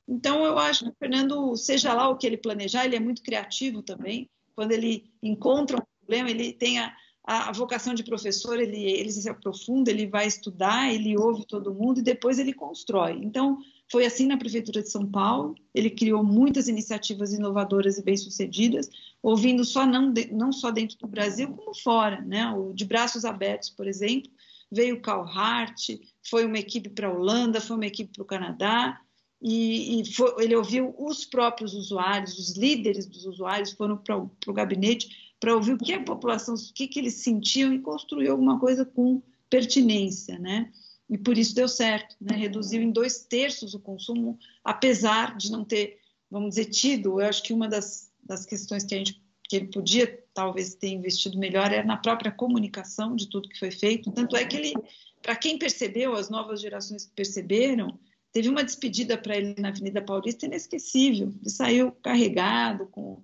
Então 0.08 0.46
eu 0.46 0.58
acho 0.58 0.86
que 0.86 0.92
o 0.92 0.96
Fernando, 0.98 1.56
seja 1.58 1.94
lá 1.94 2.08
o 2.08 2.18
que 2.18 2.26
ele 2.26 2.38
planejar, 2.38 2.86
ele 2.86 2.96
é 2.96 3.00
muito 3.00 3.22
criativo 3.22 3.82
também. 3.82 4.30
Quando 4.56 4.72
ele 4.72 5.12
encontra 5.22 5.78
um 5.78 5.86
problema, 6.00 6.30
ele 6.30 6.54
tem 6.54 6.80
a, 6.80 6.96
a, 7.24 7.52
vocação 7.52 7.94
de 7.94 8.04
professor, 8.04 8.58
ele, 8.60 8.84
ele 8.84 9.12
se 9.12 9.28
aprofunda, 9.30 9.92
ele 9.92 10.08
vai 10.08 10.26
estudar, 10.26 10.94
ele 10.94 11.18
ouve 11.18 11.46
todo 11.46 11.74
mundo 11.74 12.00
e 12.00 12.04
depois 12.04 12.40
ele 12.40 12.54
constrói. 12.54 13.20
Então 13.22 13.60
foi 13.92 14.06
assim 14.06 14.26
na 14.26 14.38
Prefeitura 14.38 14.82
de 14.82 14.90
São 14.90 15.06
Paulo, 15.06 15.56
ele 15.76 15.90
criou 15.90 16.24
muitas 16.24 16.68
iniciativas 16.68 17.34
inovadoras 17.34 17.98
e 17.98 18.04
bem-sucedidas, 18.04 18.90
ouvindo 19.22 19.66
só 19.66 19.86
não, 19.86 20.14
não 20.32 20.52
só 20.52 20.72
dentro 20.72 20.98
do 20.98 21.08
Brasil, 21.08 21.50
como 21.50 21.76
fora, 21.76 22.22
né? 22.22 22.50
O 22.52 22.74
de 22.74 22.86
braços 22.86 23.26
abertos, 23.26 23.70
por 23.70 23.88
exemplo, 23.88 24.32
veio 24.72 24.96
o 24.96 25.02
Carl 25.02 25.24
Hart, 25.24 25.90
foi 26.30 26.46
uma 26.46 26.60
equipe 26.60 26.90
para 26.90 27.08
a 27.08 27.14
Holanda, 27.14 27.62
foi 27.62 27.76
uma 27.76 27.86
equipe 27.86 28.12
para 28.14 28.24
o 28.24 28.28
Canadá, 28.28 29.00
e, 29.42 30.02
e 30.02 30.14
foi, 30.14 30.44
ele 30.44 30.56
ouviu 30.56 30.96
os 30.98 31.26
próprios 31.26 31.74
usuários, 31.74 32.38
os 32.38 32.58
líderes 32.58 33.06
dos 33.06 33.26
usuários 33.26 33.72
foram 33.72 33.98
para 33.98 34.18
o 34.18 34.54
gabinete 34.54 35.34
para 35.40 35.54
ouvir 35.54 35.74
o 35.74 35.78
que 35.78 35.94
a 35.94 36.04
população, 36.04 36.56
o 36.56 36.74
que, 36.74 36.88
que 36.88 37.00
eles 37.00 37.16
sentiam 37.16 37.72
e 37.72 37.80
construiu 37.80 38.32
alguma 38.32 38.60
coisa 38.60 38.84
com 38.84 39.22
pertinência, 39.50 40.40
né? 40.40 40.72
e 41.10 41.18
por 41.18 41.38
isso 41.38 41.56
deu 41.56 41.68
certo, 41.68 42.16
né? 42.20 42.36
reduziu 42.36 42.82
em 42.82 42.92
dois 42.92 43.20
terços 43.20 43.74
o 43.74 43.80
consumo, 43.80 44.38
apesar 44.64 45.38
de 45.38 45.52
não 45.52 45.64
ter, 45.64 46.00
vamos 46.30 46.50
dizer, 46.50 46.66
tido. 46.66 47.22
Eu 47.22 47.28
acho 47.28 47.44
que 47.44 47.54
uma 47.54 47.68
das, 47.68 48.12
das 48.24 48.46
questões 48.46 48.84
que 48.84 48.96
a 48.96 48.98
gente 48.98 49.22
que 49.50 49.56
ele 49.56 49.68
podia 49.68 50.22
talvez 50.34 50.76
ter 50.76 50.90
investido 50.90 51.38
melhor 51.38 51.72
era 51.72 51.86
na 51.86 51.96
própria 51.96 52.30
comunicação 52.30 53.16
de 53.16 53.30
tudo 53.30 53.48
que 53.48 53.58
foi 53.58 53.72
feito. 53.72 54.12
Tanto 54.12 54.36
é 54.36 54.44
que 54.44 54.58
ele, 54.58 54.74
para 55.22 55.38
quem 55.38 55.58
percebeu, 55.58 56.16
as 56.16 56.30
novas 56.30 56.60
gerações 56.60 57.06
que 57.06 57.14
perceberam, 57.14 57.98
teve 58.38 58.50
uma 58.50 58.64
despedida 58.64 59.18
para 59.18 59.36
ele 59.36 59.56
na 59.58 59.70
Avenida 59.70 60.00
Paulista 60.00 60.46
inesquecível. 60.46 61.34
Ele 61.42 61.50
saiu 61.50 61.92
carregado 61.92 62.86
com 62.86 63.24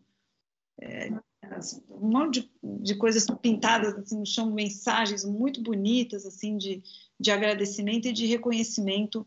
é, 0.82 1.12
um 1.88 2.10
monte 2.10 2.42
de, 2.42 2.52
de 2.82 2.96
coisas 2.96 3.24
pintadas 3.40 3.94
assim, 3.94 4.18
no 4.18 4.26
chão, 4.26 4.52
mensagens 4.52 5.24
muito 5.24 5.62
bonitas 5.62 6.26
assim 6.26 6.58
de, 6.58 6.82
de 7.20 7.30
agradecimento 7.30 8.08
e 8.08 8.12
de 8.12 8.26
reconhecimento 8.26 9.24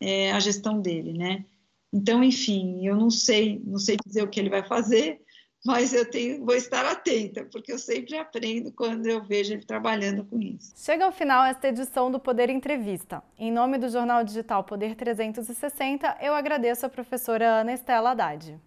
é, 0.00 0.32
à 0.32 0.40
gestão 0.40 0.80
dele, 0.80 1.12
né? 1.12 1.44
Então, 1.92 2.24
enfim, 2.24 2.86
eu 2.86 2.96
não 2.96 3.10
sei, 3.10 3.60
não 3.62 3.78
sei 3.78 3.98
dizer 4.06 4.22
o 4.22 4.28
que 4.30 4.40
ele 4.40 4.48
vai 4.48 4.66
fazer, 4.66 5.20
mas 5.66 5.92
eu 5.92 6.08
tenho, 6.08 6.44
vou 6.44 6.54
estar 6.54 6.86
atenta, 6.86 7.44
porque 7.50 7.72
eu 7.72 7.78
sempre 7.78 8.16
aprendo 8.16 8.70
quando 8.70 9.06
eu 9.06 9.22
vejo 9.24 9.52
ele 9.52 9.66
trabalhando 9.66 10.24
com 10.24 10.40
isso. 10.40 10.72
Chega 10.76 11.04
ao 11.04 11.10
final 11.10 11.44
esta 11.44 11.66
edição 11.66 12.08
do 12.08 12.20
Poder 12.20 12.48
Entrevista. 12.48 13.20
Em 13.36 13.50
nome 13.50 13.76
do 13.76 13.88
jornal 13.88 14.22
digital 14.22 14.62
Poder 14.62 14.94
360, 14.94 16.18
eu 16.22 16.34
agradeço 16.34 16.86
a 16.86 16.88
professora 16.88 17.60
Ana 17.60 17.72
Estela 17.72 18.12
Haddad. 18.12 18.60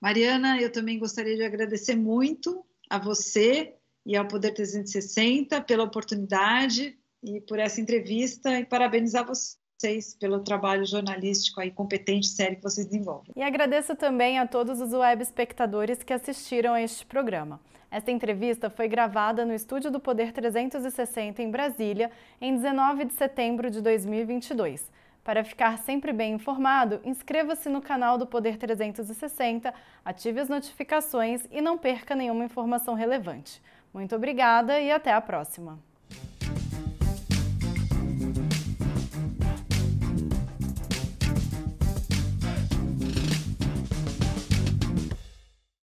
Mariana, 0.00 0.58
eu 0.58 0.72
também 0.72 0.98
gostaria 0.98 1.36
de 1.36 1.44
agradecer 1.44 1.94
muito 1.94 2.64
a 2.88 2.98
você 2.98 3.74
e 4.06 4.16
ao 4.16 4.26
Poder 4.26 4.54
360 4.54 5.60
pela 5.60 5.84
oportunidade 5.84 6.98
e 7.22 7.42
por 7.42 7.58
essa 7.58 7.78
entrevista 7.78 8.58
e 8.58 8.64
parabenizar 8.64 9.26
vocês 9.78 10.14
pelo 10.14 10.40
trabalho 10.40 10.84
jornalístico 10.84 11.60
aí 11.60 11.70
competente 11.70 12.26
sério 12.26 12.56
que 12.56 12.62
vocês 12.62 12.86
desenvolvem. 12.86 13.32
E 13.36 13.42
agradeço 13.42 13.94
também 13.94 14.38
a 14.38 14.46
todos 14.46 14.80
os 14.80 14.92
web 14.92 15.22
espectadores 15.22 16.02
que 16.02 16.12
assistiram 16.12 16.74
a 16.74 16.82
este 16.82 17.06
programa. 17.06 17.60
Esta 17.90 18.10
entrevista 18.10 18.68
foi 18.68 18.88
gravada 18.88 19.46
no 19.46 19.54
estúdio 19.54 19.90
do 19.90 20.00
Poder 20.00 20.32
360 20.32 21.42
em 21.42 21.50
Brasília, 21.50 22.10
em 22.40 22.54
19 22.54 23.04
de 23.06 23.14
setembro 23.14 23.70
de 23.70 23.80
2022. 23.80 24.90
Para 25.22 25.44
ficar 25.44 25.78
sempre 25.78 26.12
bem 26.12 26.34
informado, 26.34 27.00
inscreva-se 27.04 27.68
no 27.68 27.80
canal 27.80 28.18
do 28.18 28.26
Poder 28.26 28.56
360, 28.56 29.72
ative 30.04 30.40
as 30.40 30.48
notificações 30.48 31.42
e 31.50 31.60
não 31.60 31.78
perca 31.78 32.14
nenhuma 32.14 32.44
informação 32.44 32.94
relevante. 32.94 33.62
Muito 33.94 34.16
obrigada 34.16 34.80
e 34.80 34.90
até 34.90 35.12
a 35.12 35.20
próxima! 35.20 35.87